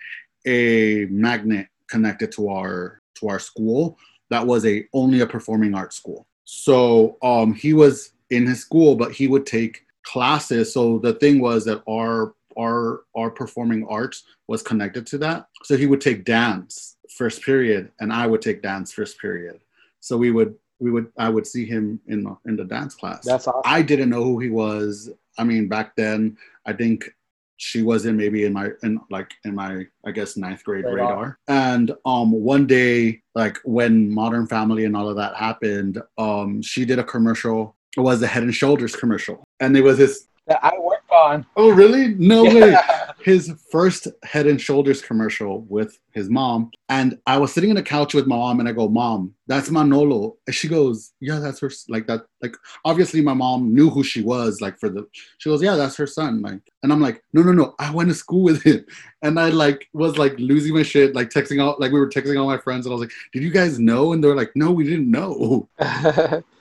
a 0.46 1.06
magnet 1.06 1.68
connected 1.88 2.32
to 2.32 2.48
our 2.48 3.00
to 3.14 3.28
our 3.28 3.38
school 3.38 3.98
that 4.30 4.46
was 4.46 4.64
a 4.64 4.86
only 4.92 5.20
a 5.20 5.26
performing 5.26 5.74
arts 5.74 5.96
school. 5.96 6.26
So 6.44 7.16
um, 7.22 7.54
he 7.54 7.72
was 7.72 8.12
in 8.30 8.46
his 8.46 8.60
school, 8.60 8.94
but 8.96 9.12
he 9.12 9.28
would 9.28 9.46
take 9.46 9.84
classes. 10.02 10.72
So 10.72 10.98
the 10.98 11.14
thing 11.14 11.40
was 11.40 11.64
that 11.66 11.82
our 11.88 12.34
our 12.58 13.02
our 13.16 13.30
performing 13.30 13.86
arts 13.88 14.24
was 14.48 14.62
connected 14.62 15.06
to 15.08 15.18
that. 15.18 15.48
So 15.64 15.76
he 15.76 15.86
would 15.86 16.00
take 16.00 16.24
dance 16.24 16.96
first 17.16 17.42
period, 17.42 17.90
and 18.00 18.12
I 18.12 18.26
would 18.26 18.42
take 18.42 18.62
dance 18.62 18.92
first 18.92 19.18
period. 19.20 19.60
So 20.00 20.16
we 20.16 20.30
would 20.30 20.54
we 20.78 20.90
would 20.90 21.12
I 21.18 21.28
would 21.28 21.46
see 21.46 21.66
him 21.66 22.00
in 22.06 22.24
the, 22.24 22.36
in 22.46 22.56
the 22.56 22.64
dance 22.64 22.94
class. 22.94 23.24
that's 23.24 23.46
awesome. 23.46 23.62
I 23.64 23.82
didn't 23.82 24.10
know 24.10 24.24
who 24.24 24.38
he 24.38 24.50
was. 24.50 25.10
I 25.38 25.44
mean, 25.44 25.68
back 25.68 25.94
then, 25.96 26.36
I 26.66 26.72
think 26.72 27.10
she 27.56 27.82
was 27.82 28.06
in 28.06 28.16
maybe 28.16 28.46
in 28.46 28.54
my 28.54 28.70
in 28.82 28.98
like 29.10 29.32
in 29.44 29.54
my 29.54 29.86
I 30.04 30.10
guess 30.12 30.36
ninth 30.36 30.64
grade 30.64 30.86
Radar. 30.86 31.08
radar. 31.08 31.38
And 31.46 31.92
um, 32.06 32.32
one 32.32 32.66
day, 32.66 33.20
like 33.34 33.58
when 33.64 34.12
Modern 34.12 34.46
Family 34.46 34.86
and 34.86 34.96
all 34.96 35.08
of 35.08 35.16
that 35.16 35.36
happened, 35.36 36.02
um, 36.16 36.62
she 36.62 36.84
did 36.84 36.98
a 36.98 37.04
commercial. 37.04 37.76
Was 37.96 38.20
the 38.20 38.26
Head 38.26 38.44
and 38.44 38.54
Shoulders 38.54 38.94
commercial, 38.94 39.42
and 39.58 39.74
there 39.74 39.82
was 39.82 39.98
this. 39.98 40.26
I 40.48 40.72
worked 40.78 40.99
on. 41.12 41.46
Oh, 41.56 41.70
really? 41.70 42.14
No 42.14 42.44
way 42.44 42.76
his 43.22 43.52
first 43.70 44.08
head 44.22 44.46
and 44.46 44.60
shoulders 44.60 45.02
commercial 45.02 45.62
with 45.62 45.98
his 46.12 46.28
mom 46.28 46.70
and 46.88 47.18
i 47.26 47.36
was 47.36 47.52
sitting 47.52 47.70
on 47.70 47.76
the 47.76 47.82
couch 47.82 48.14
with 48.14 48.26
my 48.26 48.36
mom 48.36 48.60
and 48.60 48.68
i 48.68 48.72
go 48.72 48.88
mom 48.88 49.32
that's 49.46 49.70
manolo 49.70 50.36
and 50.46 50.54
she 50.54 50.68
goes 50.68 51.12
yeah 51.20 51.38
that's 51.38 51.60
her 51.60 51.70
like 51.88 52.06
that 52.06 52.22
like 52.42 52.56
obviously 52.84 53.20
my 53.20 53.34
mom 53.34 53.74
knew 53.74 53.90
who 53.90 54.02
she 54.02 54.22
was 54.22 54.60
like 54.60 54.78
for 54.78 54.88
the 54.88 55.06
she 55.38 55.50
goes 55.50 55.62
yeah 55.62 55.76
that's 55.76 55.96
her 55.96 56.06
son 56.06 56.40
like 56.42 56.60
and 56.82 56.92
i'm 56.92 57.00
like 57.00 57.22
no 57.32 57.42
no 57.42 57.52
no 57.52 57.74
i 57.78 57.90
went 57.90 58.08
to 58.08 58.14
school 58.14 58.42
with 58.42 58.62
him 58.62 58.84
and 59.22 59.38
i 59.38 59.48
like 59.48 59.88
was 59.92 60.18
like 60.18 60.34
losing 60.38 60.74
my 60.74 60.82
shit 60.82 61.14
like 61.14 61.28
texting 61.28 61.62
out 61.62 61.80
like 61.80 61.92
we 61.92 62.00
were 62.00 62.08
texting 62.08 62.40
all 62.40 62.46
my 62.46 62.58
friends 62.58 62.86
and 62.86 62.92
i 62.92 62.94
was 62.94 63.02
like 63.02 63.12
did 63.32 63.42
you 63.42 63.50
guys 63.50 63.78
know 63.78 64.12
and 64.12 64.24
they're 64.24 64.36
like 64.36 64.50
no 64.54 64.70
we 64.70 64.84
didn't 64.84 65.10
know 65.10 65.68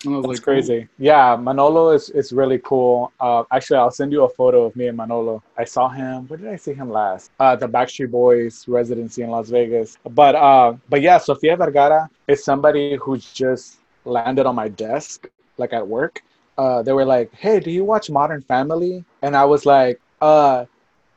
and 0.05 0.13
i 0.13 0.17
was 0.17 0.25
like 0.25 0.41
crazy. 0.41 0.87
Yeah, 0.97 1.35
Manolo 1.35 1.89
is, 1.89 2.09
is 2.11 2.31
really 2.31 2.59
cool. 2.59 3.11
Uh, 3.19 3.43
actually, 3.51 3.77
I'll 3.77 3.91
send 3.91 4.11
you 4.11 4.23
a 4.23 4.29
photo 4.39 4.63
of 4.63 4.73
me 4.79 4.87
and 4.87 4.95
Manolo. 4.95 5.43
I 5.57 5.65
saw 5.65 5.89
him. 5.89 6.25
Where 6.29 6.39
did 6.41 6.47
I 6.47 6.55
see 6.55 6.73
him 6.81 6.89
last? 6.89 7.31
Uh, 7.41 7.55
the 7.57 7.67
Backstreet 7.67 8.09
Boys 8.09 8.65
residency 8.69 9.21
in 9.25 9.29
Las 9.35 9.49
Vegas. 9.49 9.97
But 10.21 10.33
uh, 10.35 10.69
but 10.91 11.01
yeah, 11.01 11.17
Sofia 11.17 11.57
Vergara 11.57 12.09
is 12.31 12.45
somebody 12.49 12.95
who 13.03 13.17
just 13.17 13.65
landed 14.05 14.45
on 14.49 14.55
my 14.55 14.69
desk, 14.69 15.27
like 15.57 15.73
at 15.73 15.85
work. 15.85 16.23
Uh, 16.57 16.81
they 16.85 16.93
were 16.99 17.09
like, 17.15 17.29
"Hey, 17.43 17.59
do 17.59 17.69
you 17.77 17.83
watch 17.83 18.05
Modern 18.09 18.41
Family?" 18.53 19.03
And 19.23 19.35
I 19.35 19.45
was 19.53 19.65
like, 19.75 19.99
"Uh, 20.21 20.65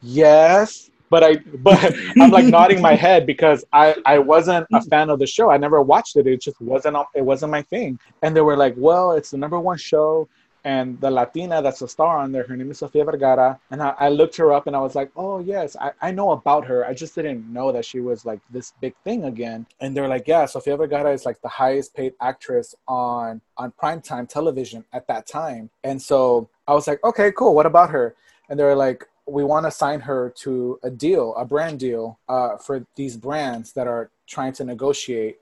yes." 0.03 0.91
But 1.13 1.23
I, 1.23 1.33
but 1.69 1.95
I'm 2.19 2.31
like 2.39 2.47
nodding 2.59 2.81
my 2.91 2.97
head 3.07 3.21
because 3.33 3.61
I, 3.73 3.95
I 4.15 4.19
wasn't 4.19 4.67
a 4.73 4.81
fan 4.93 5.11
of 5.11 5.19
the 5.23 5.29
show. 5.37 5.47
I 5.55 5.59
never 5.59 5.79
watched 5.93 6.17
it. 6.17 6.27
It 6.27 6.41
just 6.41 6.59
wasn't, 6.61 6.97
it 7.15 7.25
wasn't 7.31 7.53
my 7.53 7.63
thing. 7.75 7.99
And 8.23 8.35
they 8.35 8.41
were 8.49 8.57
like, 8.57 8.75
well, 8.79 9.13
it's 9.19 9.31
the 9.33 9.37
number 9.45 9.61
one 9.61 9.77
show. 9.77 10.27
And 10.65 11.01
the 11.01 11.11
Latina 11.11 11.61
that's 11.61 11.83
a 11.83 11.89
star 11.89 12.19
on 12.19 12.31
there, 12.31 12.45
her 12.45 12.57
name 12.57 12.71
is 12.71 12.79
Sofia 12.79 13.05
Vergara. 13.05 13.59
And 13.71 13.83
I, 13.83 13.95
I 13.99 14.09
looked 14.11 14.37
her 14.37 14.53
up 14.53 14.67
and 14.69 14.77
I 14.77 14.81
was 14.81 14.95
like, 14.95 15.11
oh, 15.17 15.41
yes, 15.41 15.77
I, 15.81 15.91
I 16.01 16.11
know 16.13 16.31
about 16.31 16.65
her. 16.67 16.87
I 16.87 16.95
just 16.95 17.15
didn't 17.15 17.53
know 17.53 17.73
that 17.73 17.85
she 17.85 18.01
was 18.01 18.25
like 18.25 18.41
this 18.51 18.73
big 18.81 18.95
thing 19.03 19.25
again. 19.25 19.67
And 19.81 19.97
they're 19.97 20.09
like, 20.09 20.29
yeah, 20.29 20.47
Sofia 20.47 20.77
Vergara 20.77 21.13
is 21.13 21.27
like 21.27 21.41
the 21.43 21.49
highest 21.49 21.95
paid 21.95 22.15
actress 22.21 22.75
on, 22.87 23.41
on 23.57 23.73
primetime 23.73 24.29
television 24.29 24.85
at 24.93 25.07
that 25.09 25.27
time. 25.27 25.69
And 25.83 26.01
so 26.01 26.49
I 26.69 26.75
was 26.75 26.87
like, 26.87 27.03
okay, 27.03 27.33
cool. 27.33 27.55
What 27.55 27.67
about 27.67 27.91
her? 27.91 28.15
And 28.49 28.59
they're 28.59 28.77
like, 28.77 29.05
we 29.27 29.45
want 29.45 29.67
to 29.67 29.71
sign 29.71 30.01
her 30.01 30.33
to 30.43 30.79
a 30.83 30.91
deal, 30.91 31.35
a 31.37 31.45
brand 31.45 31.79
deal 31.81 32.19
uh, 32.29 32.57
for 32.57 32.87
these 32.97 33.17
brands 33.17 33.73
that 33.73 33.87
are 33.87 34.11
trying 34.27 34.53
to 34.55 34.65
negotiate. 34.65 35.39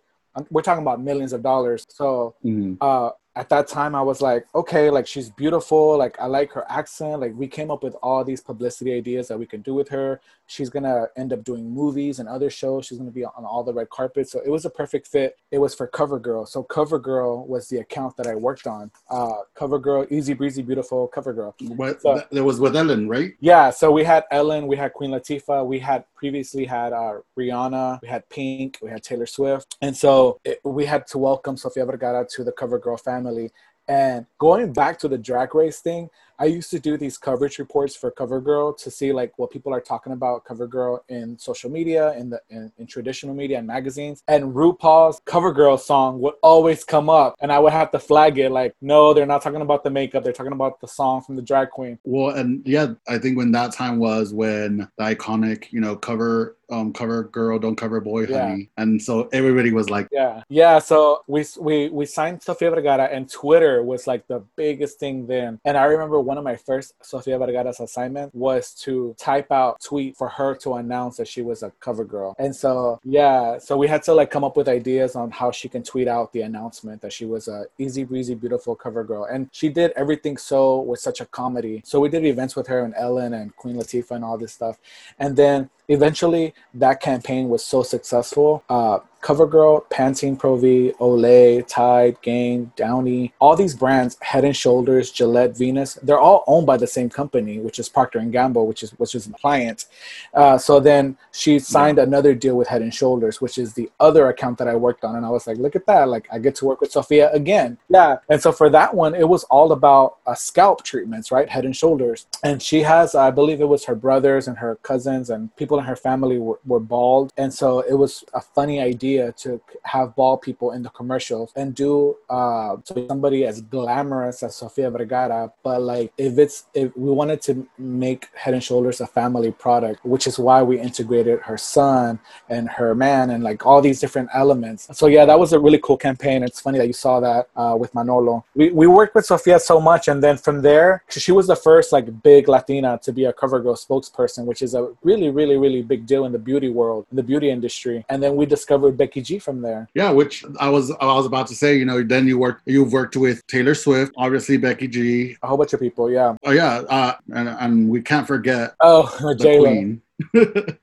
We're 0.50 0.62
talking 0.62 0.82
about 0.82 1.00
millions 1.02 1.32
of 1.32 1.42
dollars. 1.42 1.86
So 1.88 2.34
Mhm. 2.44 2.76
uh, 2.80 3.10
at 3.36 3.48
that 3.48 3.68
time 3.68 3.94
I 3.94 4.02
was 4.02 4.20
like, 4.20 4.46
okay, 4.54 4.90
like 4.90 5.06
she's 5.06 5.30
beautiful, 5.30 5.96
like 5.96 6.18
I 6.20 6.26
like 6.26 6.52
her 6.52 6.64
accent. 6.68 7.20
Like 7.20 7.34
we 7.36 7.46
came 7.46 7.70
up 7.70 7.82
with 7.82 7.94
all 8.02 8.24
these 8.24 8.40
publicity 8.40 8.92
ideas 8.92 9.28
that 9.28 9.38
we 9.38 9.46
can 9.46 9.62
do 9.62 9.74
with 9.74 9.88
her. 9.90 10.20
She's 10.50 10.68
gonna 10.68 11.06
end 11.16 11.32
up 11.32 11.44
doing 11.44 11.70
movies 11.70 12.18
and 12.18 12.28
other 12.28 12.50
shows. 12.50 12.86
She's 12.86 12.98
gonna 12.98 13.12
be 13.12 13.24
on 13.24 13.44
all 13.44 13.62
the 13.62 13.72
red 13.72 13.88
carpets. 13.90 14.32
So 14.32 14.40
it 14.44 14.50
was 14.50 14.64
a 14.64 14.70
perfect 14.70 15.06
fit. 15.06 15.36
It 15.52 15.58
was 15.58 15.76
for 15.76 15.86
CoverGirl. 15.86 16.48
So 16.48 16.64
CoverGirl 16.64 17.46
was 17.46 17.68
the 17.68 17.78
account 17.78 18.16
that 18.16 18.26
I 18.26 18.34
worked 18.34 18.66
on. 18.66 18.90
Uh, 19.08 19.34
CoverGirl, 19.56 20.10
easy 20.10 20.34
breezy, 20.34 20.62
beautiful 20.62 21.08
CoverGirl. 21.14 21.54
What 21.76 22.02
So- 22.02 22.20
that 22.32 22.42
was 22.44 22.58
with 22.58 22.74
Ellen, 22.74 23.08
right? 23.08 23.34
Yeah, 23.38 23.70
so 23.70 23.92
we 23.92 24.02
had 24.02 24.24
Ellen, 24.32 24.66
we 24.66 24.76
had 24.76 24.92
Queen 24.92 25.12
Latifah, 25.12 25.64
we 25.64 25.78
had 25.78 26.04
previously 26.16 26.64
had 26.64 26.92
uh, 26.92 27.20
Rihanna, 27.38 28.00
we 28.02 28.08
had 28.08 28.28
Pink, 28.28 28.78
we 28.82 28.90
had 28.90 29.04
Taylor 29.04 29.26
Swift, 29.26 29.76
and 29.80 29.96
so 29.96 30.40
it, 30.44 30.58
we 30.64 30.84
had 30.84 31.06
to 31.08 31.18
welcome 31.18 31.56
Sofia 31.56 31.86
Vergara 31.86 32.26
to 32.28 32.42
the 32.42 32.52
CoverGirl 32.52 33.00
family. 33.00 33.52
And 33.88 34.26
going 34.38 34.72
back 34.72 34.98
to 35.00 35.08
the 35.08 35.18
drag 35.18 35.54
race 35.54 35.80
thing, 35.80 36.10
I 36.40 36.46
used 36.46 36.70
to 36.70 36.80
do 36.80 36.96
these 36.96 37.18
coverage 37.18 37.58
reports 37.58 37.94
for 37.94 38.10
CoverGirl 38.10 38.78
to 38.78 38.90
see 38.90 39.12
like 39.12 39.38
what 39.38 39.50
people 39.50 39.74
are 39.74 39.80
talking 39.80 40.14
about 40.14 40.46
CoverGirl 40.46 41.00
in 41.10 41.38
social 41.38 41.70
media, 41.70 42.14
in 42.14 42.30
the 42.30 42.40
in, 42.48 42.72
in 42.78 42.86
traditional 42.86 43.34
media 43.34 43.58
and 43.58 43.66
magazines. 43.66 44.22
And 44.26 44.54
RuPaul's 44.54 45.20
CoverGirl 45.26 45.78
song 45.78 46.18
would 46.20 46.34
always 46.42 46.82
come 46.82 47.10
up, 47.10 47.36
and 47.42 47.52
I 47.52 47.58
would 47.58 47.72
have 47.74 47.90
to 47.90 47.98
flag 47.98 48.38
it 48.38 48.50
like, 48.50 48.74
no, 48.80 49.12
they're 49.12 49.26
not 49.26 49.42
talking 49.42 49.60
about 49.60 49.84
the 49.84 49.90
makeup, 49.90 50.24
they're 50.24 50.32
talking 50.32 50.52
about 50.52 50.80
the 50.80 50.88
song 50.88 51.20
from 51.20 51.36
the 51.36 51.42
drag 51.42 51.68
queen. 51.70 51.98
Well, 52.04 52.34
and 52.34 52.66
yeah, 52.66 52.94
I 53.06 53.18
think 53.18 53.36
when 53.36 53.52
that 53.52 53.72
time 53.72 53.98
was 53.98 54.32
when 54.32 54.88
the 54.96 55.04
iconic, 55.04 55.70
you 55.72 55.80
know, 55.80 55.94
cover, 55.94 56.56
um, 56.70 56.92
cover 56.92 57.24
girl, 57.24 57.58
don't 57.58 57.76
cover 57.76 58.00
boy, 58.00 58.26
Yeah. 58.26 58.48
honey, 58.48 58.70
and 58.78 59.02
so 59.02 59.28
everybody 59.32 59.72
was 59.72 59.90
like, 59.90 60.08
Yeah, 60.10 60.42
yeah. 60.48 60.78
So 60.78 61.22
we 61.26 61.44
we 61.58 61.88
we 61.90 62.06
signed 62.06 62.42
Sofia 62.42 62.70
Vergara, 62.70 63.04
and 63.06 63.30
Twitter 63.30 63.82
was 63.82 64.06
like 64.06 64.26
the 64.28 64.40
biggest 64.56 64.98
thing 64.98 65.26
then. 65.26 65.58
And 65.64 65.76
I 65.76 65.84
remember 65.84 66.20
one 66.30 66.38
of 66.38 66.44
my 66.44 66.54
first 66.54 66.94
Sofia 67.02 67.36
Vergara's 67.36 67.80
assignment 67.80 68.32
was 68.32 68.72
to 68.84 69.16
type 69.18 69.50
out 69.50 69.80
tweet 69.82 70.16
for 70.16 70.28
her 70.28 70.54
to 70.62 70.74
announce 70.74 71.16
that 71.16 71.26
she 71.26 71.42
was 71.42 71.64
a 71.64 71.72
cover 71.80 72.04
girl. 72.04 72.36
And 72.38 72.54
so 72.54 73.00
yeah, 73.02 73.58
so 73.58 73.76
we 73.76 73.88
had 73.88 74.04
to 74.04 74.14
like 74.14 74.30
come 74.30 74.44
up 74.44 74.56
with 74.56 74.68
ideas 74.68 75.16
on 75.16 75.32
how 75.32 75.50
she 75.50 75.68
can 75.68 75.82
tweet 75.82 76.06
out 76.06 76.32
the 76.32 76.42
announcement 76.42 77.02
that 77.02 77.12
she 77.12 77.24
was 77.24 77.48
a 77.48 77.64
easy 77.78 78.04
breezy 78.04 78.36
beautiful 78.36 78.76
cover 78.76 79.02
girl. 79.02 79.24
And 79.24 79.48
she 79.50 79.68
did 79.70 79.90
everything 79.96 80.36
so 80.36 80.82
with 80.82 81.00
such 81.00 81.20
a 81.20 81.26
comedy. 81.26 81.82
So 81.84 81.98
we 81.98 82.08
did 82.08 82.24
events 82.24 82.54
with 82.54 82.68
her 82.68 82.84
and 82.84 82.94
Ellen 82.96 83.34
and 83.34 83.56
Queen 83.56 83.74
Latifah 83.74 84.12
and 84.12 84.24
all 84.24 84.38
this 84.38 84.52
stuff. 84.52 84.78
And 85.18 85.36
then 85.36 85.68
eventually 85.88 86.54
that 86.74 87.00
campaign 87.00 87.48
was 87.48 87.64
so 87.64 87.82
successful. 87.82 88.62
Uh, 88.68 89.00
CoverGirl, 89.22 89.84
Pantene 89.90 90.38
Pro 90.38 90.56
V, 90.56 90.92
Olay, 90.98 91.66
Tide, 91.66 92.16
Gain, 92.22 92.72
Downy, 92.76 93.32
all 93.38 93.54
these 93.54 93.74
brands, 93.74 94.16
Head 94.20 94.44
and 94.44 94.56
Shoulders, 94.56 95.10
Gillette, 95.10 95.56
Venus, 95.56 95.94
they're 96.02 96.18
all 96.18 96.44
owned 96.46 96.66
by 96.66 96.76
the 96.76 96.86
same 96.86 97.10
company, 97.10 97.58
which 97.58 97.78
is 97.78 97.88
Procter 97.88 98.18
and 98.18 98.32
Gamble, 98.32 98.66
which 98.66 98.82
is 98.82 98.90
which 98.92 99.14
is 99.14 99.26
a 99.26 99.32
client. 99.32 99.86
Uh, 100.32 100.56
so 100.56 100.80
then 100.80 101.16
she 101.32 101.58
signed 101.58 101.98
another 101.98 102.34
deal 102.34 102.56
with 102.56 102.68
Head 102.68 102.82
and 102.82 102.94
Shoulders, 102.94 103.40
which 103.40 103.58
is 103.58 103.74
the 103.74 103.90
other 104.00 104.28
account 104.28 104.58
that 104.58 104.68
I 104.68 104.74
worked 104.74 105.04
on, 105.04 105.16
and 105.16 105.26
I 105.26 105.30
was 105.30 105.46
like, 105.46 105.58
look 105.58 105.76
at 105.76 105.86
that, 105.86 106.08
like 106.08 106.26
I 106.32 106.38
get 106.38 106.54
to 106.56 106.64
work 106.64 106.80
with 106.80 106.92
Sofia 106.92 107.30
again. 107.32 107.76
Yeah, 107.88 108.18
and 108.28 108.40
so 108.40 108.52
for 108.52 108.70
that 108.70 108.94
one, 108.94 109.14
it 109.14 109.28
was 109.28 109.44
all 109.44 109.72
about 109.72 110.16
uh, 110.26 110.34
scalp 110.34 110.82
treatments, 110.82 111.30
right? 111.30 111.48
Head 111.48 111.64
and 111.64 111.76
Shoulders, 111.76 112.26
and 112.42 112.62
she 112.62 112.80
has, 112.80 113.14
I 113.14 113.30
believe, 113.30 113.60
it 113.60 113.68
was 113.68 113.84
her 113.84 113.94
brothers 113.94 114.48
and 114.48 114.56
her 114.58 114.76
cousins 114.76 115.28
and 115.30 115.54
people 115.56 115.78
in 115.78 115.84
her 115.84 115.96
family 115.96 116.38
were, 116.38 116.58
were 116.64 116.80
bald, 116.80 117.32
and 117.36 117.52
so 117.52 117.80
it 117.80 117.94
was 117.94 118.24
a 118.32 118.40
funny 118.40 118.80
idea 118.80 119.09
to 119.18 119.60
have 119.84 120.14
bald 120.16 120.42
people 120.42 120.72
in 120.72 120.82
the 120.82 120.90
commercials 120.90 121.52
and 121.56 121.74
do 121.74 122.16
uh, 122.28 122.76
so 122.84 123.06
somebody 123.08 123.44
as 123.44 123.60
glamorous 123.60 124.42
as 124.42 124.56
Sofia 124.56 124.90
Vergara, 124.90 125.52
but 125.62 125.82
like 125.82 126.12
if 126.18 126.38
it's 126.38 126.66
if 126.74 126.96
we 126.96 127.10
wanted 127.10 127.40
to 127.42 127.66
make 127.78 128.28
Head 128.34 128.54
and 128.54 128.62
Shoulders 128.62 129.00
a 129.00 129.06
family 129.06 129.52
product, 129.52 130.04
which 130.04 130.26
is 130.26 130.38
why 130.38 130.62
we 130.62 130.78
integrated 130.78 131.40
her 131.40 131.58
son 131.58 132.18
and 132.48 132.68
her 132.68 132.94
man 132.94 133.30
and 133.30 133.42
like 133.42 133.66
all 133.66 133.80
these 133.80 134.00
different 134.00 134.28
elements. 134.34 134.88
So 134.92 135.06
yeah, 135.06 135.24
that 135.24 135.38
was 135.38 135.52
a 135.52 135.58
really 135.58 135.80
cool 135.82 135.96
campaign. 135.96 136.42
It's 136.42 136.60
funny 136.60 136.78
that 136.78 136.86
you 136.86 136.92
saw 136.92 137.20
that 137.20 137.48
uh, 137.56 137.76
with 137.78 137.94
Manolo. 137.94 138.44
We 138.54 138.70
we 138.70 138.86
worked 138.86 139.14
with 139.14 139.26
Sofia 139.26 139.58
so 139.58 139.80
much, 139.80 140.08
and 140.08 140.22
then 140.22 140.36
from 140.36 140.62
there, 140.62 141.02
she 141.08 141.32
was 141.32 141.46
the 141.46 141.56
first 141.56 141.92
like 141.92 142.22
big 142.22 142.48
Latina 142.48 142.98
to 143.02 143.12
be 143.12 143.24
a 143.24 143.32
CoverGirl 143.32 143.78
spokesperson, 143.86 144.44
which 144.44 144.62
is 144.62 144.74
a 144.74 144.82
really 145.02 145.30
really 145.30 145.56
really 145.56 145.82
big 145.82 146.06
deal 146.06 146.24
in 146.24 146.32
the 146.32 146.38
beauty 146.38 146.68
world, 146.68 147.06
in 147.10 147.16
the 147.16 147.22
beauty 147.22 147.50
industry. 147.50 148.04
And 148.08 148.22
then 148.22 148.36
we 148.36 148.46
discovered 148.46 148.96
Becky 149.00 149.20
G 149.28 149.38
from 149.46 149.56
there. 149.66 149.82
yeah, 150.00 150.10
which 150.20 150.34
I 150.66 150.68
was, 150.76 150.90
I 151.00 151.06
was 151.18 151.26
about 151.32 151.46
to 151.48 151.54
say, 151.62 151.70
you 151.80 151.86
know, 151.90 151.98
then 152.02 152.24
you 152.30 152.36
worked, 152.38 152.62
you've 152.74 152.92
worked 152.92 153.16
with 153.16 153.38
Taylor 153.46 153.74
Swift, 153.84 154.12
obviously 154.24 154.56
Becky 154.66 154.88
G. 154.88 155.00
A 155.42 155.46
whole 155.48 155.56
bunch 155.60 155.72
of 155.72 155.80
people, 155.80 156.10
yeah. 156.18 156.36
Oh 156.44 156.52
yeah, 156.62 156.72
uh, 156.96 157.12
and 157.38 157.48
and 157.64 157.72
we 157.94 158.00
can't 158.10 158.26
forget 158.34 158.74
Oh, 158.80 159.04
the 159.20 159.34
J 159.44 159.58
Lo. 159.58 159.64
queen. 159.64 160.02
the 160.34 160.76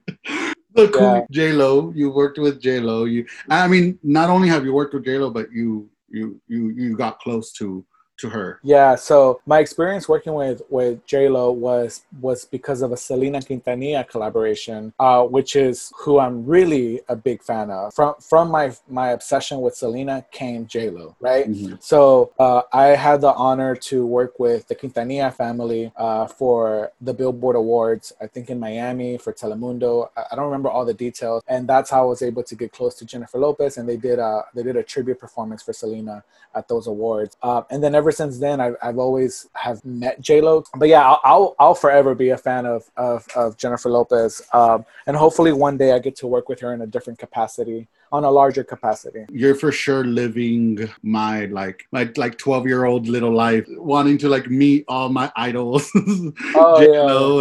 Yeah. 0.78 1.22
J 1.32 1.54
Lo. 1.54 1.92
You 1.96 2.08
worked 2.12 2.38
with 2.46 2.56
J 2.62 2.80
Lo. 2.80 3.06
You, 3.06 3.26
I 3.50 3.68
mean, 3.68 3.98
not 4.04 4.30
only 4.30 4.48
have 4.50 4.64
you 4.66 4.74
worked 4.74 4.94
with 4.94 5.06
J 5.06 5.18
Lo, 5.18 5.30
but 5.30 5.52
you, 5.52 5.90
you, 6.10 6.40
you, 6.48 6.70
you 6.70 6.98
got 6.98 7.20
close 7.20 7.52
to 7.60 7.86
to 8.18 8.30
her. 8.30 8.60
Yeah, 8.64 8.96
so 8.96 9.42
my 9.46 9.60
experience 9.60 10.10
working 10.10 10.34
with 10.34 10.62
with 10.70 11.06
J 11.06 11.30
Lo 11.30 11.52
was 11.52 12.04
was 12.20 12.46
because 12.46 12.82
of 12.82 12.92
a 12.92 12.98
Selena 12.98 13.40
Quintanilla 13.40 14.08
collaboration, 14.08 14.94
uh, 15.00 15.24
which 15.24 15.56
is 15.56 15.92
who 15.96 16.20
I'm 16.20 16.46
really 16.46 17.02
a 17.08 17.16
big 17.16 17.44
fan 17.44 17.70
of. 17.70 17.94
From 17.94 18.16
from 18.20 18.50
my 18.50 18.74
my 18.88 19.10
obsession 19.10 19.62
with 19.62 19.76
Selena 19.76 20.26
came 20.32 20.66
J 20.68 20.90
Lo, 20.90 21.16
right? 21.20 21.48
Mhm. 21.50 21.82
So 21.82 22.32
uh, 22.40 22.64
I 22.74 22.88
had 22.88 23.22
the 23.22 23.34
honor 23.34 23.76
to 23.76 24.06
work 24.06 24.40
with 24.40 24.68
the 24.68 24.76
Quintanilla 24.76 25.34
family 25.34 25.92
uh, 25.96 26.28
for 26.28 26.92
the 27.02 27.14
Billboard 27.14 27.56
Awards, 27.56 28.14
I 28.22 28.28
think 28.28 28.50
in 28.50 28.60
Miami 28.60 29.18
for 29.18 29.32
Telemundo. 29.34 30.10
I, 30.18 30.24
I 30.32 30.36
don't 30.36 30.46
remember 30.46 30.70
all 30.70 30.86
the 30.86 30.94
details, 30.94 31.44
and 31.48 31.68
that's 31.68 31.90
how 31.90 32.04
I 32.04 32.06
was 32.06 32.22
able 32.22 32.44
to 32.44 32.56
get 32.56 32.72
close 32.72 32.96
to 32.96 33.06
Jennifer 33.06 33.38
Lopez, 33.38 33.78
and 33.78 33.88
they 33.88 33.98
did 33.98 34.20
a 34.20 34.46
they 34.56 34.64
did 34.64 34.76
a 34.76 34.84
tribute 34.84 35.20
performance 35.20 35.62
for 35.62 35.74
Selena 35.74 36.24
at 36.56 36.68
those 36.68 36.88
awards. 36.88 37.38
Uh, 37.44 37.62
and 37.70 37.84
then 37.84 37.96
ever 38.08 38.14
since 38.14 38.40
then, 38.40 38.62
I've, 38.62 38.78
I've 38.82 38.98
always 38.98 39.50
have 39.54 39.84
met 39.84 40.22
J 40.22 40.40
Lo. 40.40 40.64
But 40.78 40.88
yeah, 40.88 41.06
I'll, 41.06 41.20
I'll 41.26 41.56
I'll 41.60 41.76
forever 41.76 42.16
be 42.16 42.30
a 42.30 42.38
fan 42.38 42.66
of 42.66 42.90
of, 42.96 43.28
of 43.36 43.58
Jennifer 43.58 43.90
Lopez, 43.90 44.42
um, 44.54 44.86
and 45.08 45.18
hopefully 45.18 45.52
one 45.52 45.76
day 45.76 45.92
I 45.92 46.00
get 46.00 46.16
to 46.18 46.28
work 46.28 46.48
with 46.48 46.62
her 46.62 46.74
in 46.74 46.82
a 46.82 46.88
different 46.88 47.20
capacity, 47.20 47.88
on 48.12 48.24
a 48.24 48.32
larger 48.32 48.64
capacity. 48.64 49.26
You're 49.32 49.56
for 49.56 49.72
sure 49.72 50.04
living 50.04 50.90
my 51.04 51.46
like 51.46 51.86
my 51.92 52.10
like 52.18 52.38
12 52.38 52.66
year 52.68 52.86
old 52.86 53.08
little 53.08 53.34
life, 53.34 53.66
wanting 53.70 54.18
to 54.20 54.30
like 54.30 54.50
meet 54.50 54.86
all 54.88 55.10
my 55.10 55.32
idols, 55.36 55.90
Oh, 56.56 56.82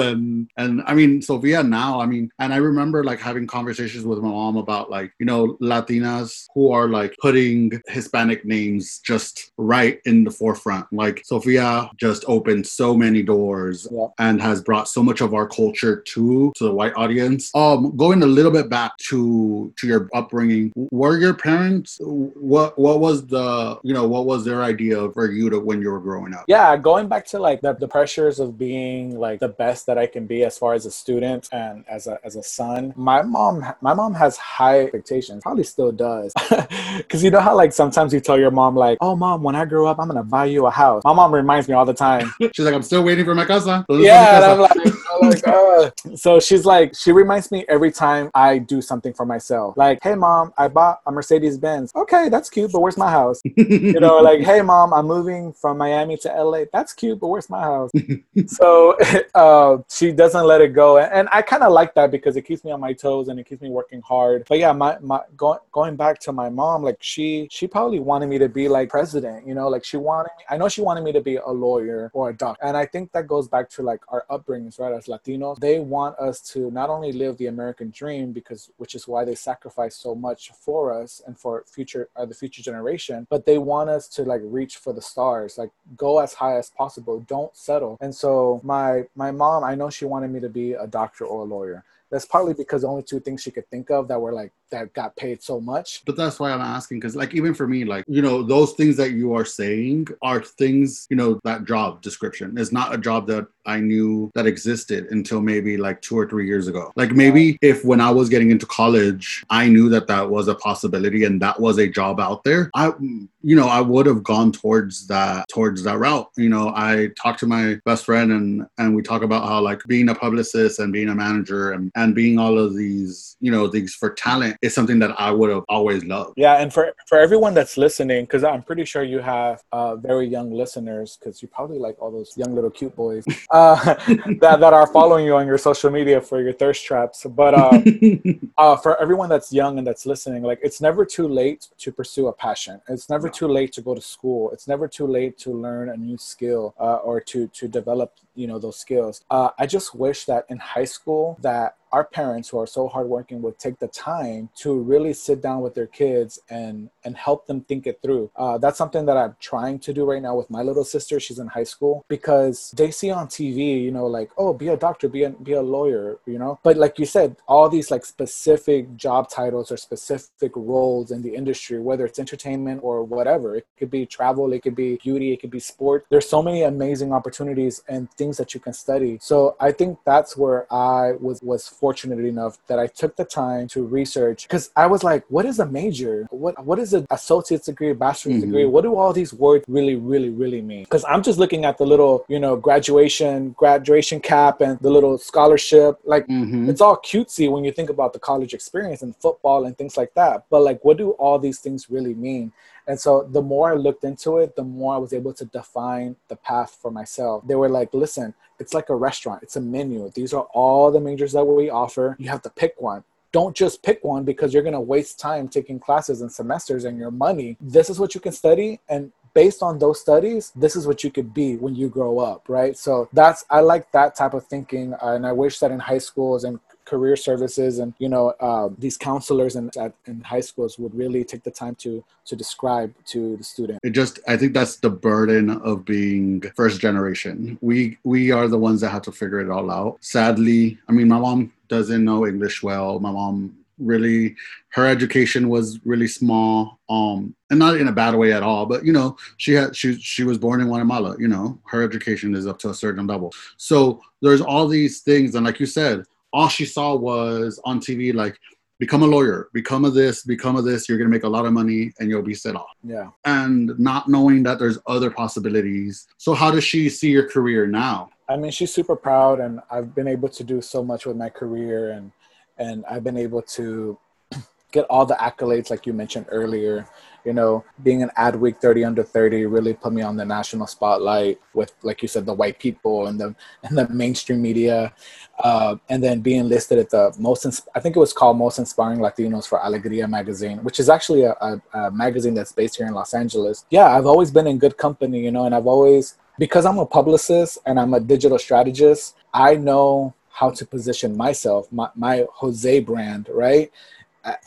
yeah. 0.01 0.09
And 0.11 0.49
and 0.57 0.83
I 0.87 0.95
mean 0.95 1.23
Sofia 1.23 1.63
now. 1.63 2.01
I 2.01 2.07
mean, 2.07 2.31
and 2.39 2.53
I 2.53 2.57
remember 2.57 3.05
like 3.05 3.21
having 3.21 3.47
conversations 3.47 4.05
with 4.05 4.19
my 4.21 4.29
mom 4.29 4.57
about 4.57 4.91
like 4.91 5.13
you 5.19 5.27
know 5.27 5.57
Latinas 5.61 6.47
who 6.55 6.71
are 6.73 6.89
like 6.89 7.15
putting 7.21 7.71
Hispanic 7.89 8.45
names 8.45 8.99
just 9.01 9.53
right 9.57 10.01
in 10.05 10.25
the 10.25 10.31
forefront. 10.31 10.87
Like 10.93 11.23
Sofia 11.25 11.91
just 11.97 12.25
opened 12.29 12.67
so 12.67 12.95
many 12.97 13.23
doors 13.23 13.87
Yeah. 13.91 14.07
and 14.19 14.41
has 14.41 14.63
brought 14.63 14.89
so 14.89 15.03
much 15.03 15.21
of 15.21 15.35
our 15.35 15.49
culture 15.49 16.01
to 16.13 16.53
to 16.57 16.65
the 16.65 16.73
white 16.73 16.95
audience. 16.97 17.51
Um, 17.55 17.97
going 17.97 18.23
a 18.23 18.27
little 18.39 18.53
bit 18.53 18.69
back 18.69 18.93
to 19.09 19.73
to 19.77 19.87
your 19.87 20.09
upbringing, 20.15 20.56
were 20.75 21.19
your 21.19 21.35
parents 21.35 21.99
what 22.03 22.79
what 22.79 23.01
was 23.01 23.27
the 23.27 23.79
you 23.83 23.95
know 23.95 24.07
what 24.07 24.27
was 24.27 24.45
their 24.45 24.63
idea 24.63 25.11
for 25.13 25.31
you 25.31 25.51
to 25.51 25.59
when 25.59 25.81
you 25.83 25.91
were 25.91 26.01
growing 26.01 26.35
up? 26.35 26.45
yeah 26.49 26.77
going 26.77 27.09
back 27.09 27.27
to 27.27 27.39
like 27.39 27.61
the, 27.61 27.73
the 27.75 27.89
pressures 27.89 28.39
of 28.41 28.59
being 28.59 29.19
like 29.19 29.41
the 29.41 29.49
best 29.49 29.87
that 29.87 29.99
i 29.99 30.07
can 30.07 30.27
be 30.27 30.45
as 30.45 30.57
far 30.59 30.75
as 30.75 30.87
a 30.87 30.91
student 30.91 31.49
and 31.53 31.85
as 31.89 32.07
a 32.07 32.19
as 32.25 32.37
a 32.37 32.43
son 32.43 32.93
my 32.97 33.23
mom 33.23 33.65
my 33.81 33.95
mom 33.95 34.15
has 34.15 34.37
high 34.37 34.81
expectations 34.81 35.43
probably 35.43 35.65
still 35.65 35.93
does 35.93 36.33
because 36.99 37.23
you 37.25 37.31
know 37.31 37.41
how 37.41 37.55
like 37.57 37.73
sometimes 37.73 38.13
you 38.13 38.21
tell 38.21 38.39
your 38.39 38.51
mom 38.51 38.75
like 38.77 38.99
oh 39.01 39.17
mom 39.17 39.43
when 39.43 39.55
i 39.55 39.65
grow 39.65 39.87
up 39.87 39.99
i'm 39.99 40.09
gonna 40.09 40.23
buy 40.23 40.45
you 40.45 40.67
a 40.67 40.71
house 40.71 41.03
my 41.05 41.13
mom 41.13 41.33
reminds 41.35 41.69
me 41.69 41.75
all 41.75 41.85
the 41.85 41.95
time 41.95 42.33
She's 42.53 42.65
like, 42.65 42.75
I'm 42.75 42.83
still 42.83 43.03
waiting 43.03 43.25
for 43.25 43.35
my 43.35 43.45
casa. 43.45 43.85
yeah, 43.89 44.37
and 44.37 44.45
I'm 44.45 44.59
like, 44.61 44.96
I'm 45.13 45.31
like, 45.31 45.93
so 46.17 46.41
she's 46.41 46.65
like, 46.65 46.95
she 46.97 47.13
reminds 47.13 47.51
me 47.51 47.65
every 47.69 47.93
time 47.93 48.31
I 48.35 48.59
do 48.59 48.81
something 48.83 49.13
for 49.13 49.27
myself. 49.27 49.77
Like, 49.77 49.99
hey 50.03 50.15
mom, 50.15 50.53
I 50.59 50.69
bought 50.69 51.01
a 51.07 51.13
Mercedes 51.13 51.59
Benz. 51.59 51.93
Okay, 51.95 52.29
that's 52.29 52.51
cute, 52.51 52.73
but 52.73 52.81
where's 52.81 52.97
my 52.97 53.11
house? 53.11 53.41
You 53.87 54.01
know, 54.01 54.19
like, 54.19 54.41
hey 54.41 54.63
mom, 54.63 54.93
I'm 54.93 55.07
moving 55.07 55.53
from 55.53 55.79
Miami 55.79 56.17
to 56.19 56.29
LA. 56.29 56.65
That's 56.73 56.93
cute, 56.93 57.21
but 57.21 57.29
where's 57.29 57.49
my 57.49 57.61
house? 57.61 57.91
so 58.47 58.97
uh, 59.35 59.79
she 59.89 60.13
doesn't 60.13 60.45
let 60.45 60.61
it 60.61 60.73
go, 60.73 60.99
and, 60.99 61.13
and 61.13 61.29
I 61.33 61.43
kind 61.43 61.63
of 61.63 61.73
like 61.73 61.95
that 61.95 62.11
because 62.11 62.37
it 62.37 62.43
keeps 62.43 62.65
me 62.65 62.71
on 62.71 62.81
my 62.81 62.93
toes 62.93 63.29
and 63.29 63.39
it 63.39 63.47
keeps 63.47 63.63
me 63.63 63.71
working 63.71 64.01
hard. 64.03 64.45
But 64.49 64.59
yeah, 64.59 64.73
my 64.73 64.99
my 65.01 65.21
going 65.37 65.59
going 65.73 65.97
back 65.97 66.21
to 66.21 66.33
my 66.33 66.49
mom, 66.49 66.83
like 66.83 66.99
she 67.01 67.49
she 67.51 67.67
probably 67.67 68.01
wanted 68.01 68.29
me 68.29 68.39
to 68.39 68.49
be 68.49 68.69
like 68.69 68.89
president. 68.89 69.47
You 69.47 69.55
know, 69.55 69.69
like 69.69 69.85
she 69.85 69.97
wanted. 69.97 70.31
Me, 70.39 70.45
I 70.51 70.57
know 70.57 70.69
she 70.69 70.81
wanted 70.81 71.05
me 71.05 71.13
to 71.13 71.21
be 71.21 71.37
a 71.37 71.49
lawyer 71.51 72.11
or 72.13 72.31
a 72.31 72.37
doctor, 72.37 72.65
and 72.65 72.77
I 72.77 72.87
think 72.87 73.13
that 73.13 73.27
goes 73.27 73.49
back 73.49 73.69
to 73.71 73.83
like 73.83 74.01
our 74.09 74.25
upbringings, 74.31 74.79
right? 74.79 74.95
As 74.97 75.07
Latinos, 75.07 75.59
they 75.59 75.79
want 75.79 76.19
us 76.19 76.41
to 76.53 76.71
not 76.71 76.91
only 76.91 77.13
live 77.13 77.37
the 77.37 77.47
American 77.47 77.91
dream 77.91 78.33
because 78.33 78.71
which 78.79 78.95
is 78.95 79.07
why 79.07 79.25
they 79.25 79.35
sacrifice 79.35 79.97
so 79.97 80.15
much 80.15 80.51
for 80.53 80.93
us 80.93 81.23
and 81.27 81.39
for 81.39 81.65
future 81.67 82.09
uh, 82.17 82.25
the 82.25 82.35
future 82.35 82.63
generation, 82.63 83.27
but 83.31 83.47
they 83.47 83.59
want 83.59 83.91
us 83.91 84.09
to 84.09 84.23
like 84.23 84.41
reach 84.45 84.77
for 84.79 84.93
the 84.93 85.03
stars, 85.03 85.59
like 85.59 85.71
go 85.97 86.19
as 86.19 86.35
high 86.35 86.57
as 86.57 86.71
possible, 86.71 87.21
don't 87.21 87.57
settle. 87.57 87.97
And 88.01 88.15
so 88.15 88.61
my 88.65 89.05
my 89.15 89.31
mom, 89.31 89.65
I 89.65 89.75
know 89.75 89.91
she 89.91 90.05
wanted 90.05 90.31
me 90.31 90.41
to 90.41 90.49
be 90.49 90.73
a 90.73 90.87
doctor 90.87 91.25
or 91.25 91.43
a 91.43 91.45
lawyer 91.45 91.85
that's 92.11 92.27
partly 92.27 92.55
because 92.55 92.83
the 92.83 92.89
only 92.89 93.03
two 93.03 93.21
things 93.21 93.43
she 93.43 93.51
could 93.51 93.69
think 93.71 93.91
of 93.91 94.09
that 94.09 94.21
were 94.21 94.33
like 94.33 94.53
that 94.71 94.93
got 94.95 95.17
paid 95.17 95.43
so 95.43 95.61
much. 95.61 96.03
But 96.05 96.17
that's 96.17 96.41
why 96.41 96.51
I'm 96.51 96.61
asking 96.61 97.01
because, 97.01 97.17
like, 97.17 97.35
even 97.35 97.55
for 97.55 97.67
me, 97.67 97.85
like, 97.85 98.05
you 98.09 98.23
know, 98.23 98.43
those 98.43 98.73
things 98.73 98.97
that 98.97 99.13
you 99.13 99.35
are 99.35 99.45
saying 99.45 100.09
are 100.23 100.43
things, 100.43 101.07
you 101.11 101.17
know, 101.17 101.41
that 101.45 101.65
job 101.65 102.03
description 102.03 102.59
is 102.59 102.73
not 102.73 102.95
a 102.95 102.99
job 102.99 103.27
that 103.29 103.47
I 103.65 103.81
knew 103.81 104.31
that 104.35 104.47
existed 104.47 105.07
until 105.11 105.41
maybe 105.41 105.77
like 105.77 106.01
two 106.03 106.19
or 106.19 106.29
three 106.29 106.47
years 106.47 106.69
ago. 106.69 106.93
Like, 106.97 107.13
maybe 107.13 107.59
if 107.63 107.85
when 107.85 108.01
I 108.01 108.11
was 108.11 108.29
getting 108.29 108.51
into 108.51 108.67
college, 108.67 109.45
I 109.51 109.69
knew 109.69 109.89
that 109.91 110.07
that 110.09 110.29
was 110.29 110.49
a 110.49 110.55
possibility 110.55 111.25
and 111.25 111.41
that 111.43 111.61
was 111.61 111.79
a 111.79 111.89
job 111.89 112.21
out 112.21 112.45
there, 112.45 112.71
I, 112.75 112.93
you 112.99 113.55
know, 113.55 113.69
I 113.69 113.81
would 113.81 114.07
have 114.07 114.23
gone 114.23 114.53
towards 114.53 115.07
that, 115.07 115.49
towards 115.49 115.83
that 115.85 115.99
route. 115.99 116.29
You 116.37 116.49
know, 116.49 116.73
I 116.75 117.11
talked 117.21 117.41
to 117.41 117.47
my 117.47 117.79
best 117.85 118.05
friend 118.05 118.33
and, 118.33 118.67
and 118.79 118.95
we 118.95 119.03
talk 119.03 119.23
about 119.23 119.47
how 119.47 119.61
like 119.61 119.83
being 119.87 120.09
a 120.09 120.15
publicist 120.15 120.79
and 120.81 120.93
being 120.93 121.09
a 121.09 121.15
manager 121.15 121.73
and, 121.73 121.93
and 121.97 122.15
being 122.15 122.39
all 122.39 122.59
of 122.59 122.77
these, 122.77 123.37
you 123.41 123.51
know, 123.51 123.69
things 123.69 123.95
for 123.95 124.11
talent 124.11 124.57
is 124.61 124.75
something 124.75 124.99
that 124.99 125.19
I 125.19 125.31
would 125.31 125.51
have 125.51 125.65
always 125.69 126.05
loved. 126.05 126.35
Yeah, 126.37 126.61
and 126.61 126.73
for 126.73 126.93
for 127.07 127.19
everyone 127.19 127.55
that's 127.55 127.77
listening, 127.77 128.25
because 128.25 128.45
I'm 128.45 128.63
pretty 128.63 128.85
sure 128.85 129.03
you 129.03 129.21
have 129.21 129.63
uh, 129.73 129.97
very 129.97 130.27
young 130.29 130.53
listeners, 130.53 131.17
because 131.19 131.41
you 131.43 131.49
probably 131.49 131.79
like 131.79 131.97
all 132.01 132.11
those 132.11 132.37
young 132.37 132.55
little 132.55 132.71
cute 132.71 132.95
boys 132.95 133.25
uh, 133.51 133.95
that 134.41 134.59
that 134.61 134.75
are 134.75 134.87
following 134.87 135.25
you 135.25 135.35
on 135.37 135.47
your 135.47 135.59
social 135.59 135.91
media 135.91 136.21
for 136.21 136.41
your 136.41 136.53
thirst 136.53 136.85
traps. 136.85 137.25
But 137.25 137.55
uh, 137.55 137.81
uh, 138.59 138.77
for 138.77 139.01
everyone 139.01 139.31
that's 139.31 139.51
young 139.53 139.79
and 139.79 139.87
that's 139.87 140.05
listening, 140.05 140.43
like 140.43 140.61
it's 140.63 140.81
never 140.81 141.07
too 141.07 141.27
late 141.27 141.69
to 141.79 141.91
pursue 141.93 142.29
a 142.29 142.33
passion. 142.33 142.81
It's 142.89 143.09
never 143.09 143.31
too 143.31 143.49
late 143.49 143.73
to 143.73 143.81
go 143.81 143.95
to 143.95 144.03
school. 144.03 144.51
It's 144.51 144.69
never 144.69 144.87
too 144.87 145.07
late 145.07 145.39
to 145.39 145.51
learn 145.51 145.89
a 145.89 145.97
new 145.97 146.19
skill 146.19 146.75
uh, 146.79 146.97
or 146.97 147.21
to 147.23 147.49
to 147.49 147.69
develop 147.69 148.13
you 148.35 148.47
know 148.47 148.59
those 148.59 148.79
skills. 148.79 149.23
Uh, 149.31 149.51
I 149.59 149.67
just 149.67 149.95
wish 149.95 150.27
that 150.27 150.45
in 150.51 150.59
high 150.59 150.85
school 150.85 151.39
that 151.41 151.77
our 151.97 152.05
parents 152.05 152.51
who 152.51 152.59
are 152.59 152.67
so 152.67 152.89
hardworking 152.89 153.41
would 153.41 153.59
take 153.59 153.79
the 153.79 153.89
time 153.89 154.51
to 154.55 154.79
really 154.93 155.15
sit 155.15 155.41
down 155.41 155.63
with 155.63 155.75
their 155.75 155.87
kids 155.87 156.39
and 156.51 156.91
and 157.05 157.17
help 157.17 157.47
them 157.47 157.63
think 157.63 157.87
it 157.87 157.99
through. 158.03 158.31
Uh, 158.37 158.59
that's 158.59 158.77
something 158.77 159.07
that 159.07 159.17
I'm 159.17 159.35
trying 159.41 159.79
to 159.87 159.95
do 159.95 160.05
right 160.05 160.21
now 160.21 160.35
with 160.37 160.51
my 160.51 160.63
little 160.69 160.85
sister. 160.85 161.19
She's 161.19 161.39
in 161.39 161.47
high 161.47 161.71
school 161.75 162.05
because 162.09 162.75
they 162.77 162.91
see 162.91 163.11
on 163.11 163.29
TV, 163.29 163.83
you 163.83 163.91
know, 163.91 164.07
like 164.19 164.31
oh, 164.37 164.53
be 164.53 164.69
a 164.69 164.77
doctor, 164.77 165.09
be 165.09 165.23
a 165.25 165.31
be 165.31 165.53
a 165.53 165.63
lawyer, 165.63 166.19
you 166.27 166.39
know. 166.39 166.59
But 166.63 166.77
like 166.77 166.99
you 166.99 167.07
said, 167.07 167.37
all 167.49 167.67
these 167.71 167.91
like 167.91 168.05
specific 168.05 168.95
job 168.97 169.31
titles 169.31 169.73
or 169.73 169.79
specific 169.79 170.53
roles 170.55 171.11
in 171.11 171.23
the 171.23 171.35
industry, 171.35 171.79
whether 171.81 172.05
it's 172.05 172.19
entertainment 172.19 172.81
or 172.83 173.05
whatever, 173.05 173.57
it 173.57 173.67
could 173.79 173.91
be 173.91 174.05
travel, 174.05 174.53
it 174.53 174.63
could 174.65 174.77
be 174.77 174.99
beauty, 175.03 175.33
it 175.33 175.41
could 175.41 175.55
be 175.59 175.61
sport. 175.61 176.05
There's 176.11 176.29
so 176.29 176.43
many 176.43 176.63
amazing 176.63 177.15
opportunities 177.15 177.83
and 177.89 178.11
things 178.21 178.37
that 178.37 178.53
you 178.53 178.61
can 178.61 178.75
study. 178.75 179.19
So 179.23 179.57
I 179.61 179.73
think 179.73 179.99
that's 180.05 180.37
where 180.37 180.71
I 180.71 181.13
was 181.13 181.41
was 181.41 181.67
fortunate 181.87 182.25
enough 182.25 182.59
that 182.67 182.81
I 182.81 182.89
took 182.89 183.15
the 183.15 183.25
time 183.25 183.69
to 183.69 183.79
research 183.87 184.39
because 184.49 184.71
I 184.75 184.87
was 184.95 185.05
like, 185.05 185.23
what 185.29 185.45
is 185.51 185.61
a 185.61 185.67
major? 185.81 186.27
What 186.31 186.55
what 186.69 186.79
is 186.85 186.91
an 186.99 187.07
associate's 187.19 187.67
degree, 187.67 187.93
bachelor's 187.93 188.39
mm-hmm. 188.39 188.47
degree? 188.47 188.67
What 188.75 188.83
do 188.83 188.97
all 189.01 189.13
these 189.21 189.33
words 189.33 189.65
really, 189.69 189.95
really, 189.95 190.31
really 190.43 190.63
mean? 190.71 190.83
Because 190.83 191.05
I'm 191.13 191.23
just 191.29 191.39
looking 191.43 191.63
at 191.65 191.79
the 191.79 191.87
little, 191.93 192.15
you 192.35 192.41
know, 192.45 192.55
graduation, 192.69 193.37
graduation 193.63 194.19
cap 194.33 194.55
and 194.67 194.75
the 194.81 194.93
little 194.97 195.17
scholarship. 195.31 195.93
Like 196.13 196.27
mm-hmm. 196.27 196.69
it's 196.71 196.81
all 196.81 196.97
cutesy 197.11 197.47
when 197.53 197.63
you 197.67 197.73
think 197.79 197.91
about 197.97 198.11
the 198.15 198.23
college 198.31 198.53
experience 198.59 199.03
and 199.03 199.15
football 199.25 199.67
and 199.67 199.79
things 199.79 199.97
like 199.97 200.13
that. 200.15 200.37
But 200.51 200.63
like 200.69 200.81
what 200.85 200.97
do 201.03 201.11
all 201.23 201.39
these 201.39 201.61
things 201.61 201.89
really 201.89 202.15
mean? 202.15 202.53
And 202.87 202.99
so 202.99 203.29
the 203.31 203.43
more 203.43 203.73
I 203.73 203.75
looked 203.75 204.05
into 204.05 204.39
it, 204.39 204.57
the 204.57 204.65
more 204.65 204.95
I 204.95 204.99
was 204.99 205.13
able 205.13 205.33
to 205.35 205.45
define 205.47 206.17
the 206.29 206.37
path 206.37 206.79
for 206.81 206.91
myself. 206.91 207.47
They 207.47 207.57
were 207.57 207.69
like, 207.69 207.93
listen, 207.93 208.35
it's 208.59 208.75
like 208.75 208.91
a 208.91 208.95
restaurant, 208.95 209.43
it's 209.43 209.57
a 209.57 209.61
menu. 209.61 210.11
These 210.15 210.33
are 210.33 210.47
all 210.53 210.91
the 210.91 211.01
majors 211.01 211.33
that 211.33 211.45
we 211.45 211.69
offer. 211.69 212.17
You 212.19 212.29
have 212.29 212.43
to 212.43 212.51
pick 212.51 212.75
one 212.79 213.05
don't 213.33 213.57
just 213.57 213.83
pick 213.83 214.03
one 214.03 214.25
because 214.25 214.55
you're 214.55 214.63
going 214.63 214.73
to 214.73 214.81
waste 214.81 215.21
time 215.21 215.47
taking 215.47 215.79
classes 215.79 216.23
and 216.23 216.33
semesters 216.33 216.85
and 216.85 216.97
your 216.97 217.11
money. 217.11 217.55
This 217.61 217.91
is 217.91 217.99
what 217.99 218.15
you 218.15 218.21
can 218.21 218.33
study 218.33 218.81
and 218.89 219.13
based 219.37 219.63
on 219.63 219.79
those 219.79 220.01
studies, 220.01 220.51
this 220.57 220.75
is 220.75 220.87
what 220.87 221.05
you 221.05 221.11
could 221.11 221.35
be 221.35 221.57
when 221.57 221.75
you 221.75 221.91
grow 221.91 222.19
up, 222.19 222.49
right? 222.49 222.75
So 222.75 223.07
that's 223.13 223.45
I 223.51 223.61
like 223.61 223.93
that 223.93 224.17
type 224.17 224.33
of 224.33 224.47
thinking, 224.47 224.95
and 225.03 225.27
I 225.27 225.33
wish 225.33 225.59
that 225.59 225.71
in 225.71 225.79
high 225.79 225.99
schools 225.99 226.45
and 226.45 226.59
career 226.87 227.17
services 227.17 227.79
and 227.81 227.93
you 227.99 228.09
know 228.09 228.33
uh, 228.41 228.69
these 228.79 228.97
counselors 228.97 229.57
in, 229.57 229.71
at, 229.79 229.93
in 230.07 230.21
high 230.23 230.41
schools 230.41 230.79
would 230.79 230.95
really 230.95 231.25
take 231.25 231.43
the 231.43 231.51
time 231.51 231.75
to 231.75 232.03
to 232.25 232.35
describe 232.35 232.95
to 233.05 233.37
the 233.37 233.45
student. 233.45 233.81
It 233.83 233.91
just 233.91 234.19
i 234.27 234.37
think 234.37 234.55
that's 234.55 234.77
the 234.77 234.91
burden 234.91 235.51
of 235.51 235.85
being 235.85 236.41
first 236.55 236.81
generation. 236.81 237.59
We 237.61 237.99
we 238.05 238.31
are 238.31 238.49
the 238.49 238.59
ones 238.59 238.81
that 238.81 238.91
have 238.91 239.03
to 239.03 239.13
figure 239.13 239.41
it 239.41 239.51
all 239.51 239.71
out. 239.71 239.99
Sadly 240.01 240.79
i 240.89 240.93
mean 240.93 241.09
my 241.09 241.19
mom 241.19 241.53
doesn't 241.69 242.05
know 242.05 242.27
english 242.27 242.63
well. 242.63 243.01
My 243.01 243.11
mom 243.11 243.57
really 243.79 244.35
her 244.71 244.87
education 244.87 245.51
was 245.51 245.79
really 245.85 246.09
small 246.09 246.79
um 246.89 247.35
and 247.51 247.59
not 247.59 247.77
in 247.77 247.89
a 247.89 247.93
bad 247.93 248.15
way 248.15 248.33
at 248.33 248.43
all 248.43 248.65
but 248.65 248.83
you 248.87 248.93
know 248.93 249.19
she 249.37 249.53
had 249.53 249.77
she 249.77 250.01
she 250.01 250.25
was 250.25 250.39
born 250.39 250.63
in 250.63 250.69
guatemala 250.69 251.15
you 251.19 251.29
know 251.29 251.59
her 251.67 251.83
education 251.83 252.35
is 252.35 252.47
up 252.47 252.59
to 252.59 252.71
a 252.71 252.75
certain 252.75 253.07
level. 253.07 253.33
So 253.59 254.01
there's 254.23 254.41
all 254.41 254.67
these 254.67 255.01
things 255.01 255.35
and 255.35 255.45
like 255.45 255.61
you 255.61 255.67
said 255.67 256.05
all 256.33 256.49
she 256.49 256.65
saw 256.65 256.95
was 256.95 257.61
on 257.65 257.81
TV, 257.81 258.15
like, 258.15 258.39
become 258.79 259.03
a 259.03 259.07
lawyer, 259.07 259.49
become 259.53 259.85
a 259.85 259.91
this, 259.91 260.23
become 260.23 260.57
a 260.57 260.63
this, 260.63 260.89
you're 260.89 260.99
gonna 260.99 261.11
make 261.11 261.25
a 261.25 261.29
lot 261.29 261.47
of 261.47 261.53
money 261.53 261.93
and 261.99 262.11
you'll 262.11 262.23
be 262.23 262.35
set 262.35 262.55
off. 262.55 262.75
Yeah. 262.83 263.11
And 263.25 263.79
not 263.79 264.09
knowing 264.09 264.43
that 264.45 264.59
there's 264.59 264.79
other 264.87 265.11
possibilities. 265.11 266.07
So 266.19 266.35
how 266.35 266.51
does 266.51 266.65
she 266.65 266.89
see 266.89 267.11
your 267.11 267.29
career 267.29 267.67
now? 267.67 268.11
I 268.29 268.37
mean, 268.37 268.51
she's 268.51 268.75
super 268.75 268.97
proud 268.97 269.41
and 269.41 269.61
I've 269.71 269.95
been 269.95 270.09
able 270.09 270.29
to 270.29 270.45
do 270.45 270.61
so 270.61 270.85
much 270.85 271.07
with 271.07 271.17
my 271.17 271.29
career 271.29 271.93
and 271.93 272.13
and 272.59 272.85
I've 272.87 273.05
been 273.05 273.19
able 273.19 273.43
to 273.43 273.99
get 274.73 274.87
all 274.91 275.07
the 275.07 275.15
accolades 275.15 275.71
like 275.71 275.87
you 275.87 275.93
mentioned 275.93 276.27
earlier 276.31 276.89
you 277.27 277.33
know, 277.33 277.65
being 277.83 278.03
an 278.03 278.11
Adweek 278.17 278.59
30 278.59 278.85
under 278.85 279.03
30 279.03 279.47
really 279.47 279.75
put 279.75 279.93
me 279.93 280.01
on 280.01 280.17
the 280.17 280.25
national 280.25 280.67
spotlight 280.69 281.41
with, 281.55 281.75
like 281.83 282.01
you 282.01 282.09
said, 282.09 282.25
the 282.25 282.33
white 282.33 282.59
people 282.61 283.09
and 283.09 283.21
the 283.21 283.35
and 283.65 283.77
the 283.77 283.89
mainstream 283.89 284.41
media, 284.41 284.95
uh, 285.41 285.77
and 285.89 286.03
then 286.03 286.21
being 286.21 286.49
listed 286.49 286.79
at 286.79 286.91
the 286.91 287.13
most. 287.19 287.45
Insp- 287.45 287.67
I 287.75 287.81
think 287.81 287.97
it 287.97 287.99
was 287.99 288.13
called 288.13 288.39
Most 288.39 288.59
Inspiring 288.61 289.01
Latinos 289.01 289.47
for 289.47 289.59
Alegria 289.59 290.09
magazine, 290.09 290.59
which 290.63 290.79
is 290.79 290.89
actually 290.89 291.25
a, 291.25 291.33
a, 291.33 291.61
a 291.75 291.91
magazine 291.91 292.35
that's 292.35 292.53
based 292.53 292.77
here 292.77 292.87
in 292.87 292.95
Los 292.95 293.13
Angeles. 293.13 293.67
Yeah, 293.71 293.87
I've 293.87 294.07
always 294.07 294.31
been 294.31 294.47
in 294.47 294.59
good 294.59 294.77
company, 294.77 295.21
you 295.25 295.33
know, 295.33 295.45
and 295.45 295.55
I've 295.55 295.67
always 295.67 296.17
because 296.39 296.65
I'm 296.65 296.79
a 296.79 296.87
publicist 296.87 297.59
and 297.67 297.81
I'm 297.81 297.93
a 297.95 298.01
digital 298.01 298.39
strategist. 298.39 299.17
I 299.35 299.57
know 299.57 300.15
how 300.31 300.51
to 300.51 300.67
position 300.67 301.17
myself, 301.17 301.67
my, 301.73 301.89
my 301.95 302.27
Jose 302.35 302.81
brand, 302.81 303.29
right? 303.33 303.73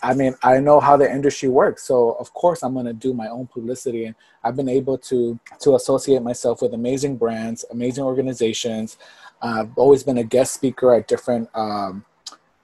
I 0.03 0.13
mean, 0.13 0.35
I 0.43 0.59
know 0.59 0.79
how 0.79 0.97
the 0.97 1.09
industry 1.09 1.47
works, 1.47 1.83
so 1.83 2.11
of 2.13 2.33
course 2.33 2.63
I'm 2.63 2.73
going 2.73 2.85
to 2.85 2.93
do 2.93 3.13
my 3.13 3.27
own 3.29 3.47
publicity, 3.47 4.05
and 4.05 4.15
I've 4.43 4.55
been 4.55 4.67
able 4.67 4.97
to 4.97 5.39
to 5.61 5.75
associate 5.75 6.21
myself 6.21 6.61
with 6.61 6.73
amazing 6.73 7.15
brands, 7.17 7.63
amazing 7.71 8.03
organizations. 8.03 8.97
I've 9.41 9.77
always 9.77 10.03
been 10.03 10.17
a 10.17 10.23
guest 10.23 10.53
speaker 10.53 10.93
at 10.93 11.07
different 11.07 11.49
um, 11.55 12.03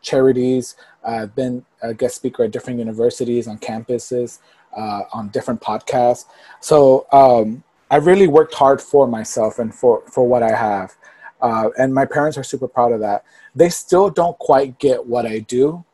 charities. 0.01 0.75
I've 1.05 1.33
been 1.35 1.65
a 1.81 1.93
guest 1.93 2.15
speaker 2.15 2.43
at 2.43 2.51
different 2.51 2.79
universities 2.79 3.47
on 3.47 3.59
campuses, 3.59 4.39
uh, 4.75 5.03
on 5.13 5.29
different 5.29 5.61
podcasts. 5.61 6.25
So 6.59 7.07
um, 7.13 7.63
I 7.89 7.97
really 7.97 8.27
worked 8.27 8.55
hard 8.55 8.81
for 8.81 9.07
myself 9.07 9.59
and 9.59 9.73
for 9.73 10.01
for 10.11 10.27
what 10.27 10.43
I 10.43 10.53
have, 10.53 10.95
uh, 11.41 11.69
and 11.77 11.93
my 11.93 12.05
parents 12.05 12.37
are 12.37 12.43
super 12.43 12.67
proud 12.67 12.91
of 12.91 12.99
that. 12.99 13.23
They 13.55 13.69
still 13.69 14.09
don't 14.09 14.37
quite 14.37 14.79
get 14.79 15.05
what 15.05 15.25
I 15.25 15.39
do 15.39 15.85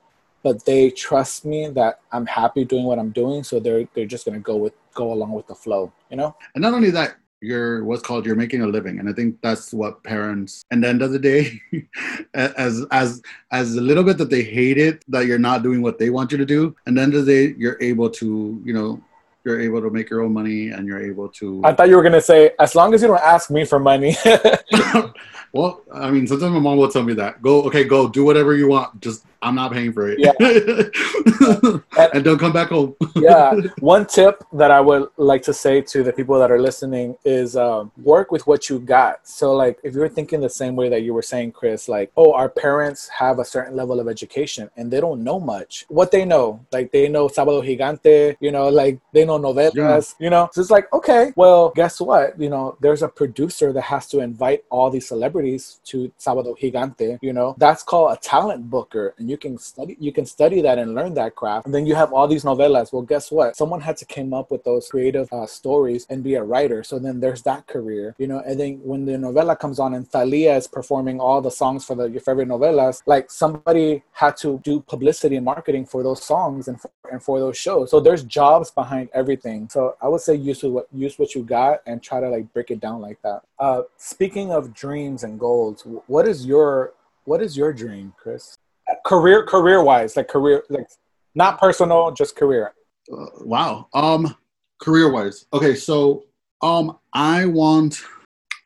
but 0.43 0.65
they 0.65 0.89
trust 0.89 1.45
me 1.45 1.67
that 1.69 2.01
I'm 2.11 2.25
happy 2.25 2.65
doing 2.65 2.85
what 2.85 2.99
I'm 2.99 3.11
doing, 3.11 3.43
so 3.43 3.59
they're 3.59 3.87
they're 3.93 4.05
just 4.05 4.25
gonna 4.25 4.39
go 4.39 4.55
with 4.55 4.73
go 4.93 5.13
along 5.13 5.31
with 5.33 5.47
the 5.47 5.55
flow, 5.55 5.91
you 6.09 6.17
know. 6.17 6.35
And 6.55 6.61
not 6.61 6.73
only 6.73 6.91
that, 6.91 7.15
you're 7.41 7.83
what's 7.83 8.01
called 8.01 8.25
you're 8.25 8.35
making 8.35 8.61
a 8.61 8.67
living, 8.67 8.99
and 8.99 9.09
I 9.09 9.13
think 9.13 9.41
that's 9.41 9.73
what 9.73 10.03
parents. 10.03 10.63
And 10.71 10.83
the 10.83 10.89
end 10.89 11.01
of 11.01 11.11
the 11.11 11.19
day, 11.19 11.61
as 12.33 12.85
as 12.91 13.21
as 13.51 13.75
a 13.75 13.81
little 13.81 14.03
bit 14.03 14.17
that 14.17 14.29
they 14.29 14.43
hate 14.43 14.77
it 14.77 15.03
that 15.07 15.25
you're 15.25 15.39
not 15.39 15.63
doing 15.63 15.81
what 15.81 15.97
they 15.99 16.09
want 16.09 16.31
you 16.31 16.37
to 16.37 16.45
do, 16.45 16.75
and 16.85 16.97
then 16.97 17.11
the 17.11 17.17
end 17.17 17.21
of 17.21 17.25
the 17.25 17.47
day, 17.47 17.55
you're 17.57 17.77
able 17.81 18.09
to 18.09 18.61
you 18.63 18.73
know 18.73 19.01
you're 19.43 19.59
able 19.59 19.81
to 19.81 19.89
make 19.89 20.09
your 20.09 20.21
own 20.21 20.33
money 20.33 20.69
and 20.69 20.87
you're 20.87 21.01
able 21.01 21.27
to 21.27 21.61
i 21.63 21.73
thought 21.73 21.89
you 21.89 21.95
were 21.95 22.03
going 22.03 22.13
to 22.13 22.21
say 22.21 22.51
as 22.59 22.75
long 22.75 22.93
as 22.93 23.01
you 23.01 23.07
don't 23.07 23.21
ask 23.21 23.49
me 23.49 23.65
for 23.65 23.79
money 23.79 24.15
well 25.53 25.81
i 25.91 26.11
mean 26.11 26.27
sometimes 26.27 26.53
my 26.53 26.59
mom 26.59 26.77
will 26.77 26.87
tell 26.87 27.03
me 27.03 27.13
that 27.13 27.41
go 27.41 27.63
okay 27.63 27.83
go 27.83 28.07
do 28.07 28.23
whatever 28.23 28.55
you 28.55 28.67
want 28.67 29.01
just 29.01 29.25
I'm 29.43 29.55
not 29.55 29.71
paying 29.71 29.91
for 29.91 30.07
it. 30.09 30.19
Yeah. 30.19 30.33
and 32.13 32.23
don't 32.23 32.37
come 32.37 32.53
back 32.53 32.69
home. 32.69 32.95
yeah. 33.15 33.53
One 33.79 34.05
tip 34.05 34.43
that 34.53 34.69
I 34.69 34.79
would 34.79 35.09
like 35.17 35.41
to 35.43 35.53
say 35.53 35.81
to 35.81 36.03
the 36.03 36.13
people 36.13 36.37
that 36.39 36.51
are 36.51 36.59
listening 36.59 37.17
is 37.25 37.55
um, 37.55 37.91
work 38.03 38.31
with 38.31 38.45
what 38.45 38.69
you 38.69 38.79
got. 38.79 39.27
So, 39.27 39.53
like, 39.53 39.79
if 39.83 39.95
you're 39.95 40.09
thinking 40.09 40.41
the 40.41 40.49
same 40.49 40.75
way 40.75 40.89
that 40.89 41.01
you 41.01 41.13
were 41.13 41.23
saying, 41.23 41.53
Chris, 41.53 41.89
like, 41.89 42.11
oh, 42.17 42.33
our 42.33 42.49
parents 42.49 43.07
have 43.09 43.39
a 43.39 43.45
certain 43.45 43.75
level 43.75 43.99
of 43.99 44.07
education 44.07 44.69
and 44.77 44.91
they 44.91 44.99
don't 45.01 45.23
know 45.23 45.39
much. 45.39 45.85
What 45.89 46.11
they 46.11 46.23
know, 46.23 46.63
like, 46.71 46.91
they 46.91 47.09
know 47.09 47.27
Sábado 47.27 47.63
Gigante, 47.65 48.35
you 48.39 48.51
know, 48.51 48.69
like, 48.69 48.99
they 49.11 49.25
know 49.25 49.39
novelas, 49.39 49.73
Yeah. 49.73 50.01
you 50.19 50.29
know. 50.29 50.49
So 50.53 50.61
it's 50.61 50.71
like, 50.71 50.91
okay, 50.93 51.33
well, 51.35 51.71
guess 51.75 51.99
what? 51.99 52.39
You 52.39 52.49
know, 52.49 52.77
there's 52.79 53.01
a 53.01 53.07
producer 53.07 53.73
that 53.73 53.81
has 53.81 54.07
to 54.09 54.19
invite 54.19 54.63
all 54.69 54.91
these 54.91 55.07
celebrities 55.07 55.79
to 55.85 56.11
Sábado 56.19 56.55
Gigante, 56.59 57.17
you 57.23 57.33
know. 57.33 57.55
That's 57.57 57.81
called 57.81 58.13
a 58.13 58.17
talent 58.17 58.69
booker. 58.69 59.15
And 59.17 59.30
you 59.31 59.37
can 59.37 59.57
study, 59.57 59.93
you 59.99 60.13
can 60.17 60.25
study 60.25 60.59
that 60.61 60.77
and 60.77 60.93
learn 60.99 61.13
that 61.15 61.31
craft. 61.39 61.65
And 61.65 61.73
then 61.75 61.85
you 61.89 61.95
have 61.95 62.11
all 62.13 62.27
these 62.27 62.43
novelas. 62.49 62.87
Well, 62.93 63.07
guess 63.13 63.31
what? 63.37 63.55
Someone 63.61 63.81
had 63.81 63.97
to 63.97 64.05
came 64.05 64.33
up 64.39 64.51
with 64.53 64.63
those 64.69 64.89
creative 64.93 65.27
uh, 65.31 65.47
stories 65.59 66.05
and 66.09 66.23
be 66.29 66.35
a 66.35 66.43
writer. 66.51 66.83
So 66.83 66.99
then 66.99 67.19
there's 67.23 67.41
that 67.43 67.65
career, 67.73 68.15
you 68.21 68.27
know. 68.27 68.39
And 68.45 68.59
then 68.59 68.71
when 68.91 69.05
the 69.05 69.13
novela 69.13 69.55
comes 69.57 69.79
on 69.79 69.93
and 69.93 70.05
Thalia 70.15 70.55
is 70.61 70.67
performing 70.67 71.19
all 71.19 71.41
the 71.41 71.55
songs 71.61 71.85
for 71.85 71.95
the 71.95 72.05
your 72.15 72.23
favorite 72.27 72.49
novelas, 72.53 73.01
like 73.05 73.31
somebody 73.43 74.03
had 74.11 74.35
to 74.43 74.59
do 74.69 74.81
publicity 74.93 75.35
and 75.37 75.45
marketing 75.45 75.85
for 75.85 76.03
those 76.03 76.21
songs 76.31 76.67
and 76.67 76.79
for, 76.81 76.91
and 77.11 77.23
for 77.23 77.39
those 77.39 77.57
shows. 77.57 77.89
So 77.91 77.99
there's 77.99 78.23
jobs 78.23 78.69
behind 78.81 79.09
everything. 79.21 79.69
So 79.69 79.95
I 80.01 80.07
would 80.11 80.21
say 80.21 80.35
use 80.35 80.61
what 80.63 80.87
use 81.05 81.17
what 81.17 81.33
you 81.35 81.43
got 81.43 81.81
and 81.87 82.03
try 82.03 82.19
to 82.19 82.29
like 82.35 82.51
break 82.53 82.69
it 82.75 82.79
down 82.79 82.99
like 83.01 83.19
that. 83.23 83.39
Uh, 83.57 83.83
speaking 83.97 84.51
of 84.51 84.73
dreams 84.73 85.23
and 85.23 85.39
goals, 85.39 85.87
what 86.07 86.27
is 86.27 86.45
your 86.45 86.93
what 87.25 87.41
is 87.41 87.55
your 87.55 87.71
dream, 87.71 88.13
Chris? 88.17 88.57
Career 89.05 89.45
career 89.45 89.83
wise, 89.83 90.15
like 90.15 90.27
career 90.27 90.63
like 90.69 90.87
not 91.35 91.59
personal, 91.59 92.11
just 92.11 92.35
career. 92.35 92.73
Uh, 93.11 93.25
wow. 93.41 93.87
Um, 93.93 94.35
career 94.81 95.11
wise. 95.11 95.45
Okay, 95.53 95.75
so 95.75 96.25
um, 96.61 96.97
I 97.13 97.45
want, 97.45 98.01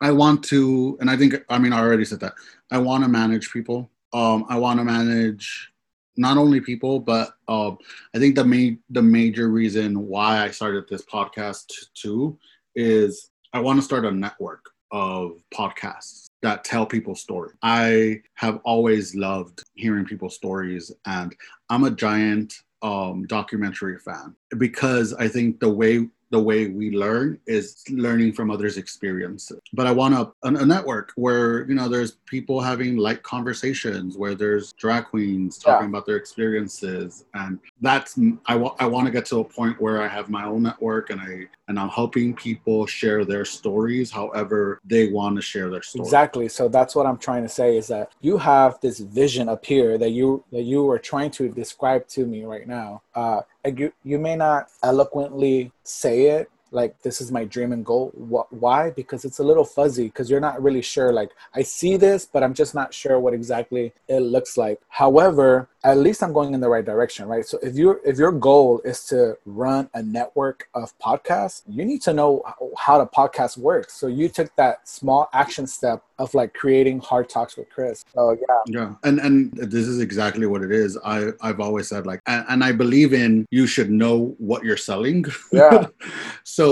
I 0.00 0.10
want 0.10 0.42
to, 0.44 0.96
and 1.00 1.10
I 1.10 1.16
think 1.16 1.34
I 1.48 1.58
mean 1.58 1.72
I 1.72 1.80
already 1.80 2.04
said 2.04 2.20
that. 2.20 2.34
I 2.70 2.78
want 2.78 3.04
to 3.04 3.08
manage 3.08 3.50
people. 3.52 3.90
Um, 4.12 4.44
I 4.48 4.58
want 4.58 4.78
to 4.78 4.84
manage 4.84 5.70
not 6.16 6.38
only 6.38 6.60
people, 6.60 6.98
but 6.98 7.34
um, 7.48 7.78
I 8.14 8.18
think 8.18 8.34
the 8.34 8.44
main 8.44 8.80
the 8.90 9.02
major 9.02 9.48
reason 9.48 10.06
why 10.06 10.42
I 10.42 10.50
started 10.50 10.84
this 10.88 11.04
podcast 11.04 11.66
too 11.94 12.38
is 12.74 13.30
I 13.52 13.60
want 13.60 13.78
to 13.78 13.84
start 13.84 14.04
a 14.04 14.10
network 14.10 14.70
of 14.90 15.32
podcasts 15.52 16.25
that 16.46 16.62
tell 16.62 16.86
people's 16.86 17.20
stories. 17.20 17.56
I 17.62 18.22
have 18.34 18.60
always 18.64 19.16
loved 19.16 19.64
hearing 19.74 20.04
people's 20.04 20.36
stories, 20.36 20.92
and 21.04 21.34
I'm 21.70 21.82
a 21.82 21.90
giant 21.90 22.54
um, 22.82 23.26
documentary 23.26 23.98
fan 23.98 24.36
because 24.56 25.12
I 25.14 25.26
think 25.26 25.58
the 25.58 25.70
way 25.70 26.08
the 26.30 26.40
way 26.40 26.68
we 26.68 26.90
learn 26.90 27.38
is 27.46 27.84
learning 27.90 28.32
from 28.32 28.50
others' 28.50 28.76
experiences. 28.76 29.60
But 29.72 29.86
I 29.86 29.92
want 29.92 30.14
a, 30.14 30.32
a, 30.42 30.54
a 30.54 30.66
network 30.66 31.12
where 31.16 31.66
you 31.68 31.74
know 31.74 31.88
there's 31.88 32.12
people 32.26 32.60
having 32.60 32.96
light 32.96 33.22
conversations, 33.22 34.16
where 34.16 34.34
there's 34.34 34.72
drag 34.72 35.06
queens 35.06 35.58
talking 35.58 35.88
about 35.88 36.06
their 36.06 36.16
experiences, 36.16 37.24
and 37.34 37.58
that's 37.80 38.18
I 38.46 38.56
want 38.56 38.80
I 38.80 38.86
want 38.86 39.06
to 39.06 39.12
get 39.12 39.26
to 39.26 39.40
a 39.40 39.44
point 39.44 39.80
where 39.80 40.02
I 40.02 40.08
have 40.08 40.28
my 40.28 40.44
own 40.44 40.62
network 40.62 41.10
and 41.10 41.20
I 41.20 41.46
and 41.68 41.78
I'm 41.78 41.88
helping 41.88 42.34
people 42.34 42.86
share 42.86 43.24
their 43.24 43.44
stories, 43.44 44.10
however 44.10 44.80
they 44.84 45.08
want 45.08 45.36
to 45.36 45.42
share 45.42 45.70
their 45.70 45.82
stories. 45.82 46.08
Exactly. 46.08 46.48
So 46.48 46.68
that's 46.68 46.94
what 46.94 47.06
I'm 47.06 47.18
trying 47.18 47.42
to 47.42 47.48
say 47.48 47.76
is 47.76 47.88
that 47.88 48.12
you 48.20 48.38
have 48.38 48.80
this 48.80 49.00
vision 49.00 49.48
up 49.48 49.64
here 49.64 49.98
that 49.98 50.10
you 50.10 50.44
that 50.52 50.62
you 50.62 50.84
were 50.84 50.98
trying 50.98 51.30
to 51.32 51.48
describe 51.48 52.06
to 52.08 52.26
me 52.26 52.44
right 52.44 52.66
now. 52.66 53.02
Uh, 53.16 53.40
you 53.64 53.92
you 54.04 54.18
may 54.18 54.36
not 54.36 54.68
eloquently 54.82 55.72
say 55.82 56.26
it 56.26 56.50
like 56.70 57.00
this 57.02 57.20
is 57.20 57.32
my 57.32 57.44
dream 57.44 57.72
and 57.72 57.84
goal. 57.84 58.10
Wh- 58.10 58.52
why? 58.52 58.90
Because 58.90 59.24
it's 59.24 59.38
a 59.38 59.42
little 59.44 59.64
fuzzy 59.64 60.04
because 60.04 60.30
you're 60.30 60.40
not 60.40 60.62
really 60.62 60.82
sure 60.82 61.12
like 61.12 61.30
i 61.54 61.62
see 61.62 61.96
this 61.96 62.26
but 62.26 62.42
i'm 62.42 62.54
just 62.54 62.74
not 62.74 62.92
sure 62.92 63.18
what 63.18 63.34
exactly 63.34 63.92
it 64.08 64.20
looks 64.20 64.56
like. 64.56 64.80
However 64.88 65.68
at 65.90 65.96
least 66.06 66.22
i'm 66.24 66.32
going 66.38 66.52
in 66.56 66.60
the 66.60 66.68
right 66.68 66.84
direction 66.92 67.22
right 67.34 67.46
so 67.50 67.56
if 67.68 67.74
you 67.80 67.86
if 68.04 68.18
your 68.18 68.32
goal 68.48 68.80
is 68.84 68.98
to 69.10 69.18
run 69.46 69.88
a 69.94 70.02
network 70.02 70.58
of 70.74 70.86
podcasts 70.98 71.62
you 71.76 71.84
need 71.90 72.02
to 72.08 72.12
know 72.12 72.30
how- 72.50 72.70
how 72.84 72.96
the 73.02 73.06
podcast 73.20 73.56
works 73.70 73.92
so 74.00 74.06
you 74.20 74.26
took 74.28 74.48
that 74.56 74.74
small 74.98 75.22
action 75.42 75.66
step 75.66 75.98
of 76.18 76.28
like 76.40 76.50
creating 76.62 76.98
hard 77.10 77.26
talks 77.34 77.56
with 77.58 77.68
chris 77.74 78.04
so 78.14 78.22
yeah 78.32 78.60
Yeah, 78.78 78.90
and 79.06 79.16
and 79.26 79.36
this 79.74 79.86
is 79.92 79.98
exactly 80.08 80.46
what 80.52 80.62
it 80.66 80.72
is. 80.84 80.90
I 81.14 81.16
I've 81.46 81.60
always 81.66 81.86
said 81.92 82.02
like, 82.10 82.20
and, 82.32 82.42
and 82.52 82.60
I 82.68 82.72
believe 82.82 83.10
in 83.24 83.32
you 83.58 83.64
should 83.74 83.90
know 84.02 84.16
what 84.48 84.60
you're 84.66 84.82
selling. 84.90 85.20
Yeah. 85.52 85.86
so 86.56 86.64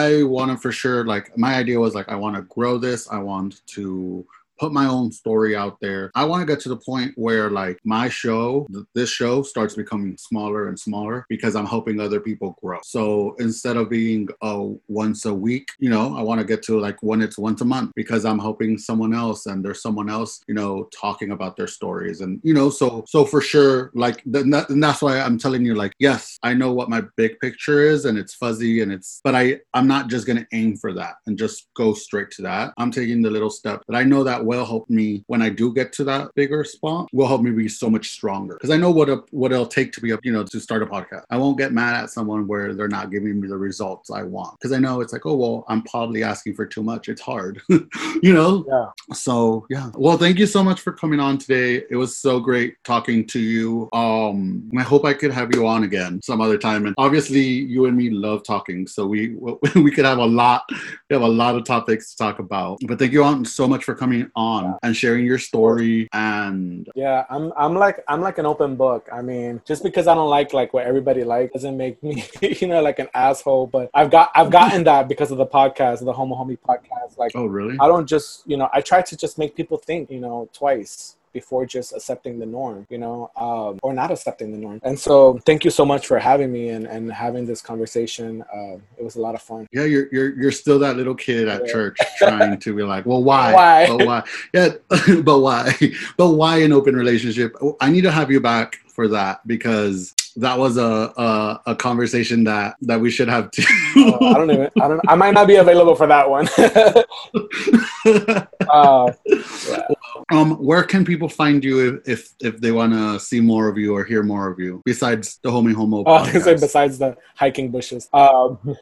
I 0.00 0.22
want 0.34 0.48
to 0.52 0.56
for 0.64 0.72
sure 0.82 1.00
like 1.14 1.26
my 1.46 1.52
idea 1.62 1.78
was 1.86 1.94
like 1.98 2.08
I 2.14 2.16
want 2.24 2.34
to 2.36 2.42
grow 2.56 2.74
this. 2.78 3.00
I 3.10 3.18
want 3.32 3.52
to 3.76 4.24
put 4.58 4.72
my 4.72 4.86
own 4.86 5.10
story 5.12 5.56
out 5.56 5.76
there. 5.80 6.10
I 6.14 6.24
want 6.24 6.40
to 6.40 6.46
get 6.46 6.60
to 6.60 6.68
the 6.68 6.76
point 6.76 7.12
where 7.16 7.50
like 7.50 7.78
my 7.84 8.08
show, 8.08 8.66
th- 8.72 8.84
this 8.94 9.10
show 9.10 9.42
starts 9.42 9.74
becoming 9.74 10.16
smaller 10.18 10.68
and 10.68 10.78
smaller 10.78 11.26
because 11.28 11.56
I'm 11.56 11.66
helping 11.66 12.00
other 12.00 12.20
people 12.20 12.56
grow. 12.62 12.78
So 12.84 13.34
instead 13.38 13.76
of 13.76 13.90
being 13.90 14.28
a 14.42 14.72
once 14.88 15.24
a 15.24 15.34
week, 15.34 15.68
you 15.78 15.90
know, 15.90 16.16
I 16.16 16.22
want 16.22 16.40
to 16.40 16.46
get 16.46 16.62
to 16.64 16.78
like 16.78 16.96
when 17.02 17.22
it's 17.22 17.38
once 17.38 17.60
a 17.60 17.64
month 17.64 17.92
because 17.94 18.24
I'm 18.24 18.38
helping 18.38 18.78
someone 18.78 19.14
else 19.14 19.46
and 19.46 19.64
there's 19.64 19.82
someone 19.82 20.08
else, 20.08 20.40
you 20.46 20.54
know, 20.54 20.88
talking 20.94 21.32
about 21.32 21.56
their 21.56 21.66
stories. 21.66 22.20
And, 22.20 22.40
you 22.42 22.54
know, 22.54 22.70
so, 22.70 23.04
so 23.08 23.24
for 23.24 23.40
sure, 23.40 23.90
like, 23.94 24.22
th- 24.32 24.44
and 24.44 24.82
that's 24.82 25.02
why 25.02 25.20
I'm 25.20 25.38
telling 25.38 25.64
you, 25.64 25.74
like, 25.74 25.92
yes, 25.98 26.38
I 26.42 26.54
know 26.54 26.72
what 26.72 26.88
my 26.88 27.02
big 27.16 27.38
picture 27.40 27.82
is 27.82 28.04
and 28.04 28.18
it's 28.18 28.34
fuzzy 28.34 28.82
and 28.82 28.92
it's, 28.92 29.20
but 29.24 29.34
I, 29.34 29.60
I'm 29.74 29.86
not 29.86 30.08
just 30.08 30.26
going 30.26 30.38
to 30.38 30.46
aim 30.52 30.76
for 30.76 30.92
that 30.94 31.14
and 31.26 31.38
just 31.38 31.68
go 31.74 31.94
straight 31.94 32.30
to 32.32 32.42
that. 32.42 32.72
I'm 32.78 32.90
taking 32.90 33.22
the 33.22 33.30
little 33.30 33.50
step 33.50 33.82
that 33.88 33.96
I 33.96 34.04
know 34.04 34.24
that 34.24 34.44
will 34.56 34.66
help 34.66 34.88
me 34.90 35.24
when 35.26 35.42
I 35.42 35.48
do 35.48 35.72
get 35.72 35.92
to 35.94 36.04
that 36.04 36.34
bigger 36.34 36.64
spot, 36.64 37.08
will 37.12 37.26
help 37.26 37.42
me 37.42 37.50
be 37.50 37.68
so 37.68 37.88
much 37.88 38.10
stronger. 38.10 38.54
Because 38.54 38.70
I 38.70 38.76
know 38.76 38.90
what 38.90 39.08
a, 39.08 39.22
what 39.30 39.52
it'll 39.52 39.66
take 39.66 39.92
to 39.92 40.00
be 40.00 40.12
a, 40.12 40.18
you 40.22 40.32
know, 40.32 40.44
to 40.44 40.60
start 40.60 40.82
a 40.82 40.86
podcast. 40.86 41.24
I 41.30 41.36
won't 41.36 41.58
get 41.58 41.72
mad 41.72 42.02
at 42.02 42.10
someone 42.10 42.46
where 42.46 42.74
they're 42.74 42.88
not 42.88 43.10
giving 43.10 43.40
me 43.40 43.48
the 43.48 43.56
results 43.56 44.10
I 44.10 44.22
want. 44.22 44.58
Because 44.58 44.72
I 44.72 44.78
know 44.78 45.00
it's 45.00 45.12
like, 45.12 45.26
oh 45.26 45.34
well, 45.34 45.64
I'm 45.68 45.82
probably 45.82 46.22
asking 46.22 46.54
for 46.54 46.66
too 46.66 46.82
much. 46.82 47.08
It's 47.08 47.20
hard. 47.20 47.60
you 47.68 48.32
know? 48.32 48.64
yeah 48.68 49.14
So 49.14 49.66
yeah. 49.70 49.90
Well, 49.94 50.18
thank 50.18 50.38
you 50.38 50.46
so 50.46 50.62
much 50.62 50.80
for 50.80 50.92
coming 50.92 51.20
on 51.20 51.38
today. 51.38 51.84
It 51.90 51.96
was 51.96 52.18
so 52.18 52.40
great 52.40 52.76
talking 52.84 53.26
to 53.28 53.40
you. 53.40 53.88
Um, 53.92 54.70
I 54.76 54.82
hope 54.82 55.04
I 55.04 55.14
could 55.14 55.32
have 55.32 55.54
you 55.54 55.66
on 55.66 55.84
again 55.84 56.20
some 56.22 56.40
other 56.40 56.58
time. 56.58 56.86
And 56.86 56.94
obviously, 56.98 57.42
you 57.42 57.86
and 57.86 57.96
me 57.96 58.10
love 58.10 58.42
talking, 58.44 58.86
so 58.86 59.06
we 59.06 59.34
we 59.74 59.90
could 59.90 60.04
have 60.04 60.18
a 60.18 60.26
lot. 60.26 60.64
We 60.70 61.14
have 61.14 61.22
a 61.22 61.28
lot 61.28 61.56
of 61.56 61.64
topics 61.64 62.10
to 62.10 62.16
talk 62.16 62.38
about. 62.38 62.78
But 62.86 62.98
thank 62.98 63.12
you 63.12 63.24
on 63.24 63.44
so 63.44 63.66
much 63.68 63.84
for 63.84 63.94
coming 63.94 64.30
on 64.36 64.78
and 64.82 64.96
sharing 64.96 65.24
your 65.24 65.38
story. 65.38 66.08
And 66.12 66.88
Yeah, 66.94 67.24
I'm 67.30 67.52
I'm 67.56 67.74
like 67.74 68.02
I'm 68.08 68.20
like 68.20 68.38
an 68.38 68.46
open 68.46 68.76
book. 68.76 69.08
I 69.12 69.22
mean, 69.22 69.60
just 69.64 69.82
because 69.82 70.06
I 70.06 70.14
don't 70.14 70.30
like 70.30 70.52
like 70.52 70.72
what 70.72 70.84
everybody 70.84 71.24
likes 71.24 71.52
doesn't 71.52 71.76
make 71.76 72.02
me, 72.02 72.24
you 72.40 72.66
know, 72.68 72.82
like 72.82 72.98
an 72.98 73.08
asshole. 73.14 73.66
But 73.66 73.90
I've 73.94 74.10
got 74.10 74.30
I've 74.34 74.50
gotten 74.50 74.84
that 74.84 75.08
because 75.08 75.30
of 75.30 75.38
the 75.38 75.46
podcast, 75.46 76.04
the 76.04 76.12
Homo 76.12 76.36
Homie 76.36 76.58
podcast. 76.58 77.18
Like 77.18 77.32
oh, 77.34 77.46
really? 77.46 77.76
I 77.80 77.88
don't 77.88 78.06
just, 78.06 78.42
you 78.46 78.56
know, 78.56 78.68
I 78.72 78.80
try 78.80 79.02
to 79.02 79.16
just 79.16 79.38
make 79.38 79.54
people 79.54 79.78
think, 79.78 80.10
you 80.10 80.20
know, 80.20 80.48
twice 80.52 81.16
before 81.32 81.66
just 81.66 81.94
accepting 81.94 82.38
the 82.38 82.46
norm, 82.46 82.86
you 82.90 82.98
know, 82.98 83.30
um, 83.36 83.78
or 83.82 83.92
not 83.92 84.10
accepting 84.10 84.52
the 84.52 84.58
norm. 84.58 84.80
And 84.82 84.98
so, 84.98 85.38
thank 85.46 85.64
you 85.64 85.70
so 85.70 85.84
much 85.84 86.06
for 86.06 86.18
having 86.18 86.52
me 86.52 86.70
and, 86.70 86.86
and 86.86 87.12
having 87.12 87.46
this 87.46 87.60
conversation. 87.60 88.42
Uh, 88.54 88.76
it 88.98 89.04
was 89.04 89.16
a 89.16 89.20
lot 89.20 89.34
of 89.34 89.42
fun. 89.42 89.66
Yeah, 89.72 89.84
you're 89.84 90.08
you're 90.12 90.38
you're 90.38 90.52
still 90.52 90.78
that 90.80 90.96
little 90.96 91.14
kid 91.14 91.48
at 91.48 91.66
Yeah. 91.66 91.72
church 91.72 91.98
trying 92.18 92.58
to 92.58 92.74
be 92.74 92.82
like, 92.82 93.06
well, 93.06 93.22
why? 93.22 93.54
Why? 93.54 93.86
But 93.86 94.06
why? 94.06 94.22
Yeah, 94.52 94.68
but 95.22 95.38
why? 95.40 95.74
But 96.16 96.30
why 96.30 96.58
an 96.58 96.72
open 96.72 96.96
relationship? 96.96 97.56
I 97.80 97.90
need 97.90 98.02
to 98.02 98.10
have 98.10 98.30
you 98.30 98.40
back 98.40 98.78
for 98.88 99.08
that 99.08 99.46
because 99.46 100.14
that 100.36 100.58
was 100.58 100.76
a 100.76 101.12
a, 101.16 101.60
a 101.66 101.76
conversation 101.76 102.44
that 102.44 102.76
that 102.82 103.00
we 103.00 103.10
should 103.10 103.28
have 103.28 103.50
too. 103.50 103.64
Uh, 103.96 104.24
I 104.24 104.34
don't 104.34 104.50
even, 104.50 104.70
I 104.80 104.88
don't, 104.88 105.00
I 105.08 105.14
might 105.14 105.34
not 105.34 105.46
be 105.46 105.56
available 105.56 105.94
for 105.94 106.06
that 106.06 106.28
one. 106.28 106.48
uh, 108.70 109.12
yeah. 109.24 109.86
Um, 110.30 110.52
where 110.52 110.82
can 110.82 111.04
people 111.04 111.28
find 111.28 111.62
you 111.64 112.00
if 112.06 112.08
if, 112.08 112.28
if 112.40 112.60
they 112.60 112.72
want 112.72 112.92
to 112.92 113.18
see 113.20 113.40
more 113.40 113.68
of 113.68 113.78
you 113.78 113.94
or 113.94 114.04
hear 114.04 114.22
more 114.22 114.50
of 114.50 114.58
you 114.58 114.82
besides 114.84 115.38
the 115.42 115.50
Homie 115.50 115.74
Homo? 115.74 116.04
Oh, 116.06 116.24
say 116.24 116.40
podcast? 116.40 116.60
besides 116.60 116.98
the 116.98 117.16
hiking 117.34 117.70
bushes. 117.70 118.08
Um, 118.12 118.58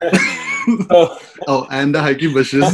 so, 0.88 1.18
oh, 1.48 1.66
and 1.70 1.94
the 1.94 2.00
hiking 2.00 2.32
bushes. 2.32 2.64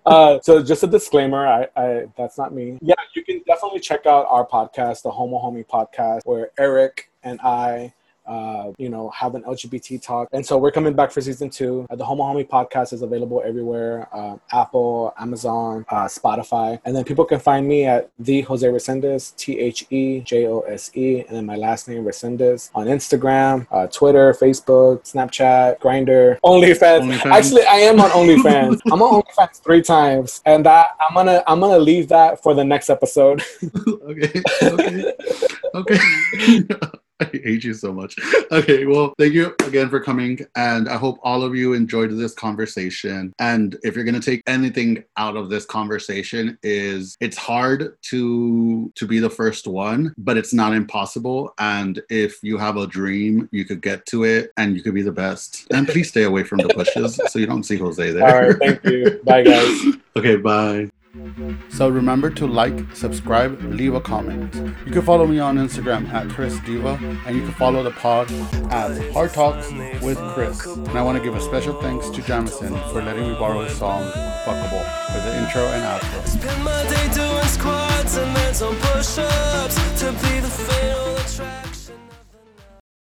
uh, 0.06 0.38
so 0.42 0.62
just 0.62 0.82
a 0.82 0.86
disclaimer, 0.86 1.46
I, 1.46 1.68
I 1.76 2.06
that's 2.16 2.38
not 2.38 2.54
me. 2.54 2.78
Yeah, 2.80 2.94
you 3.14 3.24
can 3.24 3.42
definitely 3.46 3.80
check 3.80 4.06
out 4.06 4.26
our 4.28 4.46
podcast, 4.46 5.02
the 5.02 5.10
Homo 5.10 5.38
Homie 5.38 5.66
podcast, 5.66 6.20
where 6.24 6.50
Eric 6.58 7.10
and 7.22 7.40
I 7.40 7.92
uh, 8.28 8.72
you 8.78 8.88
know, 8.88 9.10
have 9.10 9.34
an 9.34 9.42
LGBT 9.42 10.00
talk. 10.02 10.28
And 10.32 10.44
so 10.44 10.58
we're 10.58 10.70
coming 10.70 10.94
back 10.94 11.10
for 11.10 11.20
season 11.20 11.50
two. 11.50 11.86
Uh, 11.90 11.96
the 11.96 12.04
Homo 12.04 12.24
Homie 12.24 12.46
podcast 12.46 12.92
is 12.92 13.02
available 13.02 13.42
everywhere 13.44 14.08
uh, 14.12 14.36
Apple, 14.52 15.14
Amazon, 15.18 15.84
uh, 15.88 16.04
Spotify. 16.04 16.78
And 16.84 16.94
then 16.94 17.04
people 17.04 17.24
can 17.24 17.40
find 17.40 17.66
me 17.66 17.86
at 17.86 18.10
the 18.18 18.42
Jose 18.42 18.66
Resendez, 18.66 19.34
T 19.36 19.58
H 19.58 19.86
E 19.90 20.20
J 20.20 20.46
O 20.46 20.60
S 20.60 20.90
E, 20.94 21.20
and 21.20 21.36
then 21.36 21.46
my 21.46 21.56
last 21.56 21.88
name, 21.88 22.04
Resendez, 22.04 22.70
on 22.74 22.86
Instagram, 22.86 23.66
uh, 23.70 23.86
Twitter, 23.86 24.32
Facebook, 24.32 25.10
Snapchat, 25.10 25.78
Grindr, 25.80 26.38
OnlyFans. 26.44 27.00
OnlyFans. 27.00 27.26
Actually, 27.26 27.64
I 27.64 27.76
am 27.76 28.00
on 28.00 28.10
OnlyFans. 28.10 28.80
I'm 28.92 29.02
on 29.02 29.22
OnlyFans 29.22 29.62
three 29.62 29.82
times, 29.82 30.42
and 30.44 30.64
that 30.66 30.90
I'm 31.00 31.14
gonna 31.14 31.42
I'm 31.46 31.60
gonna 31.60 31.78
leave 31.78 32.08
that 32.08 32.42
for 32.42 32.54
the 32.54 32.64
next 32.64 32.90
episode. 32.90 33.42
okay. 33.88 34.42
Okay. 34.62 35.12
Okay. 35.74 36.68
I 37.20 37.24
hate 37.32 37.64
you 37.64 37.74
so 37.74 37.92
much. 37.92 38.16
Okay, 38.52 38.86
well, 38.86 39.12
thank 39.18 39.34
you 39.34 39.54
again 39.66 39.88
for 39.88 40.00
coming, 40.00 40.38
and 40.56 40.88
I 40.88 40.96
hope 40.96 41.18
all 41.22 41.42
of 41.42 41.54
you 41.54 41.72
enjoyed 41.72 42.10
this 42.12 42.32
conversation. 42.32 43.32
And 43.40 43.76
if 43.82 43.96
you're 43.96 44.04
gonna 44.04 44.20
take 44.20 44.42
anything 44.46 45.02
out 45.16 45.36
of 45.36 45.50
this 45.50 45.64
conversation, 45.64 46.58
is 46.62 47.16
it's 47.20 47.36
hard 47.36 47.96
to 48.02 48.92
to 48.94 49.06
be 49.06 49.18
the 49.18 49.30
first 49.30 49.66
one, 49.66 50.14
but 50.16 50.36
it's 50.36 50.54
not 50.54 50.72
impossible. 50.72 51.54
And 51.58 52.00
if 52.08 52.42
you 52.42 52.56
have 52.58 52.76
a 52.76 52.86
dream, 52.86 53.48
you 53.50 53.64
could 53.64 53.82
get 53.82 54.06
to 54.06 54.24
it, 54.24 54.52
and 54.56 54.76
you 54.76 54.82
could 54.82 54.94
be 54.94 55.02
the 55.02 55.12
best. 55.12 55.66
And 55.72 55.88
please 55.88 56.08
stay 56.08 56.22
away 56.22 56.44
from 56.44 56.58
the 56.58 56.68
bushes 56.68 57.20
so 57.28 57.38
you 57.38 57.46
don't 57.46 57.64
see 57.64 57.76
Jose 57.76 58.12
there. 58.12 58.24
All 58.24 58.48
right, 58.48 58.56
thank 58.58 58.84
you. 58.84 59.20
Bye, 59.24 59.42
guys. 59.42 59.80
Okay, 60.16 60.34
bye. 60.34 60.90
So 61.70 61.88
remember 61.88 62.30
to 62.30 62.46
like, 62.46 62.94
subscribe, 62.94 63.60
leave 63.62 63.94
a 63.94 64.00
comment. 64.00 64.54
You 64.86 64.92
can 64.92 65.02
follow 65.02 65.26
me 65.26 65.38
on 65.38 65.56
Instagram 65.58 66.08
at 66.12 66.28
Chris 66.30 66.58
Diva, 66.60 66.98
and 67.26 67.36
you 67.36 67.42
can 67.42 67.52
follow 67.52 67.82
the 67.82 67.90
pod 67.90 68.30
as 68.70 68.98
Hard 69.12 69.32
Talks 69.32 69.70
with 70.02 70.18
Chris. 70.34 70.64
And 70.66 70.98
I 70.98 71.02
want 71.02 71.18
to 71.18 71.24
give 71.24 71.34
a 71.34 71.40
special 71.40 71.80
thanks 71.80 72.08
to 72.10 72.22
Jamison 72.22 72.74
for 72.92 73.02
letting 73.02 73.28
me 73.28 73.34
borrow 73.34 73.62
his 73.64 73.76
song 73.76 74.02
Fuckable 74.44 74.84
for 75.12 75.20
the 75.20 75.36
intro 75.38 75.62
and 75.66 75.84
outro. 75.84 76.24